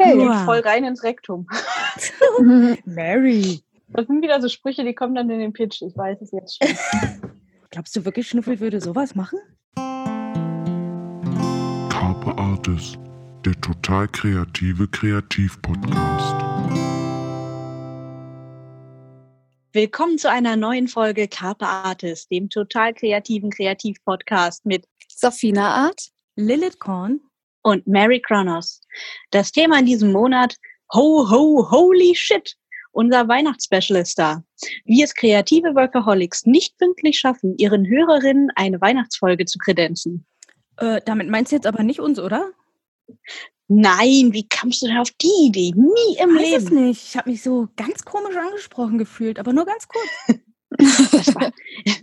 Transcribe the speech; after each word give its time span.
Okay. 0.00 0.16
Wow. 0.16 0.44
voll 0.46 0.60
rein 0.60 0.84
ins 0.84 1.02
Rektum. 1.02 1.46
Mary. 2.86 3.60
Das 3.88 4.06
sind 4.06 4.22
wieder 4.22 4.40
so 4.40 4.48
Sprüche, 4.48 4.82
die 4.82 4.94
kommen 4.94 5.14
dann 5.14 5.28
in 5.28 5.40
den 5.40 5.52
Pitch. 5.52 5.82
Ich 5.82 5.94
weiß 5.94 6.22
es 6.22 6.32
jetzt 6.32 6.56
schon. 6.56 6.74
Glaubst 7.70 7.94
du 7.96 8.04
wirklich, 8.04 8.26
Schnuffel 8.26 8.60
würde 8.60 8.80
sowas 8.80 9.14
machen? 9.14 9.38
Carpe 11.90 12.38
Artis, 12.38 12.96
der 13.44 13.60
total 13.60 14.08
kreative 14.08 14.88
Kreativ-Podcast. 14.88 16.34
Willkommen 19.72 20.18
zu 20.18 20.30
einer 20.30 20.56
neuen 20.56 20.88
Folge 20.88 21.28
Carpe 21.28 21.66
Artis, 21.66 22.26
dem 22.28 22.48
total 22.48 22.94
kreativen 22.94 23.50
Kreativ-Podcast 23.50 24.64
mit 24.64 24.86
Safina 25.08 25.74
Art. 25.74 26.08
Lilith 26.36 26.78
Korn. 26.78 27.20
Und 27.62 27.86
Mary 27.86 28.20
Kronos. 28.20 28.80
Das 29.30 29.52
Thema 29.52 29.78
in 29.78 29.86
diesem 29.86 30.12
Monat, 30.12 30.56
ho, 30.92 31.28
ho, 31.30 31.70
holy 31.70 32.14
shit, 32.14 32.56
unser 32.92 33.28
Weihnachtsspecial 33.28 34.00
ist 34.00 34.18
da. 34.18 34.42
Wie 34.84 35.02
es 35.02 35.14
kreative 35.14 35.74
Workaholics 35.74 36.46
nicht 36.46 36.76
pünktlich 36.78 37.18
schaffen, 37.18 37.56
ihren 37.58 37.86
Hörerinnen 37.86 38.50
eine 38.56 38.80
Weihnachtsfolge 38.80 39.44
zu 39.44 39.58
kredenzen. 39.58 40.26
Äh, 40.78 41.00
damit 41.04 41.28
meinst 41.28 41.52
du 41.52 41.56
jetzt 41.56 41.66
aber 41.66 41.82
nicht 41.82 42.00
uns, 42.00 42.18
oder? 42.18 42.50
Nein, 43.68 44.32
wie 44.32 44.48
kamst 44.48 44.82
du 44.82 44.86
denn 44.86 44.98
auf 44.98 45.10
die 45.20 45.46
Idee? 45.46 45.72
Nie 45.76 46.18
im 46.20 46.34
Weiß 46.34 46.64
es 46.64 46.70
Leben. 46.70 46.86
nicht. 46.86 47.04
Ich 47.04 47.16
habe 47.16 47.30
mich 47.30 47.42
so 47.42 47.68
ganz 47.76 48.04
komisch 48.04 48.36
angesprochen 48.36 48.98
gefühlt, 48.98 49.38
aber 49.38 49.52
nur 49.52 49.64
ganz 49.64 49.86
kurz. 49.86 50.08
War, 51.34 51.52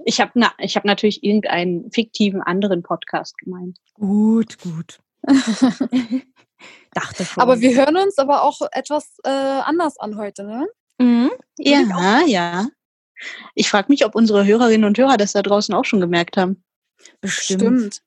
ich 0.05 0.19
habe 0.19 0.31
na, 0.35 0.51
ich 0.59 0.75
hab 0.75 0.85
natürlich 0.85 1.23
irgendeinen 1.23 1.89
fiktiven 1.91 2.41
anderen 2.41 2.83
Podcast 2.83 3.37
gemeint. 3.37 3.77
Gut, 3.93 4.59
gut. 4.59 4.99
Dachte 6.93 7.25
schon. 7.25 7.43
Aber 7.43 7.59
wir 7.59 7.75
hören 7.75 7.97
uns 7.97 8.17
aber 8.17 8.43
auch 8.43 8.61
etwas 8.71 9.17
äh, 9.23 9.29
anders 9.29 9.97
an 9.99 10.17
heute, 10.17 10.43
ne? 10.43 10.67
Mhm. 10.99 11.31
Ja, 11.57 12.21
ja. 12.25 12.67
Ich 13.55 13.69
frage 13.69 13.87
mich, 13.89 14.05
ob 14.05 14.15
unsere 14.15 14.45
Hörerinnen 14.45 14.85
und 14.85 14.97
Hörer 14.97 15.17
das 15.17 15.33
da 15.33 15.41
draußen 15.41 15.73
auch 15.75 15.85
schon 15.85 15.99
gemerkt 15.99 16.37
haben. 16.37 16.63
Bestimmt. 17.21 18.01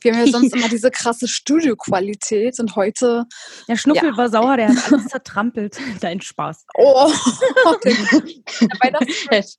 Wir 0.00 0.12
haben 0.14 0.26
ja 0.26 0.32
sonst 0.32 0.52
immer 0.56 0.68
diese 0.68 0.90
krasse 0.90 1.26
Studioqualität 1.28 2.58
und 2.60 2.76
heute, 2.76 3.24
Der 3.68 3.76
Schnuffel 3.76 4.10
Ja. 4.10 4.16
war 4.16 4.28
sauer, 4.28 4.56
der 4.56 4.68
hat 4.68 4.92
alles 4.92 5.06
zertrampelt. 5.06 5.76
Dein 6.00 6.20
Spaß. 6.20 6.66
oh, 6.74 7.12
der, 7.84 7.94
der 7.94 8.80
Weihnachts 8.80 9.58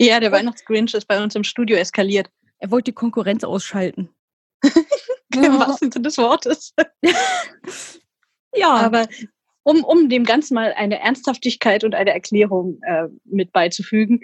Ja, 0.00 0.20
der 0.20 0.32
Weihnachtsgrinch 0.32 0.94
ist 0.94 1.06
bei 1.06 1.22
uns 1.22 1.34
im 1.34 1.44
Studio 1.44 1.76
eskaliert. 1.76 2.28
Er 2.58 2.70
wollte 2.70 2.90
die 2.90 2.94
Konkurrenz 2.94 3.44
ausschalten. 3.44 4.08
Im 5.44 5.58
wahrsten 5.58 5.90
Sinne 5.92 6.02
des 6.04 6.18
Wortes. 6.18 6.72
Ja, 8.54 8.74
Aber 8.74 9.06
um, 9.62 9.82
um 9.84 10.08
dem 10.10 10.24
Ganzen 10.24 10.54
mal 10.54 10.74
eine 10.76 11.00
Ernsthaftigkeit 11.00 11.84
und 11.84 11.94
eine 11.94 12.12
Erklärung 12.12 12.80
äh, 12.82 13.08
mit 13.24 13.52
beizufügen. 13.52 14.20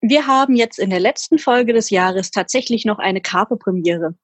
Wir 0.00 0.26
haben 0.26 0.54
jetzt 0.54 0.78
in 0.78 0.90
der 0.90 1.00
letzten 1.00 1.38
Folge 1.38 1.72
des 1.74 1.90
Jahres 1.90 2.30
tatsächlich 2.30 2.84
noch 2.86 2.98
eine 2.98 3.20
Carpe-Premiere. 3.20 4.14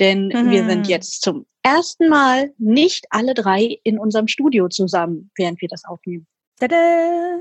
Denn 0.00 0.30
wir 0.30 0.62
Mhm. 0.62 0.68
sind 0.68 0.88
jetzt 0.88 1.22
zum 1.22 1.46
ersten 1.62 2.08
Mal 2.08 2.52
nicht 2.58 3.06
alle 3.10 3.34
drei 3.34 3.78
in 3.82 3.98
unserem 3.98 4.28
Studio 4.28 4.68
zusammen, 4.68 5.30
während 5.36 5.60
wir 5.60 5.68
das 5.68 5.84
aufnehmen. 5.84 6.26
tada. 6.58 7.38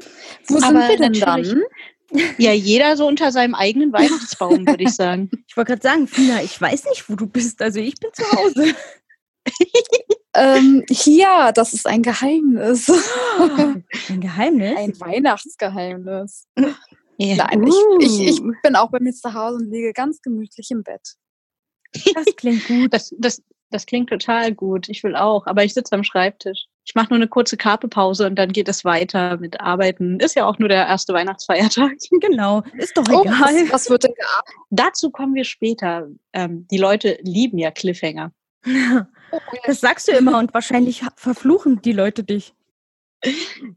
Wo 0.47 0.55
sind 0.59 0.63
Aber 0.75 0.89
wir 0.89 0.97
denn 0.97 1.13
dann? 1.13 1.63
Ja, 2.37 2.51
jeder 2.51 2.97
so 2.97 3.07
unter 3.07 3.31
seinem 3.31 3.55
eigenen 3.55 3.91
Weihnachtsbaum, 3.93 4.65
würde 4.67 4.83
ich 4.83 4.95
sagen. 4.95 5.29
Ich 5.47 5.57
wollte 5.57 5.71
gerade 5.71 5.83
sagen, 5.83 6.07
Fina, 6.07 6.41
ich 6.43 6.59
weiß 6.59 6.85
nicht, 6.85 7.09
wo 7.09 7.15
du 7.15 7.27
bist. 7.27 7.61
Also 7.61 7.79
ich 7.79 7.95
bin 7.95 8.09
zu 8.13 8.23
Hause. 8.31 8.75
Ähm, 10.37 10.83
hier, 10.89 11.53
das 11.55 11.73
ist 11.73 11.87
ein 11.87 12.01
Geheimnis. 12.01 12.89
Ein 14.09 14.19
Geheimnis? 14.19 14.77
Ein 14.77 14.99
Weihnachtsgeheimnis. 14.99 16.45
Ja. 17.17 17.35
Nein, 17.35 17.65
ich, 17.65 17.75
ich, 18.05 18.27
ich 18.27 18.41
Uh. 18.41 18.51
bin 18.61 18.75
auch 18.75 18.91
bei 18.91 18.99
mir 18.99 19.13
zu 19.13 19.33
Hause 19.33 19.57
und 19.57 19.71
liege 19.71 19.93
ganz 19.93 20.21
gemütlich 20.21 20.69
im 20.71 20.83
Bett. 20.83 21.15
Das 22.13 22.25
klingt 22.35 22.67
gut. 22.67 22.93
Das, 22.93 23.15
das, 23.17 23.41
das 23.71 23.85
klingt 23.85 24.09
total 24.09 24.53
gut. 24.53 24.89
Ich 24.89 25.03
will 25.03 25.15
auch, 25.15 25.47
aber 25.47 25.63
ich 25.63 25.73
sitze 25.73 25.95
am 25.95 26.03
Schreibtisch. 26.03 26.65
Ich 26.87 26.93
mache 26.93 27.07
nur 27.09 27.15
eine 27.17 27.27
kurze 27.27 27.57
Karpepause 27.57 28.27
und 28.27 28.35
dann 28.35 28.51
geht 28.51 28.69
es 28.69 28.85
weiter 28.85 29.37
mit 29.37 29.59
Arbeiten. 29.59 30.19
Ist 30.19 30.35
ja 30.35 30.45
auch 30.45 30.59
nur 30.59 30.69
der 30.69 30.85
erste 30.87 31.13
Weihnachtsfeiertag. 31.13 31.93
Genau. 32.21 32.63
Ist 32.77 32.95
doch 32.95 33.03
Oh, 33.11 33.21
egal. 33.23 33.33
was, 33.39 33.71
was 33.71 33.89
wird 33.89 34.03
denn 34.03 34.13
gearbeitet? 34.17 34.55
Dazu 34.69 35.09
kommen 35.09 35.33
wir 35.33 35.45
später. 35.45 36.07
Ähm, 36.33 36.67
die 36.69 36.77
Leute 36.77 37.17
lieben 37.21 37.57
ja 37.57 37.71
Cliffhanger. 37.71 38.31
Das 39.65 39.81
sagst 39.81 40.07
du 40.07 40.13
immer 40.13 40.37
und 40.39 40.53
wahrscheinlich 40.53 41.03
verfluchen 41.17 41.81
die 41.81 41.91
Leute 41.91 42.23
dich. 42.23 42.53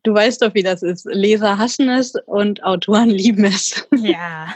Du 0.05 0.15
weißt 0.15 0.43
doch, 0.43 0.55
wie 0.55 0.63
das 0.63 0.83
ist. 0.83 1.05
Leser 1.07 1.59
hassen 1.59 1.89
es 1.89 2.13
und 2.27 2.63
Autoren 2.63 3.09
lieben 3.11 3.45
es. 3.45 3.89
Ja. 3.97 4.55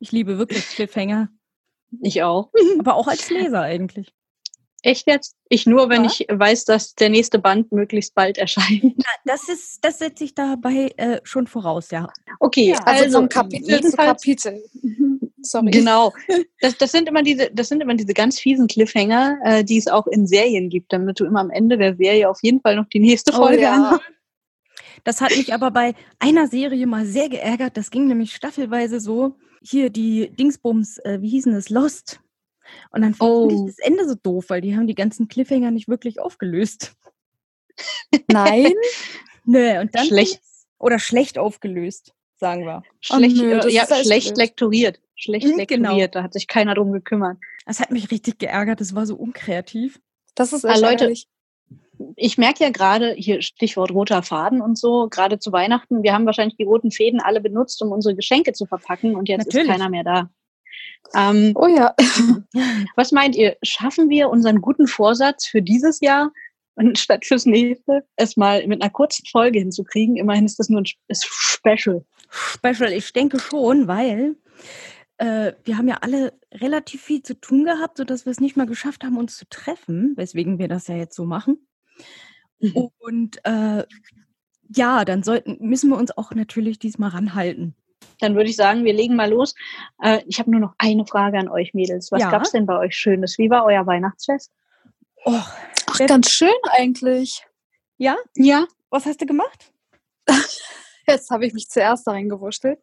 Ich 0.00 0.10
liebe 0.12 0.38
wirklich 0.38 0.66
Cliffhanger. 0.68 1.28
Ich 2.00 2.22
auch. 2.22 2.50
Aber 2.78 2.94
auch 2.94 3.08
als 3.08 3.28
Leser 3.28 3.60
eigentlich. 3.62 4.14
Echt 4.84 5.06
jetzt? 5.06 5.34
Ich 5.48 5.64
nur, 5.66 5.88
wenn 5.88 6.04
Ja. 6.04 6.10
ich 6.10 6.26
weiß, 6.30 6.66
dass 6.66 6.94
der 6.94 7.08
nächste 7.08 7.38
Band 7.38 7.72
möglichst 7.72 8.14
bald 8.14 8.36
erscheint. 8.36 8.94
Das 9.24 9.48
ist, 9.48 9.82
das 9.82 9.98
setze 9.98 10.24
ich 10.24 10.34
dabei 10.34 10.92
äh, 10.98 11.20
schon 11.24 11.46
voraus, 11.46 11.90
ja. 11.90 12.06
Okay, 12.40 12.68
Ja, 12.72 12.78
Also, 12.84 13.04
also, 13.04 13.18
vom 13.20 13.28
Kapitel 13.30 13.64
zu 13.64 13.70
jedenfalls- 13.76 14.22
Kapitel. 14.22 14.62
Mhm. 14.82 15.20
Sorry. 15.40 15.70
Genau. 15.70 16.12
Das, 16.60 16.76
das 16.78 16.92
sind 16.92 17.08
immer 17.08 17.22
diese, 17.22 17.50
das 17.52 17.68
sind 17.68 17.82
immer 17.82 17.94
diese 17.94 18.14
ganz 18.14 18.38
fiesen 18.40 18.66
Cliffhanger, 18.66 19.38
äh, 19.44 19.64
die 19.64 19.76
es 19.78 19.86
auch 19.88 20.06
in 20.06 20.26
Serien 20.26 20.68
gibt, 20.70 20.92
damit 20.92 21.20
du 21.20 21.24
immer 21.26 21.40
am 21.40 21.50
Ende 21.50 21.76
der 21.78 21.94
Serie 21.96 22.28
auf 22.30 22.38
jeden 22.42 22.60
Fall 22.60 22.76
noch 22.76 22.86
die 22.88 23.00
nächste 23.00 23.32
Oh, 23.32 23.36
Folge 23.36 23.62
ja. 23.62 23.74
anhörst. 23.74 24.02
Das 25.04 25.20
hat 25.20 25.30
mich 25.36 25.52
aber 25.52 25.70
bei 25.70 25.94
einer 26.18 26.46
Serie 26.48 26.86
mal 26.86 27.04
sehr 27.06 27.28
geärgert. 27.28 27.76
Das 27.76 27.90
ging 27.90 28.06
nämlich 28.06 28.34
staffelweise 28.34 29.00
so. 29.00 29.36
Hier 29.62 29.88
die 29.90 30.30
Dingsbums, 30.30 30.98
äh, 30.98 31.18
wie 31.20 31.28
hießen 31.30 31.52
es? 31.54 31.68
Lost. 31.70 32.20
Und 32.90 33.02
dann 33.02 33.14
fand 33.14 33.30
Oh. 33.30 33.48
ich 33.50 33.74
das 33.74 33.78
Ende 33.78 34.08
so 34.08 34.14
doof, 34.14 34.46
weil 34.48 34.60
die 34.60 34.76
haben 34.76 34.86
die 34.86 34.94
ganzen 34.94 35.28
Cliffhanger 35.28 35.70
nicht 35.70 35.88
wirklich 35.88 36.20
aufgelöst. 36.20 36.94
Nein? 38.30 38.72
Nee, 39.46 39.78
und 39.78 39.94
dann 39.94 40.06
Schlecht. 40.06 40.40
oder 40.78 40.98
schlecht 40.98 41.36
aufgelöst, 41.36 42.14
sagen 42.36 42.64
wir. 42.64 42.82
Schlecht, 43.00 43.36
nö, 43.36 43.58
äh, 43.58 43.70
ja, 43.70 43.84
schlecht 44.02 44.38
lektoriert. 44.38 45.00
Schlecht 45.16 45.46
Mhm, 45.46 45.66
genau. 45.66 45.88
lektoriert, 45.90 46.14
da 46.14 46.22
hat 46.22 46.32
sich 46.32 46.46
keiner 46.46 46.74
drum 46.74 46.92
gekümmert. 46.92 47.36
Das 47.66 47.78
hat 47.78 47.90
mich 47.90 48.10
richtig 48.10 48.38
geärgert. 48.38 48.80
Das 48.80 48.94
war 48.94 49.04
so 49.04 49.16
unkreativ. 49.16 50.00
Das 50.34 50.54
ist 50.54 50.64
Ah, 50.64 50.78
Leute. 50.78 51.12
Ich 52.16 52.38
merke 52.38 52.64
ja 52.64 52.70
gerade, 52.70 53.12
hier 53.12 53.42
Stichwort 53.42 53.90
roter 53.90 54.22
Faden 54.22 54.62
und 54.62 54.78
so, 54.78 55.08
gerade 55.10 55.38
zu 55.38 55.52
Weihnachten, 55.52 56.02
wir 56.02 56.14
haben 56.14 56.24
wahrscheinlich 56.24 56.56
die 56.56 56.64
roten 56.64 56.90
Fäden 56.90 57.20
alle 57.20 57.42
benutzt, 57.42 57.82
um 57.82 57.92
unsere 57.92 58.14
Geschenke 58.16 58.54
zu 58.54 58.64
verpacken 58.64 59.14
und 59.16 59.28
jetzt 59.28 59.44
Natürlich. 59.46 59.66
ist 59.68 59.72
keiner 59.72 59.90
mehr 59.90 60.04
da. 60.04 60.30
Ähm, 61.14 61.52
Oh 61.54 61.66
ja. 61.66 61.94
was 62.96 63.12
meint 63.12 63.36
ihr, 63.36 63.56
schaffen 63.62 64.08
wir 64.08 64.30
unseren 64.30 64.60
guten 64.60 64.86
Vorsatz 64.86 65.46
für 65.46 65.62
dieses 65.62 66.00
Jahr 66.00 66.32
und 66.76 66.98
statt 66.98 67.24
fürs 67.24 67.46
nächste, 67.46 68.04
es 68.16 68.36
mal 68.36 68.66
mit 68.66 68.82
einer 68.82 68.90
kurzen 68.90 69.26
Folge 69.26 69.58
hinzukriegen? 69.58 70.16
Immerhin 70.16 70.46
ist 70.46 70.58
das 70.58 70.68
nur 70.68 70.80
ein 70.80 70.86
Special. 71.12 72.04
Special, 72.30 72.92
ich 72.92 73.12
denke 73.12 73.38
schon, 73.38 73.86
weil 73.86 74.36
äh, 75.18 75.52
wir 75.64 75.78
haben 75.78 75.88
ja 75.88 75.98
alle 76.00 76.32
relativ 76.52 77.02
viel 77.02 77.22
zu 77.22 77.40
tun 77.40 77.64
gehabt, 77.64 77.98
sodass 77.98 78.26
wir 78.26 78.30
es 78.30 78.40
nicht 78.40 78.56
mal 78.56 78.66
geschafft 78.66 79.04
haben, 79.04 79.16
uns 79.16 79.36
zu 79.36 79.48
treffen, 79.48 80.14
weswegen 80.16 80.58
wir 80.58 80.68
das 80.68 80.88
ja 80.88 80.96
jetzt 80.96 81.14
so 81.14 81.24
machen. 81.24 81.58
Mhm. 82.58 82.90
Und 82.98 83.38
äh, 83.44 83.84
ja, 84.68 85.04
dann 85.04 85.22
sollten, 85.22 85.56
müssen 85.60 85.90
wir 85.90 85.96
uns 85.96 86.16
auch 86.16 86.32
natürlich 86.32 86.78
diesmal 86.78 87.10
ranhalten. 87.10 87.74
Dann 88.20 88.34
würde 88.36 88.50
ich 88.50 88.56
sagen, 88.56 88.84
wir 88.84 88.92
legen 88.92 89.16
mal 89.16 89.30
los. 89.30 89.54
Äh, 90.02 90.22
ich 90.26 90.38
habe 90.38 90.50
nur 90.50 90.60
noch 90.60 90.74
eine 90.78 91.06
Frage 91.06 91.38
an 91.38 91.48
euch 91.48 91.74
Mädels. 91.74 92.10
Was 92.12 92.22
Ja. 92.22 92.30
gab's 92.30 92.52
denn 92.52 92.66
bei 92.66 92.78
euch 92.78 92.94
Schönes? 92.96 93.38
Wie 93.38 93.50
war 93.50 93.64
euer 93.64 93.86
Weihnachtsfest? 93.86 94.50
Oh, 95.24 95.32
Ach, 95.34 95.98
ganz 96.06 96.30
schön 96.30 96.48
eigentlich. 96.70 97.44
ja? 97.98 98.16
Ja. 98.36 98.66
Was 98.90 99.06
hast 99.06 99.20
du 99.20 99.26
gemacht? 99.26 99.72
Jetzt 101.06 101.30
habe 101.30 101.46
ich 101.46 101.52
mich 101.52 101.68
zuerst 101.68 102.06
da 102.06 102.12
reingewurschtelt. 102.12 102.78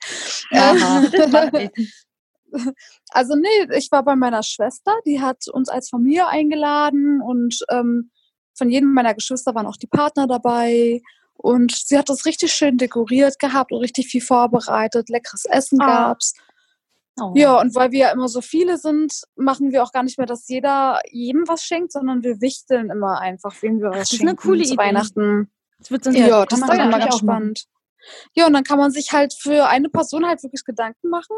Macht 0.52 1.54
nichts. 1.54 2.06
Also 3.12 3.36
nee, 3.36 3.78
ich 3.78 3.90
war 3.94 4.04
bei 4.04 4.18
meiner 4.18 4.44
Schwester, 4.44 4.94
die 5.06 5.22
hat 5.22 5.48
uns 5.48 5.70
als 5.70 5.88
Familie 5.88 6.28
eingeladen 6.28 7.22
und 7.22 7.60
ähm, 7.70 8.12
von 8.58 8.70
jedem 8.70 8.94
meiner 8.94 9.14
Geschwister 9.14 9.56
waren 9.56 9.68
auch 9.68 9.78
die 9.78 9.88
Partner 9.88 10.28
dabei. 10.28 11.02
Und 11.42 11.76
sie 11.76 11.98
hat 11.98 12.10
das 12.10 12.26
richtig 12.26 12.54
schön 12.54 12.78
dekoriert 12.78 13.40
gehabt 13.40 13.72
und 13.72 13.80
richtig 13.80 14.08
viel 14.08 14.22
vorbereitet. 14.22 15.10
Leckeres 15.10 15.46
Essen 15.46 15.82
Ah. 15.82 15.88
gab's. 15.88 16.34
Oh. 17.20 17.34
Ja, 17.36 17.60
und 17.60 17.76
weil 17.76 17.92
wir 17.92 18.00
ja 18.00 18.12
immer 18.12 18.30
so 18.30 18.42
viele 18.42 18.78
sind, 18.78 19.24
machen 19.36 19.72
wir 19.72 19.84
auch 19.84 19.92
gar 19.92 20.04
nicht 20.04 20.18
mehr, 20.18 20.28
dass 20.28 20.48
jeder 20.48 21.02
jedem 21.12 21.48
was 21.48 21.64
schenkt, 21.64 21.92
sondern 21.92 22.24
wir 22.24 22.40
wichteln 22.42 22.90
immer 22.90 23.20
einfach, 23.20 23.54
wem 23.62 23.80
wir 23.80 23.90
was 23.90 23.98
das 23.98 24.12
ist 24.12 24.18
schenken 24.20 24.30
eine 24.30 24.36
coole 24.38 24.64
Idee. 24.64 24.78
Weihnachten. 24.78 25.52
Das 25.80 25.92
wird 25.92 26.04
sonst 26.04 26.18
Ja, 26.18 26.28
Ja, 26.28 26.46
das 26.46 26.60
ist 26.60 26.68
dann 26.70 26.80
immer 26.80 27.00
ganz 27.00 27.18
spannend. 27.18 27.66
Ja, 28.34 28.48
und 28.48 28.54
dann 28.54 28.64
kann 28.64 28.78
man 28.78 28.92
sich 28.92 29.12
halt 29.12 29.34
für 29.34 29.68
eine 29.68 29.90
Person 29.90 30.26
halt 30.26 30.42
wirklich 30.44 30.64
Gedanken 30.64 31.10
machen. 31.10 31.36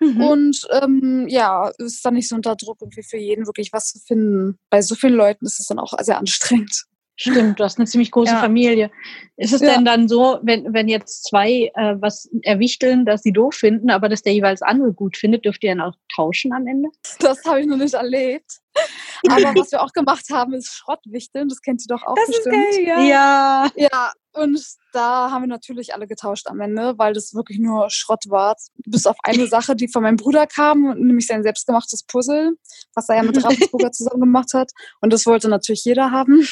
Mhm. 0.00 0.20
Und 0.22 0.68
ähm, 0.70 1.26
ja, 1.28 1.70
ist 1.78 2.04
dann 2.04 2.14
nicht 2.14 2.28
so 2.28 2.36
unter 2.36 2.56
Druck, 2.56 2.78
irgendwie 2.80 3.02
für 3.02 3.16
jeden 3.18 3.46
wirklich 3.46 3.72
was 3.72 3.88
zu 3.90 3.98
finden. 3.98 4.58
Bei 4.70 4.82
so 4.82 4.94
vielen 4.94 5.14
Leuten 5.14 5.46
ist 5.46 5.60
es 5.60 5.66
dann 5.66 5.78
auch 5.78 5.92
sehr 6.00 6.18
anstrengend. 6.18 6.84
Stimmt, 7.16 7.60
du 7.60 7.64
hast 7.64 7.78
eine 7.78 7.86
ziemlich 7.86 8.10
große 8.10 8.32
Ja. 8.32 8.40
Familie. 8.40 8.90
Ist 9.36 9.52
es 9.52 9.60
Ja. 9.60 9.74
denn 9.74 9.84
dann 9.84 10.08
so, 10.08 10.38
wenn, 10.42 10.72
wenn 10.74 10.88
jetzt 10.88 11.24
zwei 11.24 11.70
äh, 11.74 11.94
was 12.00 12.28
erwichteln, 12.42 13.04
dass 13.06 13.22
sie 13.22 13.32
doof 13.32 13.54
finden, 13.54 13.90
aber 13.90 14.08
dass 14.08 14.22
der 14.22 14.34
jeweils 14.34 14.62
andere 14.62 14.92
gut 14.92 15.16
findet, 15.16 15.44
dürft 15.44 15.62
ihr 15.62 15.70
dann 15.70 15.80
auch 15.80 15.94
tauschen 16.14 16.52
am 16.52 16.66
Ende? 16.66 16.88
Das 17.20 17.44
habe 17.44 17.60
ich 17.60 17.66
noch 17.66 17.76
nicht 17.76 17.94
erlebt. 17.94 18.60
Aber 19.28 19.54
was 19.60 19.72
wir 19.72 19.82
auch 19.82 19.92
gemacht 19.92 20.26
haben, 20.30 20.52
ist 20.54 20.74
Schrottwichteln. 20.74 21.48
Das 21.48 21.60
kennt 21.62 21.82
ihr 21.82 21.96
doch 21.96 22.02
auch 22.02 22.14
Das 22.14 22.28
ist 22.28 22.44
bestimmt. 22.44 22.72
geil, 22.72 22.86
ja. 22.86 23.02
Ja. 23.02 23.70
Ja, 23.76 24.12
und 24.32 24.60
da 24.92 25.30
haben 25.30 25.42
wir 25.42 25.48
natürlich 25.48 25.94
alle 25.94 26.06
getauscht 26.06 26.48
am 26.48 26.60
Ende, 26.60 26.98
weil 26.98 27.14
das 27.14 27.34
wirklich 27.34 27.58
nur 27.58 27.88
Schrott 27.90 28.24
war. 28.28 28.56
Bis 28.84 29.06
auf 29.06 29.16
eine 29.22 29.46
Sache, 29.46 29.76
die 29.76 29.88
von 29.88 30.02
meinem 30.02 30.16
Bruder 30.16 30.46
kam, 30.46 30.82
nämlich 30.98 31.26
sein 31.26 31.42
selbstgemachtes 31.42 32.04
Puzzle, 32.04 32.54
was 32.94 33.08
er 33.08 33.16
ja 33.16 33.22
mit 33.22 33.42
Ravensburger 33.42 33.92
zusammen 33.92 34.20
gemacht 34.20 34.52
hat. 34.54 34.72
Und 35.00 35.12
das 35.12 35.24
wollte 35.26 35.48
natürlich 35.48 35.84
jeder 35.84 36.10
haben, 36.10 36.46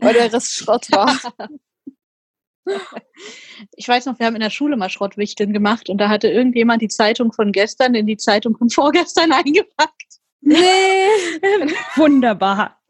weil 0.00 0.14
der 0.14 0.32
Rest 0.32 0.52
Schrott 0.52 0.90
war. 0.92 1.14
Ich 3.76 3.86
weiß 3.86 4.06
noch, 4.06 4.18
wir 4.18 4.26
haben 4.26 4.34
in 4.34 4.40
der 4.40 4.50
Schule 4.50 4.76
mal 4.76 4.90
Schrottwichteln 4.90 5.52
gemacht 5.52 5.88
und 5.88 5.98
da 5.98 6.08
hatte 6.08 6.28
irgendjemand 6.28 6.82
die 6.82 6.88
Zeitung 6.88 7.32
von 7.32 7.52
gestern 7.52 7.94
in 7.94 8.06
die 8.06 8.16
Zeitung 8.16 8.56
von 8.56 8.70
vorgestern 8.70 9.30
eingepackt. 9.30 10.05
Nee! 10.40 11.08
Wunderbar. 11.96 12.80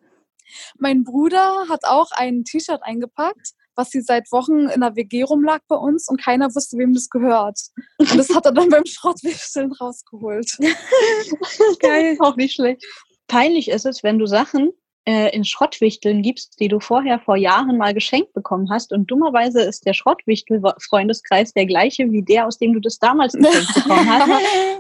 Mein 0.79 1.05
Bruder 1.05 1.69
hat 1.69 1.85
auch 1.85 2.11
ein 2.13 2.45
T-Shirt 2.45 2.81
eingepackt, 2.83 3.53
was 3.75 3.91
sie 3.91 4.01
seit 4.01 4.31
Wochen 4.33 4.69
in 4.69 4.81
der 4.81 4.97
WG 4.97 5.23
rumlag 5.23 5.61
bei 5.69 5.77
uns 5.77 6.09
und 6.09 6.21
keiner 6.21 6.55
wusste, 6.55 6.79
wem 6.79 6.95
das 6.95 7.09
gehört. 7.11 7.59
Und 7.99 8.17
das 8.17 8.35
hat 8.35 8.47
er 8.47 8.53
dann 8.53 8.69
beim 8.71 8.87
Schrottwichteln 8.87 9.73
rausgeholt. 9.73 10.57
Geil. 11.81 12.17
Auch 12.21 12.37
nicht 12.37 12.55
schlecht. 12.55 12.85
Peinlich 13.29 13.69
ist 13.69 13.87
es, 13.87 14.03
wenn 14.03 14.19
du 14.19 14.27
Sachen 14.27 14.73
äh, 15.07 15.35
in 15.35 15.45
Schrottwichteln 15.45 16.21
gibst, 16.21 16.59
die 16.59 16.67
du 16.67 16.81
vorher 16.81 17.21
vor 17.21 17.37
Jahren 17.37 17.79
mal 17.79 17.95
geschenkt 17.95 18.33
bekommen 18.33 18.69
hast. 18.71 18.93
Und 18.93 19.09
dummerweise 19.09 19.63
ist 19.63 19.87
der 19.87 19.95
Schrottwichtel-Freundeskreis 19.95 21.53
der 21.53 21.67
gleiche 21.67 22.11
wie 22.11 22.23
der, 22.23 22.47
aus 22.47 22.59
dem 22.59 22.75
du 22.75 22.81
das 22.81 22.99
damals 22.99 23.33
geschenkt 23.35 23.75
bekommen 23.75 24.11
hast. 24.11 24.29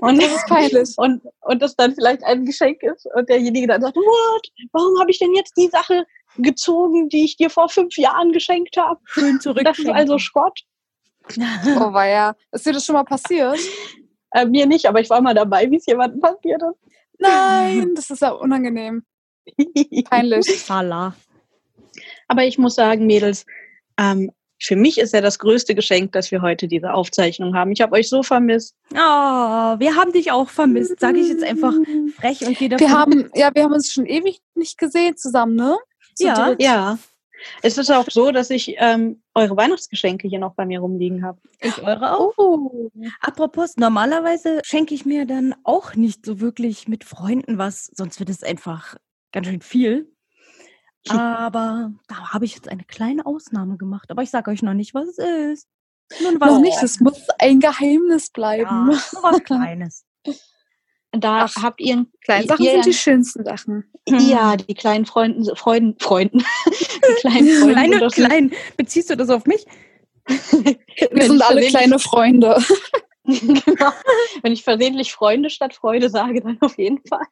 Und, 0.00 0.20
Das 0.20 0.34
ist 0.34 0.46
peinlich. 0.46 0.90
und, 0.96 1.22
und 1.42 1.62
das 1.62 1.76
dann 1.76 1.94
vielleicht 1.94 2.24
ein 2.24 2.44
Geschenk 2.44 2.82
ist 2.82 3.06
und 3.14 3.28
derjenige 3.28 3.68
dann 3.68 3.80
sagt, 3.80 3.96
what? 3.96 4.48
Warum 4.72 4.98
habe 4.98 5.10
ich 5.12 5.18
denn 5.20 5.32
jetzt 5.34 5.56
die 5.56 5.68
Sache 5.68 6.04
gezogen, 6.38 7.08
die 7.08 7.24
ich 7.24 7.36
dir 7.36 7.48
vor 7.48 7.68
fünf 7.68 7.96
Jahren 7.96 8.32
geschenkt 8.32 8.76
habe? 8.76 8.98
Schön 9.04 9.38
Das 9.62 9.78
ist 9.78 9.88
also 9.88 10.18
Schrott. 10.18 10.60
Oh, 11.36 11.92
war 11.92 12.06
ja. 12.06 12.34
Ist 12.50 12.66
dir 12.66 12.72
das 12.72 12.84
schon 12.84 12.94
mal 12.94 13.04
passiert? 13.04 13.58
Äh, 14.32 14.46
mir 14.46 14.66
nicht, 14.66 14.86
aber 14.86 15.00
ich 15.00 15.08
war 15.08 15.20
mal 15.20 15.34
dabei, 15.34 15.70
wie 15.70 15.76
es 15.76 15.86
jemandem 15.86 16.20
passiert 16.20 16.62
Nein, 17.18 17.94
das 17.94 18.10
ist 18.10 18.22
ja 18.22 18.30
unangenehm. 18.30 19.04
Peinlich. 20.04 20.46
Salah. 20.64 21.14
Aber 22.28 22.44
ich 22.44 22.58
muss 22.58 22.74
sagen, 22.74 23.06
Mädels, 23.06 23.46
ähm, 23.98 24.30
für 24.58 24.76
mich 24.76 24.98
ist 24.98 25.12
ja 25.12 25.20
das 25.20 25.38
größte 25.38 25.74
Geschenk, 25.74 26.12
dass 26.12 26.30
wir 26.30 26.40
heute 26.40 26.66
diese 26.66 26.92
Aufzeichnung 26.94 27.54
haben. 27.54 27.72
Ich 27.72 27.80
habe 27.80 27.94
euch 27.94 28.08
so 28.08 28.22
vermisst. 28.22 28.74
Oh, 28.92 28.96
wir 28.96 29.96
haben 29.96 30.12
dich 30.12 30.32
auch 30.32 30.48
vermisst, 30.48 30.98
sage 30.98 31.20
ich 31.20 31.28
jetzt 31.28 31.44
einfach 31.44 31.74
frech 32.16 32.40
und 32.46 32.54
davon 32.60 32.78
Wir 32.78 32.90
haben, 32.90 33.30
ja, 33.34 33.50
wir 33.54 33.64
haben 33.64 33.74
uns 33.74 33.92
schon 33.92 34.06
ewig 34.06 34.40
nicht 34.54 34.78
gesehen 34.78 35.16
zusammen, 35.16 35.56
ne? 35.56 35.76
Zu 36.14 36.26
Ja. 36.26 36.34
dritt. 36.34 36.62
Ja. 36.62 36.98
Es 37.62 37.76
ist 37.76 37.90
auch 37.92 38.06
so, 38.10 38.30
dass 38.30 38.48
ich 38.48 38.76
ähm, 38.78 39.20
eure 39.34 39.56
Weihnachtsgeschenke 39.58 40.26
hier 40.26 40.38
noch 40.38 40.54
bei 40.54 40.64
mir 40.64 40.80
rumliegen 40.80 41.22
habe. 41.22 41.38
ich 41.60 41.82
eure 41.82 42.16
auch. 42.18 42.32
Oh. 42.38 42.90
Apropos, 43.20 43.76
normalerweise 43.76 44.60
schenke 44.64 44.94
ich 44.94 45.04
mir 45.04 45.26
dann 45.26 45.54
auch 45.62 45.94
nicht 45.94 46.24
so 46.24 46.40
wirklich 46.40 46.88
mit 46.88 47.04
Freunden 47.04 47.58
was, 47.58 47.90
sonst 47.94 48.18
wird 48.20 48.30
es 48.30 48.42
einfach 48.42 48.96
ganz 49.36 49.46
schön 49.48 49.60
viel. 49.60 50.10
Aber 51.08 51.92
da 52.08 52.32
habe 52.32 52.46
ich 52.46 52.54
jetzt 52.54 52.68
eine 52.68 52.84
kleine 52.84 53.26
Ausnahme 53.26 53.76
gemacht. 53.76 54.10
Aber 54.10 54.22
ich 54.22 54.30
sage 54.30 54.50
euch 54.50 54.62
noch 54.62 54.74
nicht, 54.74 54.94
was 54.94 55.08
es 55.08 55.18
ist. 55.18 55.68
Nun 56.22 56.34
Noch 56.34 56.60
nicht, 56.60 56.80
das 56.80 57.00
muss 57.00 57.20
ein 57.38 57.60
Geheimnis 57.60 58.30
bleiben. 58.30 58.64
Ja, 58.64 58.84
nur 58.84 59.22
was 59.22 59.42
Kleines. 59.44 60.04
Da 61.12 61.44
Ach, 61.44 61.62
habt 61.62 61.80
ihr 61.80 62.04
Kleine 62.22 62.46
Sachen 62.46 62.64
ihr, 62.64 62.72
sind 62.72 62.86
die 62.86 62.92
schönsten 62.92 63.44
Sachen. 63.44 63.90
Ja, 64.08 64.56
die 64.68 64.74
kleinen 64.74 65.06
Freunden, 65.06 65.44
Freunden, 65.56 65.98
Freunden. 65.98 66.44
Die 66.66 67.20
kleinen 67.20 67.60
Freunde. 67.60 67.98
Kleine, 67.98 68.08
klein. 68.08 68.52
Beziehst 68.76 69.08
du 69.08 69.16
das 69.16 69.30
auf 69.30 69.46
mich? 69.46 69.64
Wir 70.26 71.26
sind 71.26 71.40
alle 71.42 71.66
kleine 71.68 71.98
Freunde. 71.98 72.62
genau. 73.24 73.92
Wenn 74.42 74.52
ich 74.52 74.64
versehentlich 74.64 75.12
Freunde 75.12 75.48
statt 75.48 75.74
Freude 75.74 76.10
sage, 76.10 76.42
dann 76.42 76.58
auf 76.60 76.76
jeden 76.76 77.00
Fall. 77.06 77.26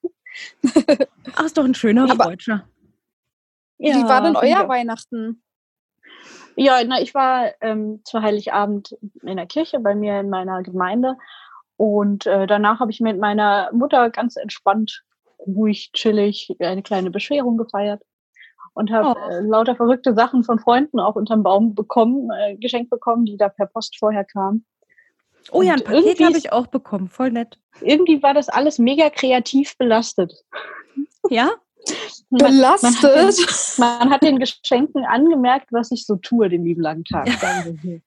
Ach, 1.36 1.44
ist 1.44 1.56
doch 1.58 1.64
ein 1.64 1.74
schöner 1.74 2.10
Aber- 2.10 2.24
Deutscher. 2.24 2.68
Wie 3.78 3.92
war 3.92 4.22
denn 4.22 4.36
euer. 4.36 4.68
Weihnachten? 4.68 5.42
Ja, 6.56 6.78
na, 6.86 7.00
ich 7.00 7.12
war 7.14 7.50
ähm, 7.60 8.00
zu 8.04 8.22
Heiligabend 8.22 8.96
in 9.22 9.36
der 9.36 9.46
Kirche 9.46 9.80
bei 9.80 9.94
mir 9.94 10.20
in 10.20 10.30
meiner 10.30 10.62
Gemeinde 10.62 11.16
und 11.76 12.24
äh, 12.26 12.46
danach 12.46 12.78
habe 12.78 12.92
ich 12.92 13.00
mit 13.00 13.18
meiner 13.18 13.70
Mutter 13.72 14.10
ganz 14.10 14.36
entspannt, 14.36 15.02
ruhig, 15.40 15.90
chillig 15.92 16.54
eine 16.60 16.82
kleine 16.84 17.10
Bescherung 17.10 17.56
gefeiert 17.56 18.02
und 18.74 18.92
habe 18.92 19.18
Oh. 19.20 19.28
äh, 19.30 19.40
lauter 19.40 19.74
verrückte 19.74 20.14
Sachen 20.14 20.44
von 20.44 20.60
Freunden 20.60 21.00
auch 21.00 21.16
unterm 21.16 21.42
Baum 21.42 21.74
bekommen, 21.74 22.30
äh, 22.30 22.56
geschenkt 22.56 22.90
bekommen, 22.90 23.24
die 23.26 23.36
da 23.36 23.48
per 23.48 23.66
Post 23.66 23.98
vorher 23.98 24.24
kamen. 24.24 24.64
Oh 25.50 25.62
ja, 25.62 25.74
ein 25.74 25.80
Und 25.80 25.84
Paket 25.84 26.04
irgendwie 26.04 26.24
habe 26.24 26.38
ich 26.38 26.52
auch 26.52 26.66
bekommen. 26.66 27.08
Voll 27.08 27.30
nett. 27.30 27.58
Irgendwie 27.80 28.22
war 28.22 28.34
das 28.34 28.48
alles 28.48 28.78
mega 28.78 29.10
kreativ 29.10 29.76
belastet. 29.76 30.32
Ja? 31.30 31.50
Man, 32.30 32.58
man, 32.58 32.64
hat 32.64 32.82
den, 32.82 33.00
Belastet. 33.00 33.78
man 33.78 34.10
hat 34.10 34.22
den 34.22 34.38
Geschenken 34.38 35.04
angemerkt, 35.04 35.68
was 35.70 35.90
ich 35.90 36.06
so 36.06 36.16
tue 36.16 36.48
den 36.48 36.64
lieben 36.64 36.80
langen 36.80 37.04
Tag. 37.04 37.28
so. 37.28 38.00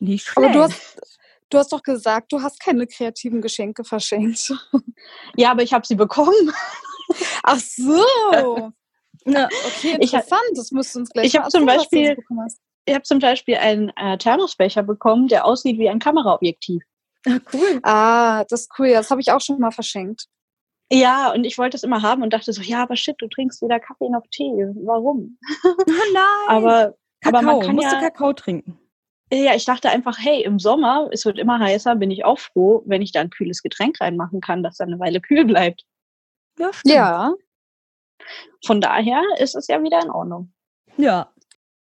Nicht 0.00 0.26
schlecht. 0.26 0.38
Aber 0.38 0.48
du 0.52 0.62
hast, 0.62 1.00
du 1.50 1.58
hast 1.58 1.72
doch 1.72 1.82
gesagt, 1.82 2.32
du 2.32 2.42
hast 2.42 2.60
keine 2.60 2.86
kreativen 2.86 3.40
Geschenke 3.40 3.84
verschenkt. 3.84 4.52
Ja, 5.36 5.50
aber 5.50 5.62
ich 5.62 5.72
habe 5.72 5.86
sie 5.86 5.94
bekommen. 5.94 6.52
Ach 7.42 7.58
so. 7.58 8.02
Na, 9.24 9.46
Okay, 9.66 9.96
Ich 10.00 10.12
interessant. 10.12 10.40
Das 10.54 10.70
musst 10.70 10.94
du 10.94 11.00
uns 11.00 11.10
gleich 11.10 11.26
ich 11.26 11.36
hab 11.36 11.44
mal 11.44 11.50
zum 11.50 11.68
erzählen, 11.68 12.16
was 12.16 12.28
du 12.28 12.34
Beispiel-. 12.34 12.67
Ich 12.88 12.94
habe 12.94 13.02
zum 13.02 13.18
Beispiel 13.18 13.56
einen 13.56 13.90
äh, 13.96 14.16
Thermosbecher 14.16 14.82
bekommen, 14.82 15.28
der 15.28 15.44
aussieht 15.44 15.78
wie 15.78 15.90
ein 15.90 15.98
Kameraobjektiv. 15.98 16.82
ah, 17.26 17.38
cool. 17.52 17.80
Ah, 17.82 18.44
das 18.44 18.62
ist 18.62 18.72
cool. 18.78 18.90
Das 18.92 19.10
habe 19.10 19.20
ich 19.20 19.30
auch 19.30 19.42
schon 19.42 19.60
mal 19.60 19.70
verschenkt. 19.70 20.26
Ja, 20.90 21.30
und 21.32 21.44
ich 21.44 21.58
wollte 21.58 21.76
es 21.76 21.82
immer 21.82 22.00
haben 22.00 22.22
und 22.22 22.32
dachte 22.32 22.50
so, 22.50 22.62
ja, 22.62 22.82
aber 22.82 22.96
shit, 22.96 23.16
du 23.18 23.28
trinkst 23.28 23.60
weder 23.60 23.78
Kaffee 23.78 24.08
noch 24.08 24.22
Tee. 24.30 24.50
Warum? 24.84 25.38
Oh 25.64 25.74
nein. 26.14 26.24
Aber, 26.48 26.94
Kakao. 27.20 27.40
aber 27.40 27.42
man 27.42 27.60
kann 27.60 27.74
Musst 27.76 27.92
du 27.92 27.96
ja, 27.96 28.00
Kakao 28.00 28.32
trinken. 28.32 28.78
ja, 29.30 29.54
ich 29.54 29.66
dachte 29.66 29.90
einfach, 29.90 30.16
hey, 30.18 30.42
im 30.42 30.58
Sommer, 30.58 31.10
es 31.12 31.26
wird 31.26 31.38
immer 31.38 31.58
heißer, 31.58 31.94
bin 31.96 32.10
ich 32.10 32.24
auch 32.24 32.38
froh, 32.38 32.82
wenn 32.86 33.02
ich 33.02 33.12
da 33.12 33.20
ein 33.20 33.28
kühles 33.28 33.62
Getränk 33.62 34.00
reinmachen 34.00 34.40
kann, 34.40 34.62
das 34.62 34.78
dann 34.78 34.88
eine 34.88 34.98
Weile 34.98 35.20
kühl 35.20 35.44
bleibt. 35.44 35.84
Ja. 36.58 36.70
Ja. 36.84 37.34
Von 38.64 38.80
daher 38.80 39.22
ist 39.38 39.54
es 39.56 39.66
ja 39.66 39.82
wieder 39.82 40.02
in 40.02 40.10
Ordnung. 40.10 40.52
Ja. 40.96 41.30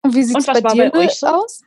Und 0.06 0.16
wie 0.16 0.24
sieht 0.24 0.38
es 0.38 0.46
bei 0.46 0.62
dir 0.62 0.92
bei 0.92 1.00
euch 1.00 1.24
aus? 1.24 1.62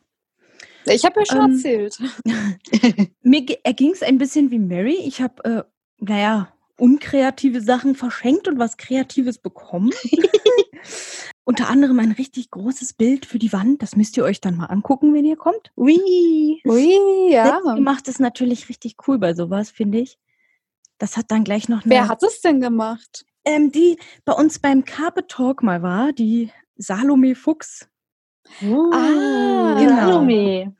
Ich 0.86 1.04
habe 1.04 1.20
ja 1.20 1.26
schon 1.26 1.40
Ähm, 1.40 1.52
erzählt. 1.56 1.98
Mir 3.22 3.42
ging 3.42 3.90
es 3.92 4.02
ein 4.02 4.18
bisschen 4.18 4.50
wie 4.50 4.58
Mary. 4.58 4.96
Ich 5.04 5.20
habe, 5.20 5.44
äh, 5.44 5.62
naja, 5.98 6.52
unkreative 6.78 7.60
Sachen 7.60 7.94
verschenkt 7.94 8.48
und 8.48 8.58
was 8.58 8.76
Kreatives 8.76 9.38
bekommen. 9.38 9.90
Unter 11.44 11.68
anderem 11.68 11.98
ein 11.98 12.12
richtig 12.12 12.50
großes 12.50 12.92
Bild 12.92 13.26
für 13.26 13.38
die 13.38 13.52
Wand. 13.52 13.82
Das 13.82 13.96
müsst 13.96 14.16
ihr 14.16 14.24
euch 14.24 14.40
dann 14.40 14.56
mal 14.56 14.66
angucken, 14.66 15.12
wenn 15.14 15.24
ihr 15.24 15.36
kommt. 15.36 15.72
Ui. 15.76 16.60
Ui, 16.64 17.32
ja. 17.32 17.58
Gemacht 17.60 18.06
ist 18.06 18.20
natürlich 18.20 18.68
richtig 18.68 18.96
cool 19.06 19.18
bei 19.18 19.34
sowas, 19.34 19.70
finde 19.70 19.98
ich. 19.98 20.18
Das 20.98 21.16
hat 21.16 21.30
dann 21.30 21.44
gleich 21.44 21.68
noch 21.68 21.84
eine, 21.84 21.90
Wer 21.94 22.08
hat 22.08 22.22
es 22.22 22.40
denn 22.40 22.60
gemacht? 22.60 23.24
ähm, 23.44 23.72
die 23.72 23.98
bei 24.24 24.32
uns 24.34 24.58
beim 24.58 24.84
Carpet 24.84 25.28
Talk 25.28 25.62
mal 25.62 25.82
war, 25.82 26.12
die 26.12 26.52
Salome 26.76 27.34
Fuchs. 27.34 27.88
Ah, 28.60 29.76
genau. 29.78 29.96
Salome. 29.96 30.74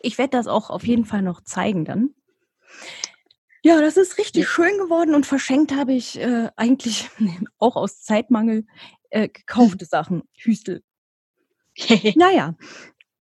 Ich 0.00 0.18
werde 0.18 0.30
das 0.30 0.46
auch 0.46 0.70
auf 0.70 0.86
jeden 0.86 1.04
Fall 1.04 1.22
noch 1.22 1.42
zeigen 1.42 1.84
dann. 1.84 2.10
Ja, 3.62 3.80
das 3.80 3.96
ist 3.96 4.18
richtig 4.18 4.48
schön 4.48 4.78
geworden 4.78 5.14
und 5.14 5.26
verschenkt 5.26 5.74
habe 5.74 5.92
ich 5.92 6.18
äh, 6.20 6.50
eigentlich 6.56 7.10
auch 7.58 7.76
aus 7.76 8.02
Zeitmangel 8.02 8.66
äh, 9.10 9.28
gekaufte 9.28 9.84
Sachen. 9.90 10.22
Hüstel. 10.36 10.82
Naja. 12.16 12.54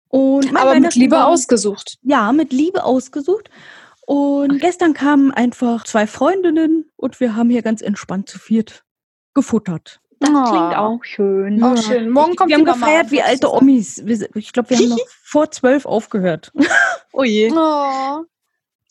Und 0.08 0.56
Aber 0.56 0.78
mit 0.78 0.94
Liebe 0.94 1.16
war- 1.16 1.26
ausgesucht. 1.28 1.98
Ja, 2.02 2.32
mit 2.32 2.52
Liebe 2.52 2.84
ausgesucht. 2.84 3.50
Und 4.06 4.60
gestern 4.60 4.94
kamen 4.94 5.32
einfach 5.32 5.84
zwei 5.84 6.06
Freundinnen 6.06 6.90
und 6.96 7.18
wir 7.18 7.34
haben 7.34 7.50
hier 7.50 7.62
ganz 7.62 7.82
entspannt 7.82 8.28
zu 8.28 8.38
viert 8.38 8.84
gefuttert. 9.34 10.00
Das 10.18 10.30
Oh. 10.30 10.44
klingt 10.50 10.76
auch 10.76 11.04
schön. 11.04 11.62
Auch 11.62 11.76
schön. 11.76 12.08
Morgen 12.10 12.36
kommt 12.36 12.50
wir 12.50 12.56
die 12.56 12.62
haben 12.62 12.66
Mama 12.80 12.86
gefeiert 12.86 13.10
wie 13.10 13.22
alte. 13.22 13.52
Omis. 13.52 13.98
Ich 14.34 14.52
glaube, 14.52 14.70
wir 14.70 14.78
haben 14.78 14.88
noch 14.88 14.98
vor 15.22 15.50
zwölf 15.50 15.84
aufgehört. 15.86 16.52
Oh 17.12 17.22
je. 17.24 17.50
Oh. 17.52 18.24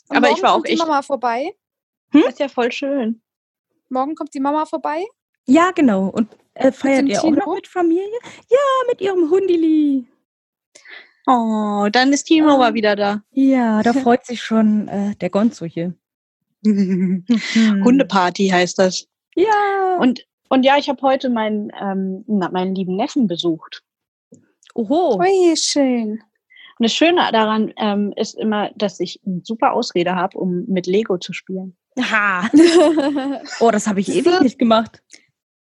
Aber 0.10 0.30
ich 0.32 0.42
war 0.44 0.52
auch 0.52 0.56
kommt 0.58 0.68
die 0.68 0.74
echt- 0.74 0.80
Mama 0.82 1.02
vorbei. 1.02 1.56
Das 2.14 2.26
ist 2.30 2.40
ja 2.40 2.48
voll 2.48 2.72
schön. 2.72 3.22
Morgen 3.90 4.16
kommt 4.16 4.34
die 4.34 4.40
Mama 4.40 4.66
vorbei. 4.66 5.04
Ja, 5.48 5.72
genau. 5.72 6.08
Und 6.08 6.30
Äh, 6.54 6.72
feiert 6.72 7.08
ihr 7.10 7.22
auch 7.24 7.30
noch 7.32 7.54
mit 7.56 7.68
Familie? 7.68 8.06
Ja, 8.50 8.58
mit 8.88 9.02
ihrem 9.02 9.30
Hundili. 9.30 10.06
Oh, 11.28 11.88
dann 11.92 12.14
ist 12.14 12.26
Timo 12.26 12.58
mal 12.58 12.74
wieder 12.76 12.96
da. 12.96 13.24
Ja, 13.32 13.82
da 13.84 13.94
freut 13.94 14.26
sich 14.26 14.42
schon 14.44 14.88
äh, 14.88 15.16
der 15.16 15.30
Gonzo 15.32 15.66
hier. 15.66 15.94
Hm. 16.66 17.26
Hundeparty 17.84 18.48
heißt 18.50 18.80
das. 18.80 19.08
Ja. 19.36 19.98
Und, 20.00 20.26
und 20.56 20.64
ja, 20.64 20.78
ich 20.78 20.90
habe 20.90 21.02
heute 21.02 21.30
meinen, 21.30 21.72
ähm, 21.80 22.24
meinen 22.28 22.74
lieben 22.76 22.96
Neffen 22.96 23.28
besucht. 23.28 23.84
Oho. 24.74 25.18
Ui, 25.20 25.56
schön. 25.58 26.24
Und 26.78 26.84
das 26.84 26.94
Schöne 26.94 27.30
daran 27.32 27.74
ähm, 27.78 28.12
ist 28.16 28.36
immer, 28.36 28.72
dass 28.76 29.00
ich 29.00 29.22
eine 29.26 29.42
super 29.44 29.74
Ausrede 29.74 30.16
habe, 30.16 30.38
um 30.38 30.66
mit 30.68 30.88
Lego 30.88 31.18
zu 31.18 31.32
spielen. 31.34 31.78
Ha. 32.00 32.50
Oh, 33.60 33.72
das 33.72 33.88
habe 33.88 34.00
ich 34.02 34.10
ewig 34.10 34.42
nicht 34.42 34.60
gemacht. 34.60 35.02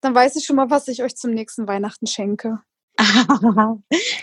Dann 0.01 0.13
weiß 0.15 0.35
ich 0.37 0.45
schon 0.45 0.55
mal, 0.57 0.69
was 0.69 0.87
ich 0.87 1.01
euch 1.03 1.15
zum 1.15 1.31
nächsten 1.31 1.67
Weihnachten 1.67 2.07
schenke. 2.07 2.59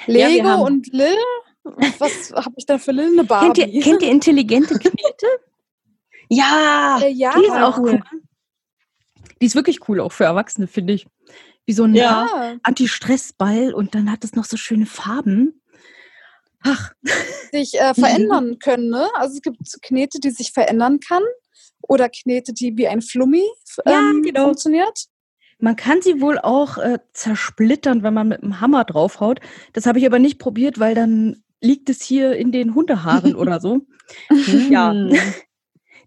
Lego 0.06 0.48
haben- 0.48 0.62
und 0.62 0.86
Lil. 0.92 1.16
Was 1.64 2.32
habe 2.32 2.54
ich 2.56 2.64
da 2.66 2.78
für 2.78 2.92
Lil? 2.92 3.06
Eine 3.06 3.16
Kennt 3.16 3.28
Barbie. 3.28 3.62
ihr, 3.64 3.82
kennt 3.82 4.02
ihr 4.02 4.10
intelligente 4.10 4.78
Knete? 4.78 5.26
ja, 6.30 6.98
Äh, 7.02 7.10
ja, 7.10 7.32
Die 7.34 7.44
ist 7.44 7.50
auch 7.52 7.78
cool. 7.78 8.02
cool. 8.12 8.20
Die 9.40 9.46
ist 9.46 9.54
wirklich 9.54 9.88
cool, 9.88 10.00
auch 10.00 10.12
für 10.12 10.24
Erwachsene, 10.24 10.66
finde 10.66 10.92
ich. 10.92 11.06
Wie 11.66 11.72
so 11.72 11.84
ein 11.84 11.94
Ja. 11.94 12.56
Anti-Stress-Ball 12.62 13.72
und 13.72 13.94
dann 13.94 14.10
hat 14.10 14.24
es 14.24 14.34
noch 14.34 14.44
so 14.44 14.56
schöne 14.56 14.86
Farben. 14.86 15.62
Ach, 16.62 16.92
sich 17.52 17.80
äh, 17.80 17.94
verändern 17.94 18.58
können. 18.58 18.90
Ne? 18.90 19.08
Also 19.14 19.36
es 19.36 19.42
gibt 19.42 19.58
Knete, 19.82 20.20
die 20.20 20.30
sich 20.30 20.52
verändern 20.52 21.00
kann 21.00 21.22
oder 21.80 22.08
Knete, 22.10 22.52
die 22.52 22.76
wie 22.76 22.86
ein 22.88 23.00
Flummi 23.00 23.42
f- 23.66 23.78
Ja, 23.86 24.10
ähm, 24.10 24.22
genau. 24.22 24.44
funktioniert. 24.44 25.06
man 25.58 25.76
kann 25.76 26.02
sie 26.02 26.20
wohl 26.20 26.38
auch 26.38 26.76
äh, 26.76 26.98
zersplittern, 27.14 28.02
wenn 28.02 28.12
man 28.14 28.28
mit 28.28 28.42
dem 28.42 28.60
Hammer 28.60 28.84
draufhaut. 28.84 29.40
Das 29.72 29.86
habe 29.86 29.98
ich 29.98 30.06
aber 30.06 30.18
nicht 30.18 30.38
probiert, 30.38 30.78
weil 30.78 30.94
dann 30.94 31.42
liegt 31.62 31.88
es 31.88 32.02
hier 32.02 32.36
in 32.36 32.52
den 32.52 32.74
Hundehaaren 32.74 33.34
oder 33.34 33.60
so. 33.60 33.80
Ja. 34.70 34.90
Hm. 34.92 35.16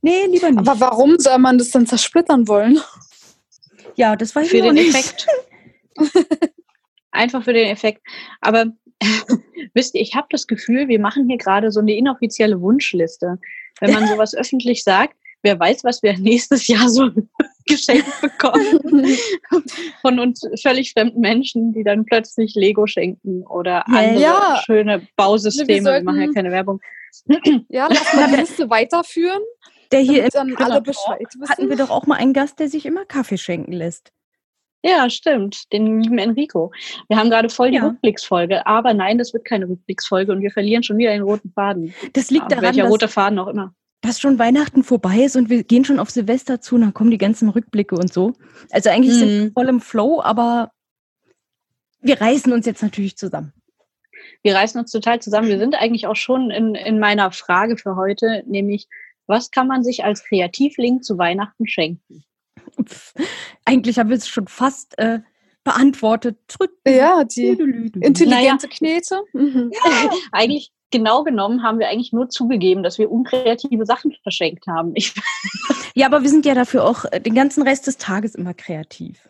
Nee, 0.05 0.25
lieber 0.27 0.51
nicht. 0.51 0.59
Aber 0.67 0.79
warum 0.81 1.17
soll 1.17 1.37
man 1.37 1.57
das 1.57 1.69
denn 1.71 1.87
zersplittern 1.87 2.47
wollen? 2.49 2.77
Ja, 3.95 4.15
das 4.15 4.31
für 4.31 4.41
ich 4.41 4.53
auch 4.61 4.65
den 4.67 4.73
nicht. 4.75 4.89
Effekt. 4.89 5.27
Einfach 7.11 7.43
für 7.43 7.53
den 7.53 7.67
Effekt. 7.69 8.01
Aber 8.41 8.65
wisst 9.73 9.95
ihr, 9.95 10.01
ich 10.01 10.15
habe 10.15 10.27
das 10.31 10.47
Gefühl, 10.47 10.87
wir 10.87 10.99
machen 10.99 11.27
hier 11.27 11.37
gerade 11.37 11.71
so 11.71 11.79
eine 11.79 11.95
inoffizielle 11.95 12.59
Wunschliste. 12.61 13.39
Wenn 13.79 13.93
man 13.93 14.07
sowas 14.07 14.33
öffentlich 14.37 14.83
sagt, 14.83 15.15
wer 15.43 15.59
weiß, 15.59 15.83
was 15.83 16.01
wir 16.01 16.17
nächstes 16.17 16.67
Jahr 16.67 16.89
so 16.89 17.09
geschenkt 17.67 18.09
bekommen 18.21 19.17
von 20.01 20.19
uns 20.19 20.41
völlig 20.61 20.91
fremden 20.93 21.19
Menschen, 21.21 21.73
die 21.73 21.83
dann 21.83 22.05
plötzlich 22.05 22.55
Lego 22.55 22.87
schenken 22.87 23.43
oder 23.43 23.83
Ja, 23.87 23.95
andere 23.99 24.21
ja. 24.21 24.61
schöne 24.65 25.07
Bausysteme. 25.15 25.67
Wir 25.69 25.93
Wir 25.97 26.03
machen 26.03 26.15
ja 26.17 26.21
sollten- 26.23 26.33
keine 26.35 26.51
Werbung. 26.51 26.81
Ja, 27.69 27.87
lass 27.89 28.13
mal 28.15 28.27
die 28.31 28.37
Liste 28.37 28.69
weiterführen, 28.71 29.41
Der 29.93 30.01
hier 30.01 30.23
im 30.25 30.57
alle 30.57 30.81
Bescheid 30.81 31.27
hatten 31.47 31.69
wir 31.69 31.77
doch 31.77 31.89
auch 31.89 32.05
mal 32.07 32.15
einen 32.15 32.33
Gast, 32.33 32.59
der 32.59 32.67
sich 32.69 32.85
immer 32.85 33.05
Kaffee 33.05 33.37
schenken 33.37 33.71
lässt. 33.71 34.11
Ja, 34.85 35.09
stimmt. 35.09 35.71
Den 35.71 36.01
lieben 36.01 36.17
Enrico. 36.17 36.73
Wir 37.07 37.17
haben 37.17 37.29
gerade 37.29 37.47
voll 37.49 37.69
die 37.71 37.77
Ja. 37.77 37.85
Rückblicksfolge, 37.85 38.67
aber 38.67 38.93
nein, 38.93 39.17
das 39.17 39.33
wird 39.33 39.45
keine 39.45 39.69
Rückblicksfolge 39.69 40.31
und 40.33 40.41
wir 40.41 40.51
verlieren 40.51 40.83
schon 40.83 40.97
wieder 40.97 41.11
den 41.11 41.21
roten 41.21 41.51
Faden. 41.53 41.93
Das 42.11 42.29
liegt 42.31 42.51
daran, 42.51 42.65
welcher 42.65 42.83
dass, 42.83 42.91
rote 42.91 43.07
Faden 43.07 43.39
auch 43.39 43.47
immer. 43.47 43.73
dass 44.01 44.19
schon 44.19 44.37
Weihnachten 44.39 44.83
vorbei 44.83 45.19
ist 45.19 45.37
und 45.37 45.49
wir 45.49 45.63
gehen 45.63 45.85
schon 45.85 45.99
auf 45.99 46.09
Silvester 46.09 46.59
zu 46.59 46.75
und 46.75 46.81
dann 46.81 46.93
kommen 46.93 47.11
die 47.11 47.17
ganzen 47.17 47.47
Rückblicke 47.47 47.95
und 47.95 48.11
so. 48.11 48.33
Also 48.71 48.89
eigentlich 48.89 49.13
sind 49.15 49.29
wir 49.29 49.43
Mhm. 49.45 49.53
voll 49.53 49.69
im 49.69 49.79
Flow, 49.79 50.21
aber 50.21 50.71
wir 52.01 52.19
reißen 52.19 52.51
uns 52.51 52.65
jetzt 52.65 52.83
natürlich 52.83 53.15
zusammen. 53.15 53.53
Wir 54.41 54.55
reißen 54.55 54.79
uns 54.81 54.91
total 54.91 55.21
zusammen. 55.21 55.47
Wir 55.47 55.59
sind 55.59 55.75
eigentlich 55.75 56.07
auch 56.07 56.17
schon 56.17 56.51
in, 56.51 56.75
in 56.75 56.99
meiner 56.99 57.31
Frage 57.31 57.77
für 57.77 57.95
heute, 57.95 58.43
nämlich, 58.45 58.87
was 59.27 59.51
kann 59.51 59.67
man 59.67 59.83
sich 59.83 60.03
als 60.03 60.23
Kreativling 60.23 61.01
zu 61.01 61.17
Weihnachten 61.17 61.67
schenken? 61.67 62.23
Pff, 62.83 63.13
eigentlich 63.65 63.99
haben 63.99 64.09
wir 64.09 64.17
es 64.17 64.27
schon 64.27 64.47
fast 64.47 64.97
äh, 64.97 65.19
beantwortet. 65.63 66.37
Trüt- 66.49 66.69
Ja, 66.89 67.23
die 67.23 67.47
intelligente 68.01 68.67
Knete. 68.67 69.21
Mhm. 69.33 69.71
Eigentlich, 70.31 70.71
genau 70.91 71.23
genommen, 71.23 71.63
haben 71.63 71.79
wir 71.79 71.87
eigentlich 71.89 72.13
nur 72.13 72.29
zugegeben, 72.29 72.83
dass 72.83 72.97
wir 72.99 73.11
unkreative 73.11 73.85
Sachen 73.85 74.13
verschenkt 74.23 74.67
haben. 74.67 74.91
Ich, 74.95 75.13
Ja, 75.95 76.07
aber 76.07 76.23
wir 76.23 76.29
sind 76.29 76.45
ja 76.45 76.55
dafür 76.55 76.83
auch 76.85 77.05
äh, 77.11 77.19
den 77.21 77.35
ganzen 77.35 77.63
Rest 77.63 77.87
des 77.87 77.97
Tages 77.97 78.33
immer 78.35 78.53
kreativ. 78.53 79.29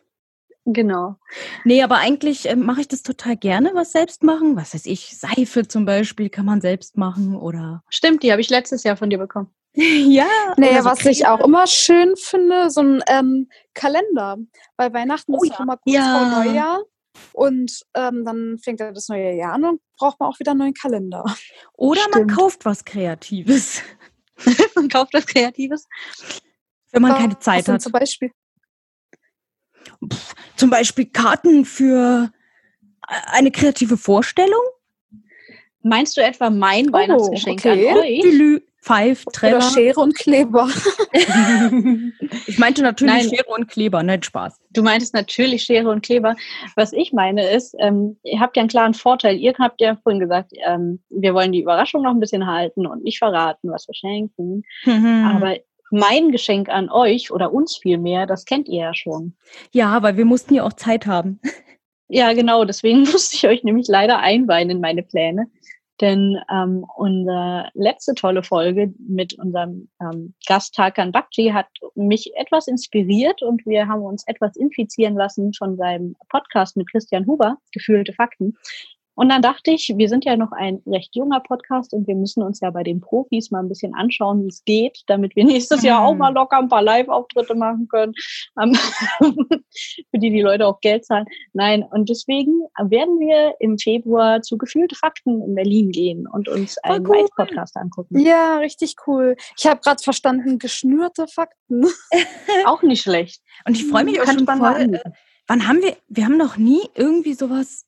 genau. 0.65 1.17
Nee, 1.65 1.83
aber 1.83 1.97
eigentlich 1.97 2.49
äh, 2.49 2.55
mache 2.55 2.81
ich 2.81 2.87
das 2.87 3.03
total 3.03 3.35
gerne, 3.37 3.71
was 3.73 3.91
selbst 3.91 4.23
machen. 4.23 4.55
Was 4.55 4.73
weiß 4.73 4.85
ich, 4.85 5.17
Seife 5.17 5.67
zum 5.67 5.85
Beispiel 5.85 6.29
kann 6.29 6.45
man 6.45 6.61
selbst 6.61 6.97
machen 6.97 7.35
oder. 7.35 7.83
Stimmt, 7.89 8.23
die 8.23 8.31
habe 8.31 8.41
ich 8.41 8.49
letztes 8.49 8.83
Jahr 8.83 8.95
von 8.97 9.09
dir 9.09 9.17
bekommen. 9.17 9.49
ja. 10.13 10.27
Naja, 10.57 10.83
so 10.83 10.89
was 10.89 11.05
ich 11.05 11.21
Creme. 11.21 11.31
auch 11.31 11.45
immer 11.45 11.67
schön 11.67 12.15
finde, 12.15 12.69
so 12.69 12.81
ein 12.81 13.03
ähm, 13.07 13.49
Kalender. 13.73 14.37
Weil 14.77 14.93
Weihnachten 14.93 15.33
Oh 15.33 15.43
ist 15.43 15.51
ja. 15.51 15.59
immer 15.63 15.77
kurz 15.77 15.95
Ja. 15.95 16.19
vor 16.19 16.43
Neujahr. 16.43 16.83
Und 17.31 17.83
ähm, 17.93 18.25
dann 18.25 18.57
fängt 18.57 18.79
ja 18.79 18.91
das 18.91 19.07
neue 19.09 19.33
Jahr 19.35 19.53
an 19.53 19.63
und 19.65 19.81
braucht 19.97 20.19
man 20.19 20.29
auch 20.29 20.39
wieder 20.39 20.51
einen 20.51 20.59
neuen 20.61 20.73
Kalender. 20.73 21.23
Oder 21.73 22.01
man 22.11 22.11
Stimmt. 22.23 22.35
kauft 22.35 22.65
was 22.65 22.83
Kreatives, 22.85 23.81
Man 24.75 24.89
kauft 24.89 25.13
was 25.13 25.25
Kreatives. 25.27 25.87
wenn 26.91 27.01
man 27.03 27.11
Was 27.11 27.19
keine 27.19 27.39
Zeit 27.39 27.67
hat. 27.67 27.81
Zum 27.81 27.91
Beispiel. 27.91 28.31
Pff, 30.11 30.33
zum 30.55 30.69
Beispiel 30.69 31.05
Karten 31.05 31.65
für 31.65 32.31
äh, 33.07 33.13
eine 33.27 33.51
kreative 33.51 33.97
Vorstellung. 33.97 34.61
Meinst 35.83 36.17
du 36.17 36.21
etwa 36.23 36.49
mein 36.49 36.89
Oh, 36.89 36.93
Weihnachtsgeschenk 36.93 37.59
okay. 37.59 37.89
an 37.89 37.97
euch? 37.97 38.61
Pfeif, 38.83 39.25
Oder 39.25 39.33
Trevor. 39.33 39.61
Schere 39.61 39.99
und 39.99 40.15
Kleber. 40.15 40.69
Ich 42.47 42.57
meinte 42.59 42.81
natürlich 42.81 43.13
Nein. 43.13 43.29
Schere 43.29 43.47
und 43.47 43.67
Kleber, 43.67 44.03
nicht 44.03 44.25
Spaß. 44.25 44.59
Du 44.71 44.83
meintest 44.83 45.13
natürlich 45.13 45.63
Schere 45.63 45.89
und 45.89 46.01
Kleber. 46.03 46.35
Was 46.75 46.91
ich 46.91 47.13
meine 47.13 47.47
ist, 47.49 47.75
ähm, 47.79 48.17
ihr 48.23 48.39
habt 48.39 48.57
ja 48.57 48.61
einen 48.61 48.69
klaren 48.69 48.93
Vorteil. 48.93 49.37
Ihr 49.37 49.53
habt 49.57 49.79
ja 49.79 49.95
vorhin 50.03 50.19
gesagt, 50.19 50.51
ähm, 50.65 51.01
wir 51.09 51.33
wollen 51.33 51.51
die 51.51 51.61
Überraschung 51.61 52.03
noch 52.03 52.11
ein 52.11 52.19
bisschen 52.19 52.45
halten 52.45 52.85
und 52.85 53.03
nicht 53.03 53.19
verraten, 53.19 53.71
was 53.71 53.87
wir 53.87 53.95
schenken. 53.95 54.63
Mhm. 54.85 55.31
Aber 55.33 55.55
mein 55.91 56.31
Geschenk 56.31 56.69
an 56.69 56.89
euch 56.89 57.31
oder 57.31 57.53
uns 57.53 57.77
vielmehr, 57.77 58.25
das 58.25 58.45
kennt 58.45 58.67
ihr 58.67 58.81
ja 58.81 58.93
schon. 58.93 59.35
ja, 59.71 60.01
weil 60.03 60.17
wir 60.17 60.25
mussten 60.25 60.55
ja 60.55 60.63
auch 60.63 60.73
Zeit 60.73 61.05
haben. 61.05 61.39
Ja, 62.09 62.33
genau. 62.33 62.65
Deswegen 62.65 62.99
musste 63.11 63.35
ich 63.35 63.47
euch 63.47 63.63
nämlich 63.63 63.87
leider 63.87 64.19
einweihen 64.19 64.69
in 64.69 64.81
meine 64.81 65.03
Pläne. 65.03 65.47
Denn 66.03 66.37
ähm, 66.51 66.85
unsere 66.97 67.69
letzte 67.75 68.13
tolle 68.13 68.43
Folge 68.43 68.93
mit 69.07 69.39
unserem 69.39 69.87
ähm, 70.01 70.33
Gast 70.45 70.75
Tarkan 70.75 71.13
Bakci 71.13 71.51
hat 71.53 71.67
mich 71.95 72.29
etwas 72.35 72.67
inspiriert 72.67 73.41
und 73.41 73.65
wir 73.65 73.87
haben 73.87 74.01
uns 74.01 74.27
etwas 74.27 74.57
infizieren 74.57 75.15
lassen 75.15 75.53
von 75.53 75.77
seinem 75.77 76.17
Podcast 76.27 76.75
mit 76.75 76.91
Christian 76.91 77.25
Huber, 77.25 77.55
Gefühlte 77.71 78.11
Fakten. 78.11 78.57
Und 79.15 79.29
dann 79.29 79.41
dachte 79.41 79.71
ich, 79.71 79.93
wir 79.95 80.09
sind 80.09 80.25
ja 80.25 80.35
noch 80.37 80.51
ein 80.51 80.81
recht 80.87 81.15
junger 81.15 81.39
Podcast 81.39 81.93
und 81.93 82.07
wir 82.07 82.15
müssen 82.15 82.41
uns 82.41 82.59
ja 82.61 82.69
bei 82.71 82.83
den 82.83 82.99
Profis 82.99 83.51
mal 83.51 83.59
ein 83.59 83.69
bisschen 83.69 83.93
anschauen, 83.93 84.43
wie 84.43 84.47
es 84.49 84.63
geht, 84.65 85.03
damit 85.07 85.35
wir 85.35 85.43
nächstes 85.45 85.83
Jahr 85.83 86.03
auch 86.03 86.13
Mhm. 86.13 86.19
mal 86.19 86.33
locker 86.33 86.57
ein 86.59 86.69
paar 86.69 86.81
Live-Auftritte 86.81 87.55
machen 87.55 87.87
können, 87.87 88.13
für 89.19 90.19
die 90.19 90.29
die 90.31 90.41
Leute 90.41 90.65
auch 90.67 90.79
Geld 90.81 91.05
zahlen. 91.05 91.25
Nein, 91.53 91.83
und 91.83 92.09
deswegen 92.09 92.63
werden 92.79 93.19
wir 93.19 93.55
im 93.59 93.77
Februar 93.77 94.41
zu 94.41 94.57
Gefühlte 94.57 94.95
Fakten 94.95 95.41
in 95.41 95.55
Berlin 95.55 95.91
gehen 95.91 96.27
und 96.27 96.47
uns 96.49 96.77
einen 96.79 97.05
cool. 97.07 97.17
Live-Podcast 97.17 97.77
angucken. 97.77 98.19
Ja, 98.19 98.57
richtig 98.57 98.95
cool. 99.07 99.35
Ich 99.57 99.65
habe 99.67 99.79
gerade 99.81 100.01
verstanden, 100.03 100.59
geschnürte 100.59 101.27
Fakten. 101.27 101.85
Auch 102.65 102.81
nicht 102.81 103.01
schlecht. 103.03 103.41
Und 103.65 103.75
ich 103.75 103.85
freue 103.87 104.03
mich 104.03 104.19
auch 104.19 104.25
Könnte 104.25 104.45
schon 104.45 104.57
voll. 104.59 104.95
Äh, 104.95 104.99
wann 105.47 105.67
haben 105.67 105.81
wir, 105.81 105.95
wir 106.07 106.25
haben 106.25 106.37
noch 106.37 106.57
nie 106.57 106.81
irgendwie 106.95 107.33
sowas 107.33 107.85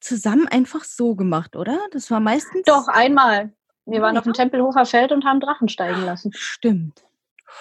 zusammen 0.00 0.46
einfach 0.48 0.84
so 0.84 1.14
gemacht, 1.14 1.56
oder? 1.56 1.78
Das 1.92 2.10
war 2.10 2.20
meistens. 2.20 2.62
Doch, 2.66 2.88
einmal. 2.88 3.52
Wir 3.86 4.00
waren 4.02 4.14
Ja. 4.14 4.20
auf 4.20 4.24
dem 4.24 4.32
Tempelhofer 4.34 4.84
Feld 4.86 5.12
und 5.12 5.24
haben 5.24 5.40
Drachen 5.40 5.68
steigen 5.68 6.04
lassen. 6.04 6.32
Stimmt. 6.34 7.04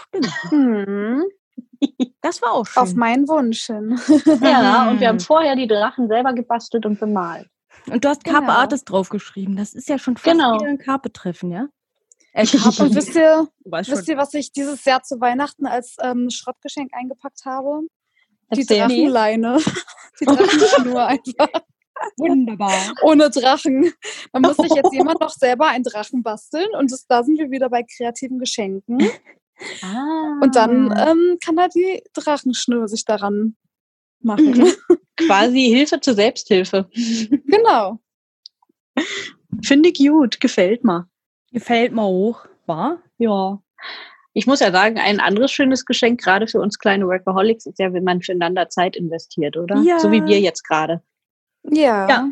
Stimmt. 0.08 0.44
Hm, 0.52 1.24
Das 2.22 2.42
war 2.42 2.52
auch 2.54 2.66
schön. 2.66 2.84
auf 2.84 2.94
meinen 2.96 3.28
Wunsch 3.28 3.66
hin. 3.66 4.00
Ja, 4.42 4.90
und 4.90 5.00
wir 5.00 5.08
haben 5.08 5.20
vorher 5.20 5.56
die 5.56 5.68
Drachen 5.68 6.08
selber 6.08 6.34
gebastelt 6.34 6.86
und 6.86 7.00
bemalt. 7.00 7.48
Und 7.90 8.04
du 8.04 8.10
hast 8.10 8.24
Carpe 8.24 8.42
Genau. 8.48 8.54
Artist 8.60 8.90
draufgeschrieben. 8.90 9.56
Das 9.56 9.74
ist 9.74 9.88
ja 9.90 9.98
schon 9.98 10.18
fast 10.18 10.32
Genau. 10.36 10.56
wieder 10.56 10.68
ein 10.70 10.78
Carpe-Treffen, 10.78 11.52
ja? 11.52 11.68
Äh, 12.34 12.46
Carpe, 12.46 12.84
Und 12.84 12.96
wisst 12.96 13.16
ihr, 13.16 13.48
wisst 13.66 14.08
ihr, 14.08 14.18
was 14.18 14.34
ich 14.34 14.52
dieses 14.52 14.84
Jahr 14.86 15.02
zu 15.04 15.20
Weihnachten 15.20 15.66
als 15.66 15.96
ähm, 16.02 16.30
Schrottgeschenk 16.30 16.92
eingepackt 16.94 17.46
habe? 17.46 17.82
Die. 18.54 18.66
Drachenleine. 18.66 19.58
Die 20.20 20.26
Drachenschnur 20.26 21.06
einfach. 21.06 21.48
Wunderbar. 22.18 22.94
Ohne 23.04 23.30
Drachen. 23.30 23.92
Da 24.32 24.40
muss 24.40 24.58
sich 24.58 24.72
jetzt 24.74 24.94
jemand 24.94 25.22
noch 25.22 25.30
selber 25.30 25.68
einen 25.68 25.84
Drachen 25.84 26.24
basteln. 26.24 26.70
Und 26.78 26.92
das, 26.92 27.06
da 27.08 27.24
sind 27.24 27.38
wir 27.40 27.52
wieder 27.52 27.70
bei 27.70 27.84
kreativen 27.84 28.40
Geschenken. 28.40 29.10
Ah. 29.84 30.40
Und 30.42 30.56
dann 30.56 30.86
ähm, 30.98 31.38
kann 31.44 31.58
er 31.58 31.68
die 31.68 32.02
Drachenschnur 32.14 32.88
sich 32.88 33.04
daran 33.04 33.58
machen. 34.22 34.52
Mhm. 34.52 34.72
Quasi 35.18 35.68
Hilfe 35.68 36.00
zur 36.00 36.14
Selbsthilfe. 36.14 36.90
Genau. 36.94 38.00
Finde 39.62 39.90
ich 39.90 39.98
gut, 39.98 40.40
gefällt 40.40 40.86
mir. 40.86 41.10
Gefällt 41.52 41.92
mir 41.92 42.06
hoch, 42.06 42.46
war? 42.68 43.02
Ja. 43.18 43.62
Ich 44.34 44.48
muss 44.48 44.60
ja 44.60 44.72
sagen, 44.72 44.98
ein 44.98 45.20
anderes 45.20 45.52
schönes 45.52 45.86
Geschenk, 45.86 46.22
gerade 46.22 46.48
für 46.48 46.62
uns 46.62 46.80
kleine 46.80 47.08
Workaholics, 47.08 47.66
ist 47.66 47.80
ja, 47.80 47.92
wenn 47.92 48.04
man 48.04 48.22
füreinander 48.22 48.70
Zeit 48.70 48.96
investiert, 48.96 49.58
oder? 49.58 49.78
Ja. 49.82 50.00
So 50.00 50.12
wie 50.12 50.24
wir 50.24 50.40
jetzt 50.40 50.64
gerade. 50.64 51.02
Ja. 51.64 52.10
Ja. 52.10 52.30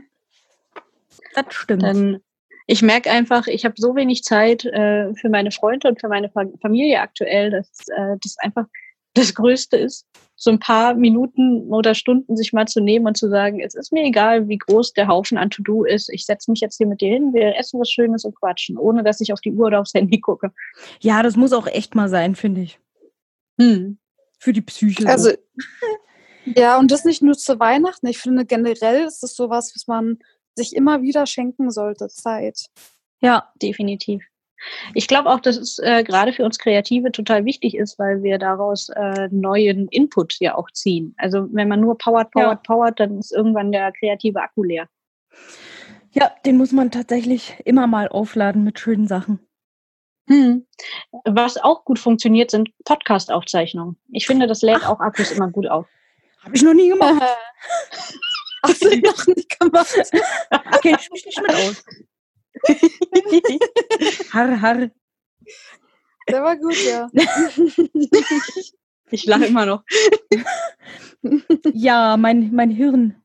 Das 1.36 1.46
stimmt. 1.50 1.84
Dann, 1.84 2.19
ich 2.65 2.81
merke 2.81 3.10
einfach, 3.10 3.48
ich 3.48 3.63
habe 3.65 3.75
so 3.77 3.96
wenig 3.96 4.24
Zeit 4.24 4.65
äh, 4.65 5.13
für 5.15 5.29
meine 5.29 5.51
Freunde 5.51 5.88
und 5.88 6.00
für 6.00 6.10
meine 6.10 6.29
Fa 6.29 6.46
Familie 6.62 7.00
aktuell, 7.00 7.51
dass 7.51 7.88
äh, 7.89 8.17
das 8.22 8.38
einfach 8.39 8.65
das 9.13 9.34
Größte 9.34 9.77
ist, 9.77 10.05
so 10.36 10.51
ein 10.51 10.60
paar 10.60 10.93
Minuten 10.93 11.74
oder 11.74 11.96
Stunden 11.96 12.38
sich 12.38 12.53
mal 12.53 12.67
zu 12.67 12.79
nehmen 12.79 13.07
und 13.07 13.17
zu 13.17 13.29
sagen, 13.29 13.60
es 13.60 13.74
ist 13.74 13.91
mir 13.91 14.03
egal, 14.03 14.48
wie 14.48 14.60
groß 14.60 14.93
der 14.93 15.07
Haufen 15.07 15.38
an 15.38 15.50
To-Do 15.50 15.86
ist. 15.86 16.10
Ich 16.10 16.25
setze 16.25 16.51
mich 16.51 16.60
jetzt 16.60 16.77
hier 16.77 16.86
mit 16.86 17.01
dir 17.01 17.13
hin, 17.13 17.34
wir 17.34 17.57
essen 17.57 17.79
was 17.79 17.89
Schönes 17.89 18.24
und 18.25 18.36
quatschen, 18.36 18.77
ohne 18.77 19.03
dass 19.03 19.19
ich 19.19 19.34
auf 19.34 19.41
die 19.41 19.51
Uhr 19.51 19.67
oder 19.67 19.79
aufs 19.79 19.96
Handy 19.96 20.19
gucke. 20.19 20.51
ja, 21.00 21.24
das 21.24 21.36
muss 21.36 21.53
auch 21.53 21.65
echt 21.65 21.96
mal 21.96 22.10
sein, 22.10 22.36
finde 22.36 22.62
ich. 22.62 22.79
Hm. 23.60 23.98
Für 24.38 24.53
die 24.53 24.62
Psyche. 24.62 25.07
Also, 25.07 25.31
so. 25.31 25.36
Ja, 26.56 26.77
und 26.80 26.92
das 26.92 27.06
nicht 27.06 27.22
nur 27.22 27.38
zu 27.38 27.60
Weihnachten. 27.60 28.08
Ich 28.08 28.18
finde 28.20 28.46
generell 28.46 29.06
ist 29.06 29.22
das 29.24 29.36
sowas, 29.36 29.72
was 29.75 29.88
man 29.88 30.20
sich 30.56 30.75
immer 30.75 31.01
wieder 31.01 31.25
schenken 31.25 31.70
sollte, 31.72 32.08
Zeit. 32.08 32.68
ja, 33.22 33.51
definitiv. 33.62 34.24
Ich 34.96 35.08
glaube 35.08 35.30
auch, 35.30 35.39
dass 35.39 35.56
es 35.56 35.77
äh, 35.77 36.04
gerade 36.04 36.34
für 36.34 36.44
uns 36.44 36.58
Kreative 36.58 37.12
total 37.12 37.46
wichtig 37.46 37.75
ist, 37.77 38.00
weil 38.00 38.24
wir 38.24 38.39
daraus 38.39 38.89
äh, 38.89 39.27
neuen 39.32 39.88
Input 39.89 40.39
ja 40.39 40.56
auch 40.56 40.72
ziehen. 40.72 41.13
Also 41.18 41.48
wenn 41.51 41.68
man 41.68 41.80
nur 41.80 41.96
powert, 42.00 42.32
powert, 42.32 42.66
Ja. 42.68 42.74
powert, 42.74 43.00
dann 43.00 43.20
ist 43.20 43.32
irgendwann 43.32 43.72
der 43.72 43.92
kreative 43.92 44.42
Akku 44.42 44.63
leer. 44.63 44.88
ja, 46.12 46.32
den 46.46 46.58
muss 46.58 46.72
man 46.72 46.89
tatsächlich 46.89 47.54
immer 47.66 47.86
mal 47.86 48.08
aufladen 48.08 48.63
mit 48.63 48.80
schönen 48.80 49.08
Sachen. 49.08 49.39
Hm. 50.27 50.66
Was 51.24 51.58
auch 51.58 51.86
gut 51.86 52.00
funktioniert, 52.00 52.50
sind 52.50 52.70
Podcast-Aufzeichnungen. 52.84 53.98
Ich 54.10 54.25
finde, 54.25 54.48
das 54.48 54.63
lädt 54.63 54.84
auch 54.86 55.00
Akkus 55.00 55.32
immer 55.32 55.50
gut 55.51 55.68
auf. 55.68 55.88
Habe 56.48 56.56
ich 56.56 56.63
noch 56.63 56.74
nie 56.74 56.88
gemacht. 56.88 57.22
Hast 58.63 58.82
du 58.82 58.98
noch 59.01 59.27
nicht 59.27 59.60
gemacht? 59.60 59.94
Kenne 60.82 60.98
ich 60.98 61.12
mich 61.12 61.25
nicht 61.25 61.42
mit 61.42 61.51
aus. 61.54 61.84
Harr, 64.34 64.62
harr. 64.62 64.89
Der 66.30 66.44
war 66.44 66.56
gut, 66.56 66.77
ja. 66.86 67.10
ich 69.12 69.25
lache 69.25 69.46
immer 69.48 69.66
noch. 69.66 69.84
Ja, 71.74 72.16
mein, 72.16 72.54
mein 72.54 72.72
Hirn 72.72 73.22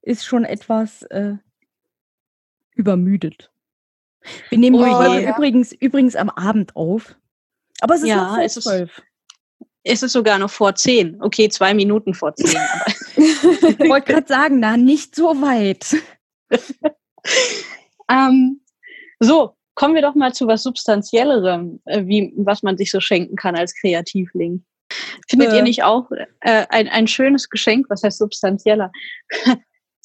ist 0.00 0.24
schon 0.24 0.44
etwas 0.44 1.02
äh, 1.04 1.34
übermüdet. 2.74 3.52
Wir 4.48 4.56
nehmen 4.58 4.76
Oh 4.76 4.84
Folge 4.84 5.20
je. 5.20 5.28
übrigens, 5.28 5.72
übrigens 5.72 6.16
am 6.16 6.30
Abend 6.30 6.74
auf. 6.74 7.16
Aber 7.80 7.94
es 7.96 8.00
ist 8.02 8.08
Ja, 8.08 8.16
noch 8.16 8.34
vor 8.36 8.42
es 8.44 8.54
ist-. 9.84 9.92
Es 9.94 10.02
ist 10.02 10.12
sogar 10.12 10.38
noch 10.38 10.50
vor 10.50 10.74
zehn. 10.74 11.20
Okay, 11.20 11.48
zwei 11.48 11.74
Minuten 11.74 12.14
vor 12.14 12.34
zehn. 12.34 12.56
Aber 12.56 12.86
Ich 13.16 13.78
wollte 13.88 14.12
gerade 14.12 14.26
sagen, 14.28 14.60
na, 14.60 14.76
nicht 14.76 15.14
so 15.14 15.40
weit. 15.40 15.96
Ähm, 18.10 18.60
so, 19.20 19.56
kommen 19.74 19.94
wir 19.94 20.02
doch 20.02 20.14
mal 20.14 20.34
zu 20.34 20.46
was 20.46 20.62
Substanziellerem, 20.62 21.80
äh, 21.86 22.04
wie, 22.04 22.32
was 22.36 22.62
man 22.62 22.76
sich 22.76 22.90
so 22.90 23.00
schenken 23.00 23.36
kann 23.36 23.56
als 23.56 23.74
Kreativling. 23.74 24.64
Findet 25.28 25.52
Äh. 25.52 25.56
ihr 25.56 25.62
nicht 25.62 25.82
auch 25.82 26.10
äh, 26.40 26.66
ein, 26.68 26.88
ein 26.88 27.06
schönes 27.06 27.48
Geschenk, 27.48 27.86
was 27.88 28.02
heißt 28.02 28.18
substanzieller, 28.18 28.92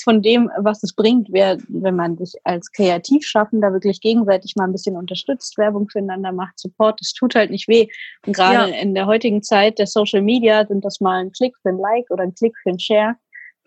von 0.08 0.22
dem, 0.22 0.50
was 0.58 0.84
es 0.84 0.94
bringt, 0.94 1.34
wär, 1.34 1.58
wenn 1.68 1.98
man 1.98 2.16
sich 2.16 2.34
als 2.46 2.72
Kreativschaffender 2.72 3.74
wirklich 3.74 4.00
gegenseitig 4.00 4.56
mal 4.56 4.64
ein 4.64 4.72
bisschen 4.72 4.96
unterstützt, 4.96 5.58
Werbung 5.58 5.90
füreinander 5.90 6.32
macht, 6.32 6.58
Support, 6.58 7.02
das 7.02 7.12
tut 7.12 7.36
halt 7.36 7.52
nicht 7.52 7.68
weh. 7.68 7.90
Und 8.26 8.34
gerade 8.34 8.72
in 8.72 8.96
der 8.96 9.06
heutigen 9.06 9.44
Zeit 9.44 9.80
der 9.80 9.88
Social 9.88 10.22
Media 10.22 10.66
sind 10.66 10.86
das 10.86 11.02
mal 11.02 11.20
ein 11.20 11.34
Klick 11.34 11.58
für 11.62 11.70
ein 11.70 11.78
Like 11.78 12.10
oder 12.10 12.24
ein 12.24 12.34
Klick 12.34 12.56
für 12.64 12.70
ein 12.70 12.80
Share. 12.80 13.16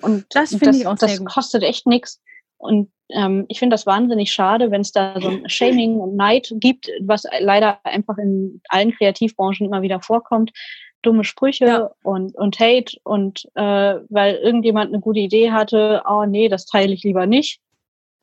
Und 0.00 0.24
Das 0.30 0.48
finde 0.54 0.78
ich 0.78 0.86
auch 0.86 0.96
das 0.96 1.10
sehr 1.10 1.18
gut. 1.18 1.28
kostet 1.28 1.62
echt 1.62 1.86
nichts. 1.86 2.22
Und 2.56 2.90
ähm, 3.10 3.44
ich 3.48 3.58
finde 3.58 3.74
das 3.74 3.84
wahnsinnig 3.84 4.32
schade, 4.32 4.70
wenn 4.70 4.80
es 4.80 4.92
da 4.92 5.20
so 5.20 5.28
ein 5.28 5.46
Shaming 5.46 5.96
und 5.96 6.16
Neid 6.16 6.54
gibt, 6.54 6.90
was 7.02 7.24
leider 7.40 7.84
einfach 7.84 8.16
in 8.16 8.62
allen 8.70 8.92
Kreativbranchen 8.92 9.66
immer 9.66 9.82
wieder 9.82 10.00
vorkommt. 10.00 10.52
Dumme 11.02 11.24
Sprüche 11.24 11.64
Ja. 11.66 11.90
und, 12.02 12.34
und 12.36 12.58
Hate 12.60 12.98
und 13.04 13.46
äh, 13.54 13.96
weil 14.08 14.34
irgendjemand 14.36 14.88
eine 14.92 15.00
gute 15.00 15.20
Idee 15.20 15.50
hatte, 15.52 16.02
oh 16.08 16.24
nee, 16.26 16.48
das 16.48 16.66
teile 16.66 16.92
ich 16.92 17.02
lieber 17.04 17.26
nicht. 17.26 17.60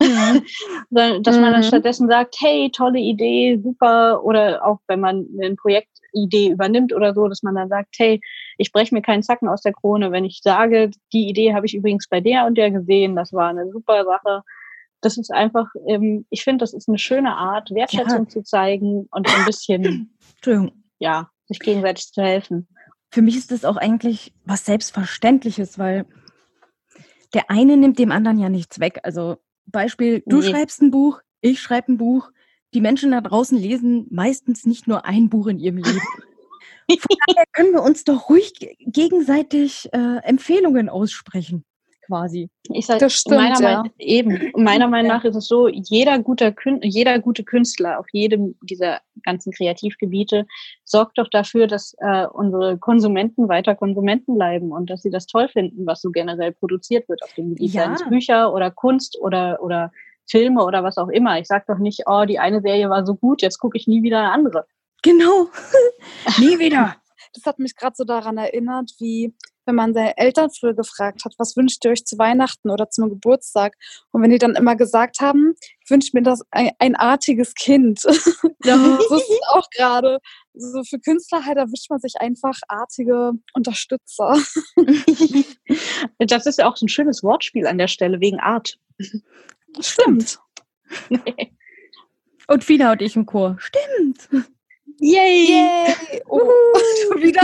Sondern, 0.90 1.22
Dass 1.22 1.36
man 1.36 1.52
dann 1.52 1.60
Mhm. 1.60 1.64
stattdessen 1.66 2.08
sagt, 2.08 2.36
hey, 2.40 2.70
tolle 2.70 3.00
Idee, 3.00 3.58
super. 3.62 4.22
Oder 4.24 4.64
auch 4.64 4.78
wenn 4.86 5.00
man 5.00 5.26
eine 5.40 5.56
Projektidee 5.56 6.50
übernimmt 6.50 6.92
oder 6.94 7.14
so, 7.14 7.26
dass 7.28 7.42
man 7.42 7.56
dann 7.56 7.68
sagt, 7.68 7.94
hey, 7.98 8.20
ich 8.58 8.70
breche 8.72 8.94
mir 8.94 9.02
keinen 9.02 9.22
Zacken 9.24 9.48
aus 9.48 9.62
der 9.62 9.72
Krone, 9.72 10.12
wenn 10.12 10.24
ich 10.24 10.40
sage, 10.42 10.90
die 11.12 11.28
Idee 11.28 11.52
habe 11.54 11.66
ich 11.66 11.74
übrigens 11.74 12.08
bei 12.08 12.20
der 12.20 12.46
und 12.46 12.56
der 12.56 12.70
gesehen, 12.70 13.16
das 13.16 13.32
war 13.32 13.48
eine 13.48 13.70
super 13.70 14.04
Sache. 14.04 14.42
Das 15.00 15.16
ist 15.16 15.32
einfach, 15.32 15.66
ähm, 15.86 16.26
ich 16.30 16.42
finde, 16.44 16.62
das 16.62 16.74
ist 16.74 16.88
eine 16.88 16.98
schöne 16.98 17.36
Art, 17.36 17.70
Wertschätzung 17.72 18.24
Ja. 18.24 18.28
zu 18.28 18.42
zeigen 18.42 19.08
und 19.10 19.28
ein 19.28 19.44
bisschen, 19.44 20.16
ja, 20.98 21.28
sich 21.48 21.58
gegenseitig 21.60 22.12
zu 22.12 22.22
helfen. 22.22 22.68
Für 23.10 23.22
mich 23.22 23.36
ist 23.36 23.50
das 23.50 23.64
auch 23.64 23.76
eigentlich 23.76 24.32
was 24.44 24.64
Selbstverständliches, 24.66 25.78
weil 25.78 26.06
der 27.34 27.50
eine 27.50 27.76
nimmt 27.76 27.98
dem 27.98 28.12
anderen 28.12 28.38
ja 28.38 28.48
nichts 28.48 28.80
weg. 28.80 29.00
Also 29.02 29.38
Beispiel, 29.66 30.22
du 30.26 30.38
Nee. 30.40 30.50
schreibst 30.50 30.80
ein 30.82 30.90
Buch, 30.90 31.20
ich 31.40 31.60
schreibe 31.60 31.92
ein 31.92 31.98
Buch. 31.98 32.30
Die 32.74 32.80
Menschen 32.82 33.12
da 33.12 33.20
draußen 33.22 33.56
lesen 33.56 34.06
meistens 34.10 34.66
nicht 34.66 34.86
nur 34.86 35.06
ein 35.06 35.30
Buch 35.30 35.46
in 35.46 35.58
ihrem 35.58 35.78
Leben. 35.78 36.00
Von 36.90 37.16
daher 37.26 37.44
können 37.52 37.72
wir 37.72 37.82
uns 37.82 38.04
doch 38.04 38.28
ruhig 38.30 38.54
ge- 38.54 38.76
gegenseitig 38.80 39.88
äh, 39.92 40.18
Empfehlungen 40.22 40.88
aussprechen, 40.88 41.64
quasi. 42.08 42.50
Ich 42.72 42.86
sag, 42.86 42.98
Das 42.98 43.12
stimmt, 43.12 43.36
meiner, 43.36 43.60
ja. 43.60 43.76
Meinung, 43.76 43.90
eben, 43.98 44.52
meiner 44.56 44.88
Meinung 44.88 45.08
nach 45.08 45.24
ist 45.24 45.36
es 45.36 45.46
so, 45.46 45.68
jeder, 45.68 46.18
guter 46.18 46.52
Kün 46.52 46.80
jeder 46.82 47.18
gute 47.18 47.44
Künstler 47.44 48.00
auf 48.00 48.06
jedem 48.12 48.56
dieser 48.62 49.00
ganzen 49.22 49.52
Kreativgebiete 49.52 50.46
sorgt 50.84 51.18
doch 51.18 51.28
dafür, 51.28 51.66
dass 51.66 51.94
äh, 51.98 52.26
unsere 52.26 52.78
Konsumenten 52.78 53.48
weiter 53.48 53.74
Konsumenten 53.74 54.34
bleiben 54.34 54.72
und 54.72 54.90
dass 54.90 55.02
sie 55.02 55.10
das 55.10 55.26
toll 55.26 55.48
finden, 55.48 55.86
was 55.86 56.00
so 56.00 56.10
generell 56.10 56.52
produziert 56.52 57.08
wird 57.08 57.22
auf 57.22 57.32
dem 57.34 57.50
Gebiet, 57.50 57.74
Ja. 57.74 57.94
Bücher 58.08 58.52
oder 58.52 58.70
Kunst 58.70 59.18
oder, 59.20 59.62
oder 59.62 59.92
Filme 60.28 60.64
oder 60.64 60.82
was 60.82 60.98
auch 60.98 61.08
immer. 61.08 61.38
Ich 61.38 61.46
sag 61.46 61.66
doch 61.66 61.78
nicht, 61.78 62.04
oh, 62.06 62.24
die 62.24 62.38
eine 62.38 62.60
Serie 62.60 62.90
war 62.90 63.06
so 63.06 63.14
gut, 63.14 63.42
jetzt 63.42 63.58
gucke 63.58 63.76
ich 63.76 63.86
nie 63.86 64.02
wieder 64.02 64.18
eine 64.18 64.32
andere. 64.32 64.66
Genau. 65.02 65.48
Nie 66.38 66.58
wieder. 66.58 66.96
Das 67.34 67.44
hat 67.44 67.58
mich 67.58 67.76
gerade 67.76 67.94
so 67.94 68.04
daran 68.04 68.38
erinnert, 68.38 68.94
wie 68.98 69.34
wenn 69.68 69.74
man 69.74 69.92
seine 69.92 70.16
Eltern 70.16 70.48
früher 70.50 70.72
gefragt 70.72 71.26
hat, 71.26 71.34
was 71.36 71.54
wünscht 71.54 71.84
ihr 71.84 71.90
euch 71.90 72.04
zu 72.06 72.16
Weihnachten 72.16 72.70
oder 72.70 72.88
zum 72.88 73.10
Geburtstag? 73.10 73.74
Und 74.10 74.22
wenn 74.22 74.30
die 74.30 74.38
dann 74.38 74.56
immer 74.56 74.76
gesagt 74.76 75.20
haben, 75.20 75.54
ich 75.84 75.90
wünsche 75.90 76.10
mir 76.14 76.22
das 76.22 76.42
ein, 76.50 76.70
ein 76.78 76.96
artiges 76.96 77.54
Kind. 77.54 78.00
so 78.00 78.10
ist 78.10 79.10
es 79.12 79.40
auch 79.48 79.68
gerade. 79.70 80.18
So 80.54 80.82
für 80.84 80.98
Künstler 80.98 81.44
halt, 81.44 81.58
da 81.58 81.66
wünscht 81.66 81.90
man 81.90 82.00
sich 82.00 82.14
einfach 82.18 82.58
artige 82.66 83.32
Unterstützer. 83.52 84.36
Das 86.18 86.46
ist 86.46 86.58
ja 86.58 86.68
auch 86.68 86.76
so 86.76 86.86
ein 86.86 86.88
schönes 86.88 87.22
Wortspiel 87.22 87.66
an 87.66 87.78
der 87.78 87.88
Stelle, 87.88 88.20
wegen 88.20 88.40
Art. 88.40 88.78
Stimmt. 89.80 90.38
Und 92.48 92.64
Fina 92.64 92.92
und 92.92 93.02
ich 93.02 93.14
im 93.14 93.26
Chor. 93.26 93.58
Stimmt. 93.58 94.28
Yay! 95.00 95.50
Yay! 95.50 96.22
Oh, 96.26 96.50
schon 97.02 97.22
wieder. 97.22 97.42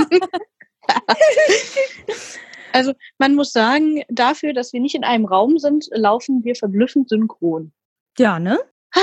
Also 2.75 2.93
man 3.19 3.37
muss 3.37 3.53
sagen, 3.53 4.03
dafür, 4.09 4.53
dass 4.53 4.73
wir 4.73 4.81
nicht 4.81 4.97
in 4.97 5.05
einem 5.05 5.27
Raum 5.27 5.59
sind, 5.59 5.87
laufen 5.93 6.43
wir 6.43 6.57
verblüffend 6.57 7.09
synchron. 7.09 7.73
Ja, 8.19 8.41
ne? 8.41 8.59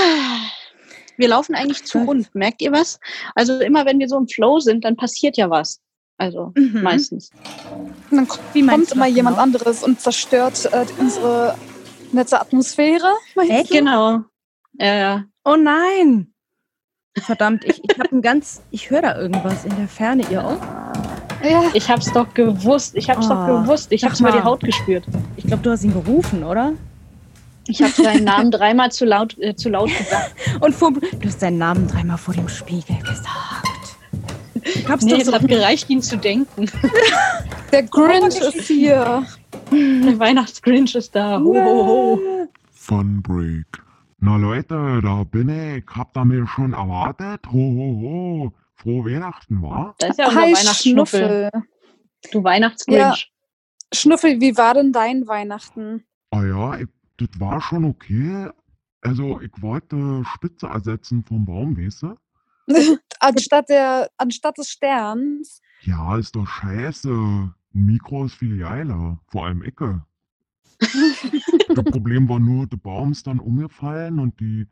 Wir 1.17 1.27
laufen 1.27 1.53
eigentlich 1.55 1.83
zu 1.85 1.99
rund, 1.99 2.33
merkt 2.33 2.61
ihr 2.63 2.71
was? 2.71 2.99
Also 3.35 3.59
immer 3.59 3.85
wenn 3.85 3.99
wir 3.99 4.07
so 4.07 4.17
im 4.17 4.27
Flow 4.27 4.59
sind, 4.59 4.83
dann 4.85 4.95
passiert 4.95 5.37
ja 5.37 5.49
was. 5.51 5.79
Also 6.17 6.51
Mhm. 6.55 6.81
meistens. 6.81 7.31
Und 8.09 8.17
dann 8.17 8.27
kommt 8.27 8.53
du 8.55 8.95
immer 8.95 9.07
jemand 9.07 9.35
genau? 9.35 9.43
anderes 9.43 9.83
und 9.83 10.01
zerstört 10.01 10.67
äh, 10.71 10.85
unsere 10.97 11.55
nette 12.11 12.41
Atmosphäre. 12.41 13.11
Echt? 13.35 13.69
du? 13.69 13.75
Genau. 13.75 14.19
Äh, 14.79 15.19
Oh 15.43 15.55
nein! 15.55 16.33
Verdammt, 17.17 17.65
ich, 17.65 17.81
ich 17.83 17.99
habe 17.99 18.15
ein 18.15 18.21
ganz. 18.21 18.61
Ich 18.71 18.89
höre 18.89 19.01
da 19.01 19.17
irgendwas 19.19 19.65
in 19.65 19.75
der 19.75 19.87
Ferne, 19.87 20.23
ihr 20.29 20.45
auch? 20.45 20.90
Ja, 21.43 21.63
ich 21.73 21.89
hab's 21.89 22.11
doch 22.11 22.33
gewusst. 22.33 22.95
Ich 22.95 23.09
hab's 23.09 23.27
doch 23.27 23.35
Ah, 23.35 23.61
gewusst. 23.61 23.91
Ich 23.91 24.03
hab's 24.03 24.19
über 24.19 24.31
die 24.31 24.37
mal. 24.37 24.45
Haut 24.45 24.61
gespürt. 24.61 25.05
Ich 25.37 25.45
glaube, 25.45 25.63
du 25.63 25.71
hast 25.71 25.83
ihn 25.83 25.93
gerufen, 25.93 26.43
oder? 26.43 26.73
Ich 27.67 27.81
habe 27.81 27.91
seinen 27.91 28.23
Namen 28.23 28.51
dreimal 28.51 28.91
zu 28.91 29.05
laut, 29.05 29.37
äh, 29.39 29.55
zu 29.55 29.69
laut 29.69 29.89
gesagt. 29.95 30.33
Und 30.61 30.73
vor, 30.75 30.91
du 30.91 31.27
hast 31.27 31.41
deinen 31.41 31.57
Namen 31.57 31.87
dreimal 31.87 32.17
vor 32.17 32.33
dem 32.33 32.49
Spiegel 32.49 32.97
gesagt. 32.99 33.67
Ich 34.63 34.87
hab's 34.87 35.03
Nee, 35.03 35.11
doch 35.13 35.19
es 35.19 35.25
so. 35.27 35.33
hat 35.33 35.47
gereicht, 35.47 35.89
ihn 35.89 36.01
zu 36.01 36.17
denken. 36.17 36.69
der 37.71 37.83
Grinch 37.83 38.39
ist 38.39 38.67
hier. 38.67 39.23
Der 39.71 40.19
Weihnachtsgrinch 40.19 40.95
ist 40.95 41.15
da. 41.15 41.39
Ho, 41.39 41.53
ho, 41.55 41.85
ho. 41.87 42.19
Fun 42.71 43.21
Break. 43.21 43.65
Na 44.19 44.37
Leute, 44.37 44.99
da 45.01 45.23
bin 45.23 45.49
ich. 45.49 45.83
Habt 45.95 46.15
ihr 46.17 46.25
mir 46.25 46.45
schon 46.47 46.73
erwartet? 46.73 47.41
Ho, 47.47 47.57
ho, 47.57 48.01
ho. 48.01 48.51
Frohe 48.81 49.05
Weihnachten, 49.05 49.61
wa? 49.61 49.93
Da 49.99 50.07
ist 50.07 50.17
ja 50.17 50.27
unser 50.27 50.41
Hi, 50.41 50.53
Weihnachtsschnuffel. 50.53 51.49
Schnuffel. 51.51 52.31
Du 52.31 52.43
Weihnachtsgrinch. 52.43 53.31
Schnuffel, 53.93 54.41
wie 54.41 54.57
war 54.57 54.73
denn 54.73 54.91
dein 54.91 55.27
Weihnachten? 55.27 56.03
Ah 56.31 56.43
ja, 56.43 56.79
ich, 56.79 56.87
das 57.17 57.29
war 57.39 57.61
schon 57.61 57.85
okay. 57.85 58.49
Also, 59.01 59.39
ich 59.41 59.51
wollte 59.61 60.23
Spitze 60.33 60.67
ersetzen 60.67 61.23
vom 61.23 61.45
Baum, 61.45 61.77
weißt 61.77 62.03
du? 62.03 62.15
anstatt, 63.19 63.69
der, 63.69 64.09
anstatt 64.17 64.57
des 64.57 64.69
Sterns. 64.69 65.61
Ja, 65.81 66.17
ist 66.17 66.35
doch 66.35 66.47
scheiße. 66.47 67.09
Ein 67.09 67.53
Mikro 67.73 68.25
ist 68.25 68.35
viel 68.35 68.57
geiler. 68.57 69.19
Vor 69.27 69.45
allem 69.45 69.61
Ecke. 69.61 70.03
das 70.79 71.85
Problem 71.85 72.27
war 72.27 72.39
nur, 72.39 72.65
der 72.65 72.77
Baum 72.77 73.11
ist 73.11 73.27
dann 73.27 73.39
umgefallen 73.39 74.17
und 74.17 74.39
die 74.39 74.67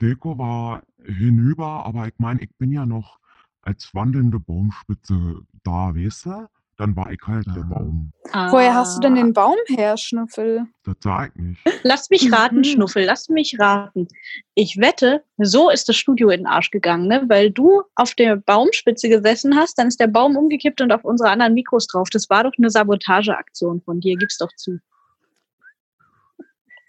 Deko 0.00 0.38
war 0.38 0.82
hinüber. 1.04 1.84
Aber 1.84 2.06
ich 2.06 2.14
meine, 2.16 2.40
ich 2.40 2.50
bin 2.56 2.72
ja 2.72 2.86
noch 2.86 3.21
als 3.62 3.94
wandelnde 3.94 4.38
Baumspitze 4.38 5.40
da, 5.64 5.94
weißt 5.94 6.26
du? 6.26 6.48
Dann 6.78 6.96
war 6.96 7.12
ich 7.12 7.20
halt 7.26 7.46
der 7.54 7.60
Baum. 7.62 8.12
Woher 8.32 8.74
hast 8.74 8.96
du 8.96 9.00
denn 9.02 9.12
Ah. 9.12 9.16
den 9.22 9.32
Baum 9.34 9.54
her, 9.68 9.96
Schnuffel? 9.96 10.66
Das 10.84 10.96
sag 11.00 11.30
ich 11.36 11.40
nicht. 11.42 11.60
Lass 11.84 12.10
mich 12.10 12.32
raten, 12.32 12.56
Mhm. 12.58 12.64
Schnuffel, 12.64 13.04
lass 13.04 13.28
mich 13.28 13.56
raten. 13.60 14.08
Ich 14.54 14.78
wette, 14.78 15.22
so 15.36 15.70
ist 15.70 15.88
das 15.88 15.96
Studio 15.96 16.30
in 16.30 16.40
den 16.40 16.46
Arsch 16.46 16.70
gegangen, 16.70 17.06
ne? 17.06 17.22
weil 17.28 17.50
du 17.52 17.82
auf 17.94 18.14
der 18.14 18.36
Baumspitze 18.36 19.08
gesessen 19.10 19.54
hast, 19.54 19.78
dann 19.78 19.88
ist 19.88 20.00
der 20.00 20.08
Baum 20.08 20.36
umgekippt 20.36 20.80
und 20.80 20.90
auf 20.92 21.04
unsere 21.04 21.30
anderen 21.30 21.54
Mikros 21.54 21.86
drauf. 21.86 22.08
Das 22.10 22.28
war 22.30 22.42
doch 22.42 22.52
eine 22.58 22.70
Sabotageaktion 22.70 23.80
von 23.82 24.00
dir, 24.00 24.16
gib's 24.16 24.38
doch 24.38 24.50
zu. 24.56 24.80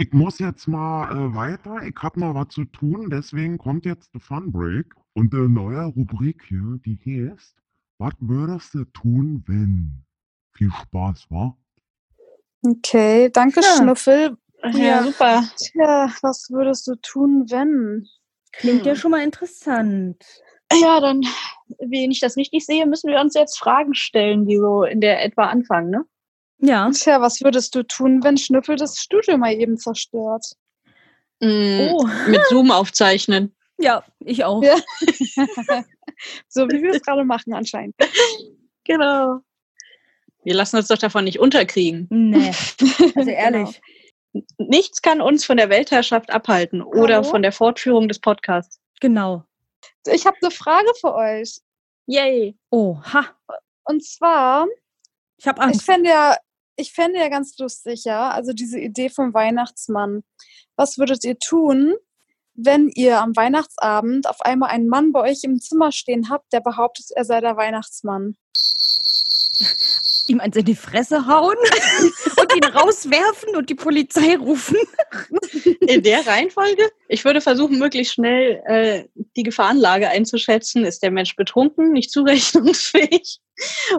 Ich 0.00 0.12
muss 0.12 0.38
jetzt 0.38 0.68
mal 0.68 1.10
äh, 1.10 1.34
weiter. 1.34 1.82
Ich 1.82 1.96
habe 2.00 2.20
noch 2.20 2.32
was 2.32 2.50
zu 2.50 2.64
tun. 2.64 3.10
Deswegen 3.10 3.58
kommt 3.58 3.84
jetzt 3.84 4.14
der 4.14 4.20
Fun 4.20 4.52
Break. 4.52 4.94
Und 5.14 5.34
eine 5.34 5.48
neue 5.48 5.84
Rubrik 5.86 6.44
hier, 6.46 6.78
die 6.86 6.96
heißt: 7.04 7.56
Was 7.98 8.12
würdest 8.20 8.74
du 8.74 8.84
tun, 8.84 9.42
wenn? 9.48 10.04
Viel 10.52 10.70
Spaß, 10.70 11.26
wa? 11.30 11.56
Okay, 12.62 13.28
danke, 13.32 13.60
Ja. 13.60 13.76
Schnuffel. 13.76 14.36
Ja, 14.72 14.78
Ja. 14.78 15.02
super. 15.02 15.42
Tja, 15.56 16.12
was 16.22 16.48
würdest 16.50 16.86
du 16.86 16.94
tun, 16.96 17.46
wenn? 17.50 18.06
Klingt 18.52 18.86
ja 18.86 18.92
Hm. 18.92 18.98
schon 18.98 19.10
mal 19.10 19.22
interessant. 19.24 20.24
Ja, 20.72 21.00
dann, 21.00 21.22
wenn 21.80 22.12
ich 22.12 22.20
das 22.20 22.36
richtig 22.36 22.64
sehe, 22.66 22.86
müssen 22.86 23.10
wir 23.10 23.20
uns 23.20 23.34
jetzt 23.34 23.58
Fragen 23.58 23.94
stellen, 23.94 24.46
die 24.46 24.58
so 24.58 24.84
in 24.84 25.00
der 25.00 25.24
etwa 25.24 25.46
anfangen, 25.46 25.90
ne? 25.90 26.04
Ja. 26.58 26.90
Tja, 26.92 27.20
was 27.20 27.40
würdest 27.42 27.74
du 27.74 27.82
tun, 27.84 28.22
wenn 28.24 28.36
Schnüffel 28.36 28.76
das 28.76 28.98
Studio 28.98 29.36
mal 29.38 29.52
eben 29.54 29.76
zerstört? 29.78 30.44
Mm, 31.40 31.78
Oh. 31.92 32.06
Mit 32.28 32.40
Zoom 32.48 32.70
aufzeichnen. 32.70 33.54
Ja, 33.80 34.02
ich 34.18 34.42
auch. 34.44 34.60
Ja. 34.60 34.74
So 36.48 36.66
wie 36.68 36.82
wir 36.82 36.94
es 36.94 37.02
gerade 37.02 37.24
machen 37.24 37.54
anscheinend. 37.54 37.94
Genau. 38.82 39.38
Wir 40.42 40.54
lassen 40.54 40.78
uns 40.78 40.88
doch 40.88 40.98
davon 40.98 41.22
nicht 41.24 41.38
unterkriegen. 41.38 42.08
Nee. 42.10 42.50
Also 43.14 43.14
Genau. 43.14 43.30
ehrlich. 43.30 43.80
Nichts 44.58 45.00
kann 45.00 45.20
uns 45.20 45.44
von 45.44 45.58
der 45.58 45.68
Weltherrschaft 45.70 46.30
abhalten 46.30 46.82
oder 46.82 47.16
Hallo? 47.18 47.30
von 47.30 47.42
der 47.42 47.52
Fortführung 47.52 48.08
des 48.08 48.18
Podcasts. 48.18 48.80
Genau. 49.00 49.44
Ich 50.12 50.26
habe 50.26 50.36
eine 50.42 50.50
Frage 50.50 50.88
für 51.00 51.14
euch. 51.14 51.58
Yay. 52.06 52.56
Oh, 52.70 52.96
ha. 53.04 53.26
Und 53.84 54.04
zwar, 54.04 54.66
Ich 55.36 55.46
habe 55.46 55.60
ich 55.60 55.66
Angst. 55.66 55.82
fände 55.84 56.10
ja, 56.10 56.36
ich 56.78 56.92
fände 56.92 57.18
ja 57.18 57.28
ganz 57.28 57.58
lustig, 57.58 58.04
ja, 58.04 58.30
also 58.30 58.52
diese 58.52 58.78
Idee 58.78 59.10
vom 59.10 59.34
Weihnachtsmann. 59.34 60.22
Was 60.76 60.96
würdet 60.96 61.24
ihr 61.24 61.38
tun, 61.38 61.94
wenn 62.54 62.88
ihr 62.94 63.20
am 63.20 63.36
Weihnachtsabend 63.36 64.28
auf 64.28 64.40
einmal 64.42 64.70
einen 64.70 64.88
Mann 64.88 65.12
bei 65.12 65.20
euch 65.22 65.42
im 65.42 65.60
Zimmer 65.60 65.92
stehen 65.92 66.30
habt, 66.30 66.52
der 66.52 66.60
behauptet, 66.60 67.06
er 67.14 67.24
sei 67.24 67.40
der 67.40 67.56
Weihnachtsmann? 67.56 68.36
Ihm 70.28 70.40
eins 70.40 70.56
in 70.56 70.66
die 70.66 70.76
Fresse 70.76 71.26
hauen 71.26 71.56
und 72.40 72.54
ihn 72.54 72.64
rauswerfen 72.64 73.56
und 73.56 73.70
die 73.70 73.74
Polizei 73.74 74.36
rufen. 74.36 74.76
In 75.80 76.02
der 76.02 76.26
Reihenfolge? 76.26 76.90
Ich 77.08 77.24
würde 77.24 77.40
versuchen, 77.40 77.78
möglichst 77.78 78.14
schnell 78.14 78.62
äh, 78.66 79.04
die 79.36 79.42
Gefahrenlage 79.42 80.10
einzuschätzen. 80.10 80.84
Ist 80.84 81.02
der 81.02 81.10
Mensch 81.10 81.34
betrunken, 81.34 81.92
nicht 81.92 82.10
zurechnungsfähig 82.10 83.40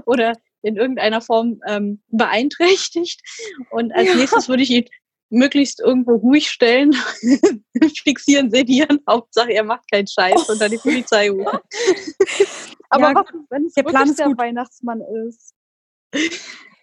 oder 0.06 0.34
in 0.62 0.76
irgendeiner 0.78 1.22
Form 1.22 1.62
ähm, 1.68 2.02
beeinträchtigt? 2.08 3.22
Und 3.70 3.92
als 3.94 4.08
Ja. 4.08 4.16
nächstes 4.16 4.50
würde 4.50 4.64
ich 4.64 4.70
ihn 4.72 4.86
möglichst 5.32 5.80
irgendwo 5.80 6.16
ruhig 6.16 6.50
stellen, 6.50 6.92
fixieren, 8.04 8.50
sedieren. 8.50 9.00
Hauptsache, 9.08 9.52
er 9.52 9.64
macht 9.64 9.90
keinen 9.92 10.08
Scheiß 10.08 10.50
und 10.50 10.60
dann 10.60 10.72
die 10.72 10.78
Polizei 10.78 11.30
rufen. 11.30 11.60
Aber 12.90 13.10
Ja, 13.10 13.16
was, 13.16 13.26
wenn 13.52 13.66
es 13.66 13.74
der 13.74 13.84
Plan 13.84 14.10
ist 14.10 14.18
der 14.18 14.26
gut. 14.28 14.40
Weihnachtsmann 14.40 15.02
ist? 15.28 15.54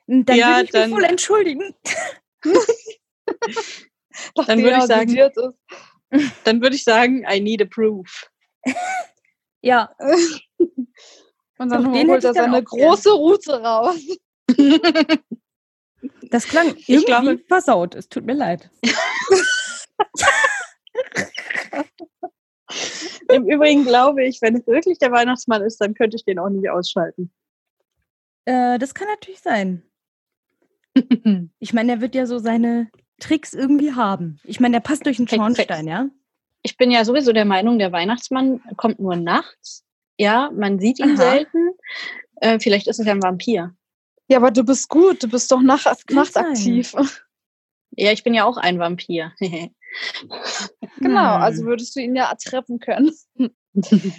Dann 0.07 0.37
Ja, 0.37 0.51
würde 0.59 0.65
ich 0.65 0.71
dann- 0.71 0.91
mich 0.91 0.99
wohl 0.99 1.05
entschuldigen. 1.05 1.75
Nachdem 4.37 4.63
würde 4.63 4.79
ich 4.79 4.85
sagen-. 4.85 5.33
Dann 6.45 6.63
würde 6.63 6.77
ich 6.77 6.85
sagen, 6.85 7.25
I 7.29 7.41
need 7.41 7.61
a 7.61 7.65
proof. 7.65 8.31
Ja, 9.63 9.91
Und 11.59 11.71
dann 11.71 11.85
Doch, 11.85 11.91
holt 11.91 12.09
er 12.09 12.17
ich 12.17 12.23
dann 12.23 12.35
seine 12.35 12.63
große 12.63 13.11
Route 13.13 13.63
raus. 13.63 13.99
das 16.31 16.47
klang 16.47 16.69
irgendwie 16.87 17.05
glaube- 17.05 17.39
versaut. 17.49 17.95
Es 17.95 18.09
tut 18.09 18.25
mir 18.25 18.35
leid. 18.35 18.71
Im 23.29 23.49
Übrigen 23.49 23.85
glaube 23.85 24.25
ich, 24.25 24.41
wenn 24.43 24.57
es 24.57 24.67
wirklich 24.67 24.99
der 24.99 25.13
Weihnachtsmann 25.13 25.63
ist, 25.63 25.81
dann 25.81 25.95
könnte 25.95 26.17
ich 26.17 26.25
den 26.25 26.39
auch 26.39 26.49
nicht 26.49 26.69
ausschalten. 26.71 27.33
Äh, 28.45 28.79
das 28.79 28.95
kann 28.95 29.09
natürlich 29.09 29.41
sein. 29.41 29.83
Ich 31.59 31.75
meine, 31.75 31.93
er 31.93 32.01
wird 32.01 32.15
ja 32.15 32.25
so 32.25 32.39
seine 32.39 32.91
Tricks 33.21 33.53
irgendwie 33.53 33.93
haben. 33.93 34.41
Ich 34.45 34.61
meine, 34.61 34.77
der 34.77 34.81
passt 34.81 35.05
durch 35.05 35.19
den 35.19 35.29
Schornstein, 35.29 35.87
ja? 35.87 36.09
Ich 36.63 36.79
bin 36.79 36.91
ja 36.91 37.05
sowieso 37.05 37.33
der 37.35 37.45
Meinung, 37.45 37.79
der 37.79 37.93
Weihnachtsmann 37.93 38.63
kommt 38.77 38.99
nur 38.99 39.15
nachts. 39.15 39.86
Ja, 40.19 40.51
man 40.55 40.79
sieht 40.79 40.99
ihn 40.99 41.11
Aha. 41.13 41.31
selten. 41.31 41.71
Äh, 42.41 42.59
vielleicht 42.61 42.87
ist 42.89 42.99
es 43.01 43.07
ja 43.07 43.13
ein 43.13 43.23
Vampir. 43.23 43.75
Ja, 44.29 44.39
aber 44.39 44.51
du 44.51 44.65
bist 44.65 44.89
gut, 44.89 45.23
du 45.23 45.29
bist 45.29 45.51
doch 45.53 45.61
nach, 45.61 45.87
nachtaktiv. 46.11 46.95
Ja, 47.99 48.13
ich 48.13 48.23
bin 48.25 48.35
ja 48.35 48.45
auch 48.45 48.59
ein 48.59 48.79
Vampir. 48.79 49.33
Genau, 50.99 51.37
Hm. 51.37 51.43
also 51.43 51.65
würdest 51.65 51.97
du 51.97 52.01
ihn 52.01 52.15
ja 52.15 52.35
treffen 52.35 52.79
können. 52.81 53.11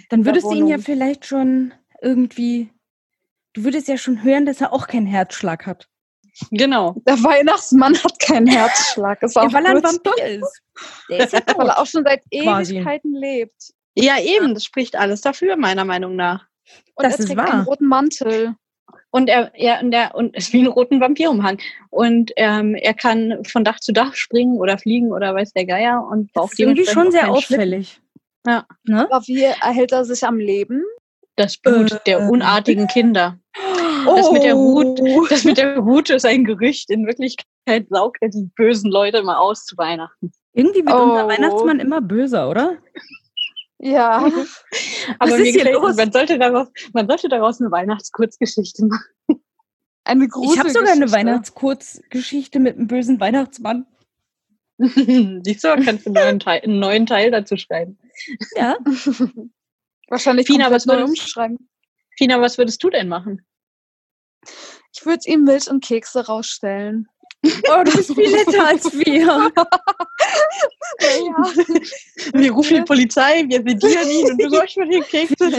Dann 0.08 0.24
würdest 0.24 0.46
du 0.46 0.52
ihn 0.54 0.66
ja 0.66 0.78
vielleicht 0.78 1.26
schon 1.26 1.72
irgendwie. 2.02 2.70
Du 3.52 3.62
würdest 3.64 3.86
ja 3.86 3.96
schon 3.96 4.22
hören, 4.24 4.46
dass 4.46 4.60
er 4.60 4.72
auch 4.72 4.86
keinen 4.88 5.06
Herzschlag 5.06 5.66
hat. 5.66 5.88
genau. 6.50 6.96
Der 7.06 7.22
Weihnachtsmann 7.22 7.96
hat 8.02 8.18
keinen 8.18 8.46
Herzschlag. 8.48 9.22
Ist 9.22 9.36
auch 9.38 9.44
Ja, 9.44 9.52
weil 9.52 9.66
er 9.66 9.76
ein. 9.76 9.82
Vampir 9.82 10.24
ist. 10.24 10.62
Der 11.10 11.18
ist 11.24 11.32
ja 11.32 11.40
Weil 11.46 11.54
tot. 11.54 11.66
er 11.66 11.78
auch 11.78 11.86
schon 11.86 12.04
seit 12.04 12.22
Quasi. 12.42 12.76
Ewigkeiten 12.76 13.12
lebt. 13.14 13.72
Ja, 14.00 14.20
eben, 14.20 14.54
das 14.54 14.64
spricht 14.64 14.96
alles 14.96 15.20
dafür, 15.20 15.56
meiner 15.56 15.84
Meinung 15.84 16.14
nach. 16.16 16.46
Und 16.94 17.04
Das 17.04 17.14
er 17.14 17.18
ist 17.20 17.26
trägt 17.26 17.38
wahr. 17.38 17.52
einen 17.52 17.62
roten 17.64 17.86
Mantel. 17.86 18.54
Und 19.10 19.28
er, 19.28 19.52
ja, 19.56 19.80
und 19.80 19.92
er, 19.92 20.14
und 20.14 20.36
ist 20.36 20.52
wie 20.52 20.60
ein 20.62 20.66
roten 20.66 21.00
Vampirumhang. 21.00 21.58
Und 21.90 22.30
ähm, 22.36 22.74
er 22.74 22.92
kann 22.94 23.42
von 23.46 23.64
Dach 23.64 23.80
zu 23.80 23.92
Dach 23.92 24.14
springen 24.14 24.58
oder 24.58 24.76
fliegen 24.78 25.12
oder 25.12 25.34
weiß 25.34 25.52
der 25.52 25.64
Geier 25.64 26.06
und 26.10 26.26
Das 26.26 26.32
braucht 26.34 26.52
ist 26.52 26.58
irgendwie 26.60 26.84
schon 26.86 27.10
sehr 27.10 27.22
Schlitten. 27.22 27.34
auffällig. 27.36 28.00
Ja. 28.46 28.66
Ne? 28.84 29.06
Aber 29.10 29.26
wie 29.26 29.42
erhält 29.44 29.92
er 29.92 30.04
sich 30.04 30.24
am 30.24 30.38
Leben? 30.38 30.84
Das 31.36 31.56
Blut 31.56 31.92
Äh. 31.92 31.98
der 32.06 32.20
unartigen 32.30 32.86
Kinder. 32.86 33.38
Das 34.04 34.30
mit 34.30 34.42
der 34.42 34.56
Hut, 34.56 35.00
Oh. 35.00 35.26
das 35.28 35.44
mit 35.44 35.56
der 35.58 35.82
Hut 35.84 36.10
ist 36.10 36.24
ein 36.26 36.44
Gerücht. 36.44 36.90
In 36.90 37.06
Wirklichkeit 37.06 37.88
saugt 37.88 38.18
er 38.20 38.28
die 38.28 38.48
bösen 38.56 38.90
Leute 38.90 39.18
immer 39.18 39.40
aus 39.40 39.64
zu 39.64 39.76
Weihnachten. 39.76 40.30
Irgendwie 40.52 40.84
wird 40.84 40.94
unser 40.94 41.24
Oh. 41.24 41.28
Weihnachtsmann 41.28 41.80
immer 41.80 42.00
böser, 42.00 42.48
oder? 42.50 42.76
Ja. 43.78 44.18
Aber 45.18 45.30
Was 45.32 45.38
ist 45.40 45.54
hier 45.54 45.72
los? 45.72 45.96
man 45.96 46.12
sollte 46.12 46.38
daraus, 46.38 46.68
man 46.92 47.06
sollte 47.06 47.28
daraus 47.28 47.60
eine 47.60 47.70
Weihnachtskurzgeschichte 47.70 48.84
machen. 48.86 49.42
Eine 50.04 50.24
Ich 50.24 50.58
habe 50.58 50.70
sogar 50.70 50.92
eine. 50.92 51.10
Weihnachtskurzgeschichte 51.12 52.58
mit 52.60 52.76
einem 52.76 52.86
bösen 52.86 53.20
Weihnachtsmann. 53.20 53.86
Siehst 54.78 55.64
du, 55.64 55.74
kannst 55.84 56.06
du 56.06 56.10
einen 56.10 56.14
neuen 56.14 56.40
Teil, 56.40 56.60
einen 56.62 56.78
neuen 56.78 57.06
Teil 57.06 57.30
dazu 57.30 57.56
schreiben. 57.56 57.98
Ja. 58.56 58.76
Wahrscheinlich 60.08 60.46
Fina, 60.46 60.70
was 60.70 60.86
neu 60.86 60.94
würdest- 60.98 61.08
umschreiben. 61.20 61.68
Fina, 62.16 62.40
was 62.40 62.58
würdest 62.58 62.82
du 62.82 62.90
denn 62.90 63.08
machen? 63.08 63.44
Ich 64.94 65.04
würde 65.04 65.22
ihm 65.26 65.44
Milch 65.44 65.68
und 65.70 65.84
Kekse 65.84 66.26
rausstellen. 66.26 67.08
Oh, 67.44 67.84
du 67.84 67.92
bist 67.96 68.14
viel 68.14 68.30
netter 68.32 68.66
als 68.66 68.92
wir. 68.92 69.52
Wir 72.34 72.52
rufen 72.52 72.76
die 72.78 72.82
Polizei, 72.82 73.44
wir 73.48 73.58
sedieren 73.58 74.10
ihn 74.10 74.32
und 74.32 74.42
du 74.42 74.50
sollst 74.50 74.76
mir 74.76 74.88
den 74.88 75.02
Keks 75.04 75.34
und 75.40 75.54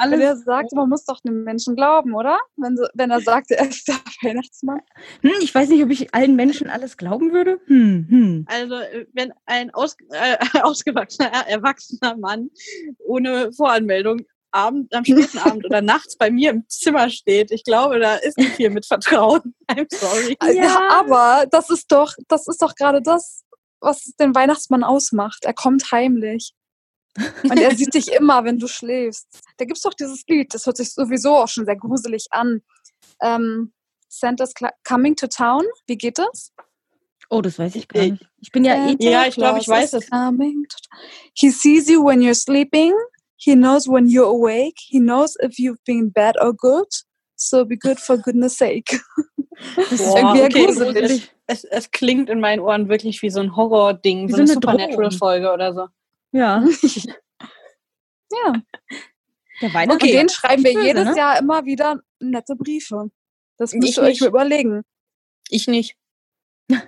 alles. 0.00 0.20
er 0.20 0.36
sagt, 0.36 0.72
man 0.72 0.88
muss 0.88 1.04
doch 1.04 1.20
dem 1.20 1.44
Menschen 1.44 1.76
glauben, 1.76 2.14
oder? 2.14 2.38
Wenn, 2.56 2.76
so, 2.76 2.86
wenn 2.94 3.10
er 3.10 3.20
sagt, 3.20 3.50
er 3.50 3.68
ist 3.68 3.86
der 3.88 3.96
Weihnachtsmann. 4.22 4.80
Hm, 5.20 5.32
ich 5.42 5.54
weiß 5.54 5.68
nicht, 5.68 5.82
ob 5.84 5.90
ich 5.90 6.14
allen 6.14 6.34
Menschen 6.34 6.68
alles 6.68 6.96
glauben 6.96 7.32
würde. 7.32 7.60
Hm, 7.66 8.06
hm. 8.08 8.46
Also, 8.48 8.76
äh, 8.76 9.06
wenn 9.12 9.32
ein 9.44 9.74
aus, 9.74 9.96
äh, 10.10 10.36
ausgewachsener, 10.62 11.30
erwachsener 11.46 12.16
Mann 12.16 12.50
ohne 13.04 13.52
Voranmeldung 13.52 14.22
Abend, 14.56 14.94
am 14.94 15.04
späten 15.04 15.38
Abend 15.38 15.64
oder 15.66 15.82
nachts 15.82 16.16
bei 16.16 16.30
mir 16.30 16.50
im 16.50 16.64
Zimmer 16.68 17.10
steht, 17.10 17.50
ich 17.50 17.62
glaube, 17.64 18.00
da 18.00 18.16
ist 18.16 18.38
nicht 18.38 18.52
viel 18.54 18.70
mit 18.70 18.86
Vertrauen. 18.86 19.54
I'm 19.70 19.86
sorry. 19.94 20.36
Ja. 20.42 20.62
Ja. 20.64 20.88
aber 20.90 21.46
das 21.50 21.70
ist 21.70 21.92
doch, 21.92 22.14
das 22.28 22.48
ist 22.48 22.62
doch 22.62 22.74
gerade 22.74 23.02
das, 23.02 23.44
was 23.80 24.12
den 24.18 24.34
Weihnachtsmann 24.34 24.82
ausmacht. 24.82 25.44
Er 25.44 25.54
kommt 25.54 25.92
heimlich. 25.92 26.54
Und 27.44 27.58
er 27.58 27.74
sieht 27.74 27.94
dich 27.94 28.12
immer, 28.18 28.44
wenn 28.44 28.58
du 28.58 28.66
schläfst. 28.68 29.26
Da 29.58 29.64
gibt's 29.64 29.82
doch 29.82 29.94
dieses 29.94 30.24
Lied, 30.26 30.52
das 30.54 30.66
hört 30.66 30.76
sich 30.76 30.92
sowieso 30.92 31.36
auch 31.36 31.48
schon 31.48 31.64
sehr 31.64 31.76
gruselig 31.76 32.26
an. 32.30 32.62
Ähm, 33.22 33.72
Santa's 34.08 34.54
Cla- 34.54 34.74
Coming 34.84 35.16
to 35.16 35.26
Town. 35.26 35.64
Wie 35.86 35.96
geht 35.96 36.18
das? 36.18 36.52
Oh, 37.28 37.40
das 37.40 37.58
weiß 37.58 37.74
ich 37.74 37.88
gar 37.88 38.02
nicht. 38.02 38.24
Ich 38.40 38.52
bin 38.52 38.64
ja 38.64 38.88
eh. 38.88 38.96
Ja, 39.00 39.26
ich 39.26 39.34
glaube, 39.34 39.58
ich 39.58 39.68
weiß 39.68 39.94
is 39.94 40.04
es. 40.04 40.10
He 41.34 41.50
sees 41.50 41.88
you 41.88 42.04
when 42.04 42.20
you're 42.20 42.34
sleeping. 42.34 42.92
He 43.36 43.54
knows 43.54 43.86
when 43.88 44.08
you're 44.08 44.28
awake. 44.28 44.76
He 44.78 44.98
knows 44.98 45.36
if 45.42 45.58
you've 45.58 45.82
been 45.84 46.10
bad 46.10 46.36
or 46.40 46.52
good. 46.54 46.86
So 47.36 47.64
be 47.64 47.76
good 47.76 47.98
for 47.98 48.16
goodness 48.18 48.56
sake. 48.58 49.00
Das 49.74 49.90
ist 49.90 50.04
Boah, 50.04 50.18
irgendwie 50.36 50.42
okay, 50.42 50.66
gruselig. 50.66 51.32
Es, 51.46 51.64
es 51.64 51.90
klingt 51.90 52.28
in 52.28 52.40
meinen 52.40 52.60
Ohren 52.60 52.90
wirklich 52.90 53.22
wie 53.22 53.30
so 53.30 53.40
ein 53.40 53.56
Horror-Ding, 53.56 54.28
Wie 54.28 54.32
so 54.32 54.36
so 54.36 54.42
eine 54.42 54.50
eine. 54.50 54.54
Supernatural-Folge 54.54 55.50
oder 55.50 55.72
so. 55.72 55.86
Ja, 56.32 56.62
Ja. 58.32 58.52
der 59.62 59.68
Und 59.68 59.74
Weihnachtsmann. 59.74 60.10
den 60.12 60.28
schreiben 60.28 60.62
wir 60.64 60.74
böse, 60.74 60.86
jedes 60.86 61.04
ne? 61.06 61.16
Jahr 61.16 61.38
immer 61.38 61.64
wieder 61.64 62.00
nette 62.20 62.54
Briefe. 62.54 63.10
Das 63.56 63.72
müsst 63.72 63.88
Ich 63.88 63.96
ihr 63.96 64.02
euch 64.02 64.20
nicht. 64.20 64.28
überlegen. 64.28 64.82
Ich 65.48 65.66
nicht. 65.68 65.96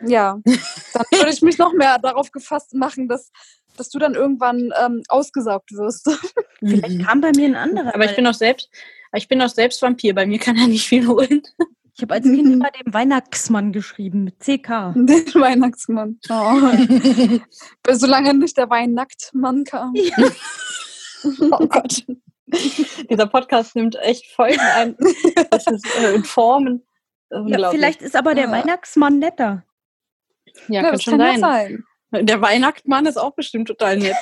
Ja. 0.06 0.40
Dann 0.44 1.04
würde 1.12 1.30
ich 1.30 1.42
mich 1.42 1.58
noch 1.58 1.72
mehr 1.72 1.98
darauf 1.98 2.30
gefasst 2.32 2.74
machen, 2.74 3.08
dass, 3.08 3.30
dass 3.76 3.90
du 3.90 3.98
dann 3.98 4.14
irgendwann 4.14 4.72
ähm, 4.84 5.02
ausgesaugt 5.08 5.72
wirst. 5.72 6.10
Vielleicht 6.60 7.04
kam 7.04 7.20
bei 7.20 7.30
mir 7.34 7.46
ein 7.46 7.54
anderer. 7.54 7.94
Aber 7.94 8.04
ich 8.04 8.16
bin 8.16 8.26
auch 8.26 8.34
selbst, 8.34 8.68
ich 9.14 9.28
bin 9.28 9.40
auch 9.40 9.48
selbst 9.48 9.80
Vampir. 9.82 10.14
Bei 10.14 10.26
mir 10.26 10.38
kann 10.38 10.56
er 10.56 10.66
nicht 10.66 10.88
viel 10.88 11.06
holen. 11.06 11.42
ich 11.94 12.02
habe 12.02 12.14
als 12.14 12.24
Kind 12.24 12.52
immer 12.52 12.70
den 12.70 12.92
Weihnachtsmann 12.92 13.72
geschrieben 13.72 14.24
mit 14.24 14.40
CK. 14.40 14.92
Den 14.96 15.26
Weihnachtsmann. 15.34 16.18
Oh. 16.28 17.92
Solange 17.92 18.34
nicht 18.34 18.56
der 18.56 18.68
Weihnachtsmann 18.70 19.64
kam. 19.64 19.94
Oh 21.40 21.66
Gott. 21.66 22.04
Dieser 23.10 23.26
Podcast 23.26 23.76
nimmt 23.76 23.96
echt 24.02 24.26
Folgen 24.34 24.60
ein. 24.60 24.96
Das 25.50 25.66
ist 25.66 25.86
äh, 26.00 26.14
in 26.14 26.24
Formen. 26.24 26.82
Ja, 27.30 27.70
vielleicht 27.70 28.00
ist 28.02 28.16
aber 28.16 28.34
der 28.34 28.46
Ja. 28.46 28.52
Weihnachtsmann 28.52 29.18
netter. 29.18 29.64
Ja, 30.68 30.74
Ja, 30.74 30.82
kann 30.82 30.92
das 30.92 31.02
schon 31.02 31.18
kann 31.18 31.32
ja 31.34 31.38
sein. 31.38 31.84
sein. 32.10 32.26
Der 32.26 32.40
Weihnachtsmann 32.40 33.06
ist 33.06 33.16
auch 33.16 33.34
bestimmt 33.34 33.68
total 33.68 33.98
nett. 33.98 34.16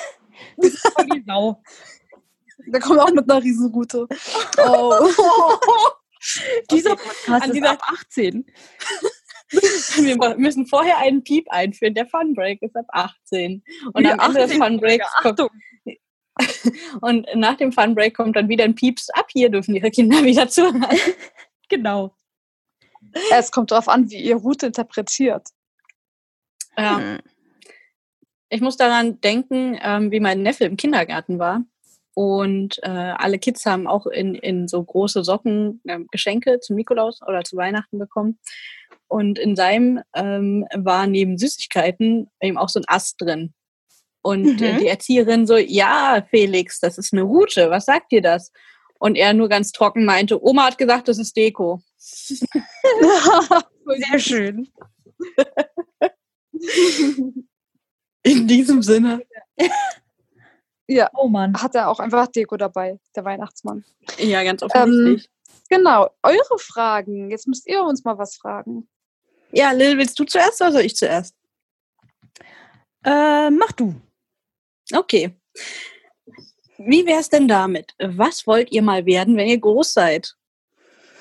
Die 0.61 1.23
Sau. 1.25 1.61
Der 2.67 2.79
kommt 2.81 2.99
auch 2.99 3.11
mit 3.11 3.29
einer 3.29 3.41
Riesenrute. 3.41 4.07
Oh. 4.57 4.93
Dieser. 6.71 6.95
Podcast 6.95 7.29
An 7.29 7.41
ist 7.43 7.53
dieser- 7.53 7.71
ab 7.71 7.81
18. 7.91 8.45
Wir 9.49 10.35
müssen 10.37 10.67
vorher 10.67 10.97
einen 10.97 11.23
Piep 11.23 11.49
einführen. 11.49 11.93
Der 11.93 12.05
Funbreak 12.07 12.61
ist 12.61 12.75
ab 12.75 12.85
18. 12.89 13.63
Und 13.93 14.03
Wie 14.03 14.09
am 14.09 14.19
Ende 14.19 14.41
des 14.41 14.51
18? 14.51 14.61
Funbreaks 14.61 15.07
kommt, 15.21 15.41
und 17.01 17.25
nach 17.35 17.55
dem 17.55 17.71
Funbreak 17.71 18.15
kommt 18.15 18.35
dann 18.35 18.49
wieder 18.49 18.65
ein 18.65 18.75
Pieps. 18.75 19.09
Ab 19.11 19.27
hier 19.31 19.49
dürfen 19.49 19.73
ihre 19.73 19.89
Kinder 19.89 20.21
wieder 20.23 20.49
zuhören. 20.49 20.85
Genau. 21.69 22.13
Es 23.31 23.51
kommt 23.51 23.71
darauf 23.71 23.87
an, 23.87 24.09
wie 24.11 24.17
ihr 24.21 24.35
Route 24.35 24.67
interpretiert. 24.67 25.47
Ja. 26.77 26.99
Hm. 26.99 27.19
Ich 28.49 28.61
muss 28.61 28.77
daran 28.77 29.19
denken, 29.19 29.77
ähm, 29.81 30.11
wie 30.11 30.21
mein 30.21 30.41
Neffe 30.41 30.63
im 30.65 30.77
Kindergarten 30.77 31.37
war. 31.37 31.63
Und 32.13 32.79
äh, 32.81 32.87
alle 32.89 33.37
Kids 33.37 33.65
haben 33.65 33.87
auch 33.87 34.07
in, 34.07 34.33
in 34.35 34.67
so 34.67 34.83
große 34.83 35.23
Socken 35.23 35.81
ähm, 35.87 36.07
Geschenke 36.11 36.59
zum 36.61 36.75
Nikolaus 36.75 37.21
oder 37.21 37.43
zu 37.43 37.57
Weihnachten 37.57 37.99
bekommen. 37.99 38.39
Und 39.07 39.37
in 39.37 39.55
seinem 39.55 40.01
ähm, 40.15 40.65
war 40.73 41.05
neben 41.07 41.37
Süßigkeiten 41.37 42.29
eben 42.41 42.57
auch 42.57 42.69
so 42.69 42.79
ein 42.79 42.85
Ast 42.87 43.21
drin. 43.21 43.53
Und 44.21 44.61
äh, 44.61 44.73
Mhm. 44.73 44.77
die 44.79 44.87
Erzieherin 44.87 45.45
so, 45.45 45.57
ja, 45.57 46.25
Felix, 46.29 46.79
das 46.79 46.97
ist 46.97 47.13
eine 47.13 47.21
Route, 47.21 47.69
was 47.69 47.85
sagt 47.85 48.11
dir 48.11 48.21
das? 48.21 48.51
Und 48.99 49.15
er 49.15 49.33
nur 49.33 49.47
ganz 49.47 49.71
trocken 49.71 50.03
meinte, 50.03 50.43
Oma 50.43 50.65
hat 50.65 50.77
gesagt, 50.77 51.07
das 51.07 51.19
ist 51.19 51.37
Deko. 51.37 51.81
Sehr 51.99 52.47
schön. 54.19 54.67
In 58.23 58.47
diesem 58.47 58.81
Sinne. 58.81 59.21
Ja, 60.89 61.09
Oh 61.15 61.27
Mann. 61.27 61.61
hat 61.61 61.75
er 61.75 61.89
auch 61.89 61.99
einfach 61.99 62.27
Deko 62.27 62.55
dabei, 62.55 62.97
der 63.13 63.25
Weihnachtsmann. 63.25 63.83
Ja, 64.19 64.41
ganz 64.43 64.63
offensichtlich. 64.63 65.29
Genau, 65.69 66.09
eure 66.23 66.59
Fragen. 66.59 67.29
Jetzt 67.29 67.45
müsst 67.45 67.67
ihr 67.67 67.83
uns 67.83 68.05
mal 68.05 68.17
was 68.17 68.37
fragen. 68.37 68.87
Ja, 69.51 69.71
Lil, 69.71 69.97
willst 69.97 70.17
du 70.17 70.23
zuerst 70.23 70.61
oder 70.61 70.71
soll 70.71 70.83
ich 70.83 70.95
zuerst? 70.95 71.35
Äh, 73.03 73.49
mach 73.49 73.73
du. 73.73 73.95
Okay. 74.93 75.35
Wie 76.77 77.05
wär's 77.05 77.29
denn 77.29 77.49
damit? 77.49 77.93
Was 77.99 78.47
wollt 78.47 78.71
ihr 78.71 78.81
mal 78.81 79.05
werden, 79.05 79.35
wenn 79.35 79.47
ihr 79.49 79.59
groß 79.59 79.91
seid? 79.91 80.35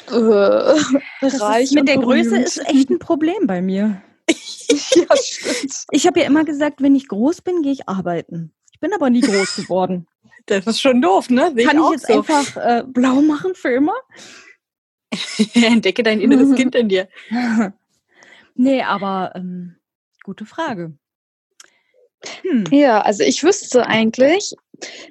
Äh, 0.08 0.12
reich 0.14 1.64
ist, 1.64 1.72
mit 1.72 1.80
und 1.80 1.88
der 1.88 1.98
Größe 1.98 2.30
berühmt. 2.30 2.46
ist 2.46 2.58
echt 2.68 2.90
ein 2.90 3.00
Problem 3.00 3.48
bei 3.48 3.60
mir. 3.60 4.00
ja, 4.30 5.16
stimmt. 5.16 5.84
Ich 5.90 6.06
habe 6.06 6.20
ja 6.20 6.26
immer 6.26 6.44
gesagt, 6.44 6.82
wenn 6.82 6.94
ich 6.94 7.08
groß 7.08 7.42
bin, 7.42 7.62
gehe 7.62 7.72
ich 7.72 7.88
arbeiten. 7.88 8.52
Ich 8.72 8.80
bin 8.80 8.92
aber 8.92 9.10
nie 9.10 9.20
groß 9.20 9.56
geworden. 9.56 10.06
Das 10.48 10.64
ist 10.64 10.80
schon 10.80 11.02
doof, 11.02 11.28
ne? 11.28 11.50
Sehe 11.56 11.66
Kann 11.66 11.76
ich 11.76 11.82
auch 11.82 11.90
jetzt 11.90 12.06
so. 12.06 12.18
einfach 12.18 12.56
äh, 12.56 12.84
blau 12.86 13.20
machen 13.20 13.56
für 13.56 13.70
immer? 13.70 13.96
Entdecke 15.54 16.04
dein 16.04 16.20
inneres 16.20 16.54
Kind 16.54 16.76
in 16.76 16.88
dir. 16.88 17.08
nee, 18.54 18.80
aber 18.80 19.32
ähm, 19.34 19.74
gute 20.22 20.46
Frage. 20.46 20.96
Hm. 22.42 22.62
Ja, 22.70 23.00
also 23.00 23.24
ich 23.24 23.42
wüsste 23.42 23.88
eigentlich, 23.88 24.54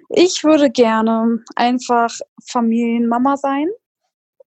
ich 0.08 0.46
würde 0.46 0.70
gerne 0.70 1.44
einfach 1.58 2.18
Familienmama 2.50 3.36
sein 3.36 3.68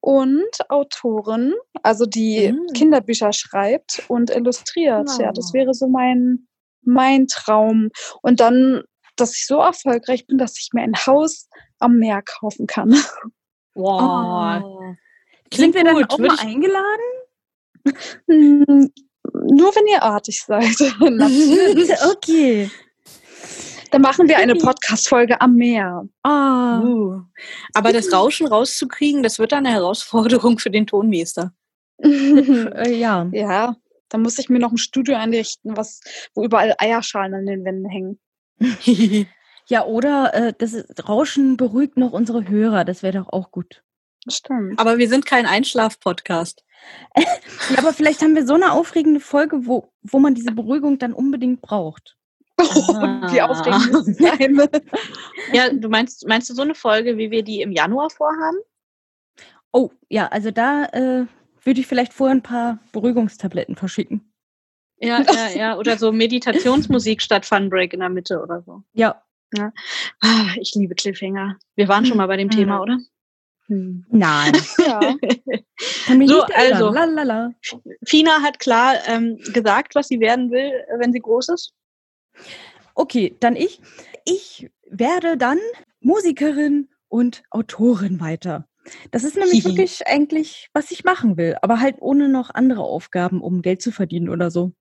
und 0.01 0.47
Autorin, 0.69 1.55
also 1.83 2.07
die 2.07 2.53
Mm. 2.53 2.73
Kinderbücher 2.75 3.33
schreibt 3.33 4.03
und 4.09 4.31
illustriert. 4.31 5.09
Ja, 5.19 5.33
das 5.33 5.51
Oh. 5.51 5.55
wäre 5.55 5.75
so 5.75 5.89
mein, 5.89 6.47
mein 6.83 7.27
Traum. 7.27 7.91
Und 8.23 8.41
dann, 8.41 8.83
dass 9.17 9.35
ich 9.37 9.47
so 9.47 9.59
erfolgreich 9.61 10.27
bin, 10.27 10.39
dass 10.39 10.59
ich 10.59 10.71
mir 10.73 10.83
ein 10.83 10.95
Haus 10.97 11.49
am 11.81 11.97
Meer 11.99 12.23
kaufen 12.23 12.67
kann. 12.67 12.95
Wow. 13.75 14.63
Oh. 14.65 14.95
Klingt 15.51 15.75
Sind 15.75 15.75
wir 15.75 15.85
dann 15.85 16.05
auch 16.05 16.19
Würde 16.19 16.35
mal 16.35 16.39
eingeladen? 16.41 17.09
Hm, 18.29 18.93
Nur 19.33 19.75
wenn 19.77 19.87
ihr 19.87 20.03
artig 20.03 20.43
seid. 20.45 20.77
Okay. 22.13 22.71
Dann 23.91 24.03
machen 24.03 24.29
wir 24.29 24.39
eine 24.39 24.55
Podcast-Folge 24.55 25.41
am 25.41 25.55
Meer. 25.55 26.07
Ah. 26.23 26.81
Uh. 26.81 27.23
Aber 27.75 27.93
das 27.93 28.13
Rauschen 28.13 28.47
rauszukriegen, 28.47 29.23
das 29.23 29.39
wird 29.39 29.53
dann 29.53 29.67
eine 29.67 29.75
Herausforderung 29.75 30.59
für 30.59 30.71
den 30.71 30.87
Tonmeister. 30.87 31.53
Äh, 32.01 32.95
ja. 32.95 33.29
Ja, 33.33 33.75
da 34.09 34.19
muss 34.19 34.39
ich 34.39 34.49
mir 34.49 34.61
noch 34.61 34.71
ein 34.71 34.79
Studio 34.79 35.17
einrichten, 35.17 35.77
was, 35.77 36.01
wo 36.33 36.45
überall 36.45 36.75
Eierschalen 36.79 37.35
an 37.35 37.47
den 37.47 37.65
Wänden 37.65 37.89
hängen. 37.89 38.21
Ja, 39.71 39.85
oder 39.85 40.33
äh, 40.33 40.55
das 40.57 40.73
ist, 40.73 41.09
Rauschen 41.09 41.59
beruhigt 41.59 41.99
noch 41.99 42.13
unsere 42.13 42.49
Hörer. 42.49 42.87
Das 42.87 43.03
wäre 43.03 43.19
doch 43.19 43.29
auch 43.31 43.51
gut. 43.51 43.83
Stimmt. 44.27 44.81
Aber 44.81 44.97
wir 44.97 45.09
sind 45.09 45.27
kein 45.27 45.47
Einschlaf-Podcast. 45.47 46.65
Ja, 47.17 47.79
aber 47.79 47.93
vielleicht 47.93 48.23
haben 48.23 48.37
wir 48.37 48.47
so 48.47 48.55
eine 48.55 48.73
aufregende 48.73 49.21
Folge, 49.21 49.67
wo, 49.67 49.93
wo 50.03 50.21
man 50.21 50.35
diese 50.35 50.53
Beruhigung 50.53 50.99
dann 50.99 51.13
unbedingt 51.13 51.61
braucht. 51.61 52.17
Wie 53.33 53.41
aufregend 53.41 53.93
muss 53.93 54.09
es 54.09 54.19
sein. 54.19 54.59
Ja, 55.53 55.71
du 55.73 55.89
meinst, 55.89 56.27
meinst 56.27 56.51
du 56.51 56.55
so 56.55 56.63
eine 56.63 56.75
Folge, 56.75 57.17
wie 57.17 57.31
wir 57.31 57.43
die 57.43 57.63
im 57.63 57.73
Januar 57.73 58.11
vorhaben? 58.11 58.59
Oh, 59.73 59.91
ja, 60.09 60.27
also 60.29 60.51
da 60.51 60.85
äh, 60.87 61.27
würde 61.63 61.81
ich 61.81 61.87
vielleicht 61.87 62.13
vorher 62.13 62.35
ein 62.35 62.43
paar 62.43 62.79
Beruhigungstabletten 62.93 63.77
verschicken. 63.77 64.33
Ja, 65.01 65.21
ja, 65.33 65.49
ja. 65.51 65.79
Oder 65.79 65.97
so 65.97 66.11
Meditationsmusik 66.11 67.23
statt 67.23 67.47
Funbreak 67.47 67.93
in 67.93 68.01
der 68.01 68.09
Mitte 68.09 68.43
oder 68.43 68.63
so. 68.63 68.83
Ja. 68.93 69.23
Ah, 70.21 70.49
ich 70.61 70.75
liebe 70.75 70.95
Cliffhanger. 70.95 71.57
Wir 71.77 71.89
waren 71.89 72.05
schon 72.05 72.17
mal 72.19 72.27
bei 72.27 72.37
dem 72.37 72.49
Mhm. 72.49 72.53
Thema, 72.53 72.83
oder? 72.83 72.99
Hm. 73.69 74.05
Nein. 74.11 74.53
Ja. 74.79 75.01
So, 76.27 76.43
also. 76.43 76.91
Lalala. 76.91 77.53
Fina 78.05 78.43
hat 78.43 78.59
klar 78.59 78.97
ähm, 79.07 79.39
gesagt, 79.53 79.95
was 79.95 80.09
sie 80.09 80.21
werden 80.21 80.51
will, 80.51 80.73
wenn 80.99 81.13
sie 81.13 81.21
groß 81.21 81.51
ist. 81.51 81.73
Okay, 82.95 83.37
dann 83.41 83.57
ich. 83.57 83.81
Ich 84.25 84.71
werde 84.91 85.37
dann 85.37 85.59
Musikerin 86.01 86.89
und 87.09 87.43
Autorin 87.51 88.21
weiter. 88.21 88.69
Das 89.11 89.25
ist 89.25 89.37
nämlich 89.37 89.63
Hihi. 89.63 89.65
wirklich 89.77 90.07
eigentlich, 90.07 90.69
was 90.73 90.91
ich 90.91 91.05
machen 91.05 91.37
will, 91.37 91.57
aber 91.63 91.81
halt 91.81 91.97
ohne 92.01 92.29
noch 92.29 92.51
andere 92.51 92.83
Aufgaben, 92.83 93.43
um 93.43 93.63
Geld 93.63 93.83
zu 93.83 93.93
verdienen 93.93 94.29
oder 94.29 94.51
so. 94.51 94.73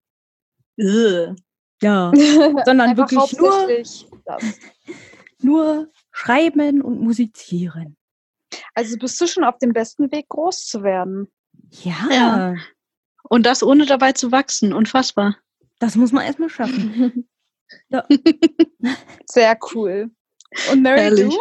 Ja, 1.81 2.11
sondern 2.65 2.97
wirklich 2.97 3.37
nur, 3.37 3.67
nur 5.39 5.91
schreiben 6.11 6.81
und 6.81 7.01
musizieren. 7.01 7.97
Also 8.73 8.97
bist 8.97 9.19
du 9.19 9.27
schon 9.27 9.43
auf 9.43 9.57
dem 9.59 9.73
besten 9.73 10.11
Weg, 10.11 10.29
groß 10.29 10.65
zu 10.65 10.83
werden. 10.83 11.27
Ja, 11.83 12.07
Ja. 12.11 12.55
Und 13.29 13.45
das 13.45 13.61
ohne 13.61 13.85
dabei 13.85 14.13
zu 14.13 14.31
wachsen. 14.31 14.73
Unfassbar. 14.73 15.37
das 15.79 15.95
muss 15.95 16.11
man 16.11 16.25
erstmal 16.25 16.49
schaffen. 16.49 17.27
Ja. 17.89 18.05
Sehr 19.25 19.57
cool. 19.73 20.11
Und 20.71 20.81
Mary, 20.81 20.99
Herrlich. 20.99 21.29
du? 21.29 21.39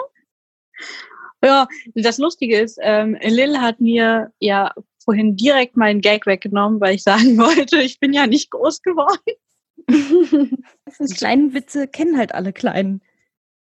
Ja, 1.44 1.68
das 1.94 2.18
Lustige 2.18 2.58
ist, 2.58 2.78
ähm, 2.82 3.16
Lil 3.20 3.58
hat 3.58 3.80
mir 3.80 4.32
ja 4.40 4.72
vorhin 5.04 5.36
direkt 5.36 5.76
meinen 5.76 6.00
Gag 6.00 6.26
weggenommen, 6.26 6.80
weil 6.80 6.94
ich 6.96 7.02
sagen 7.02 7.38
wollte, 7.38 7.78
ich 7.78 8.00
bin 8.00 8.12
ja 8.12 8.26
nicht 8.26 8.50
groß 8.50 8.82
geworden. 8.82 9.20
Die 9.88 11.14
kleinen 11.14 11.54
Witze 11.54 11.86
kennen 11.86 12.18
halt 12.18 12.34
alle 12.34 12.52
Kleinen. 12.52 13.02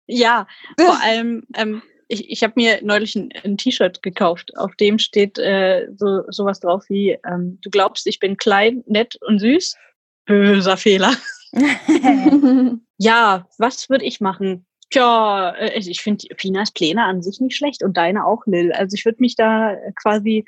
Ja, 0.06 0.48
vor 0.80 1.00
allem, 1.02 1.44
ähm, 1.54 1.82
ich, 2.08 2.30
ich 2.30 2.42
habe 2.42 2.54
mir 2.56 2.80
neulich 2.82 3.14
ein, 3.14 3.28
ein 3.44 3.58
T-Shirt 3.58 4.02
gekauft, 4.02 4.56
auf 4.56 4.74
dem 4.76 4.98
steht 4.98 5.38
äh, 5.38 5.86
so 5.94 6.22
sowas 6.28 6.60
drauf 6.60 6.84
wie, 6.88 7.18
ähm, 7.26 7.58
du 7.62 7.70
glaubst, 7.70 8.06
ich 8.06 8.18
bin 8.18 8.36
klein, 8.36 8.82
nett 8.86 9.18
und 9.20 9.38
süß? 9.38 9.76
Böser 10.24 10.76
Fehler. 10.76 11.14
Ja, 13.00 13.46
was 13.58 13.88
würde 13.88 14.04
ich 14.04 14.20
machen? 14.20 14.66
Tja, 14.90 15.50
äh, 15.58 15.78
ich 15.78 16.00
finde 16.00 16.26
Finas 16.37 16.72
Pläne 16.72 17.04
an 17.04 17.22
sich 17.22 17.40
nicht 17.40 17.56
schlecht 17.56 17.82
und 17.84 17.96
deine 17.96 18.24
auch, 18.26 18.42
Lil. 18.46 18.72
Also 18.72 18.94
ich 18.94 19.04
würde 19.04 19.18
mich 19.20 19.37
da 19.37 19.72
äh, 19.74 19.92
quasi 20.00 20.44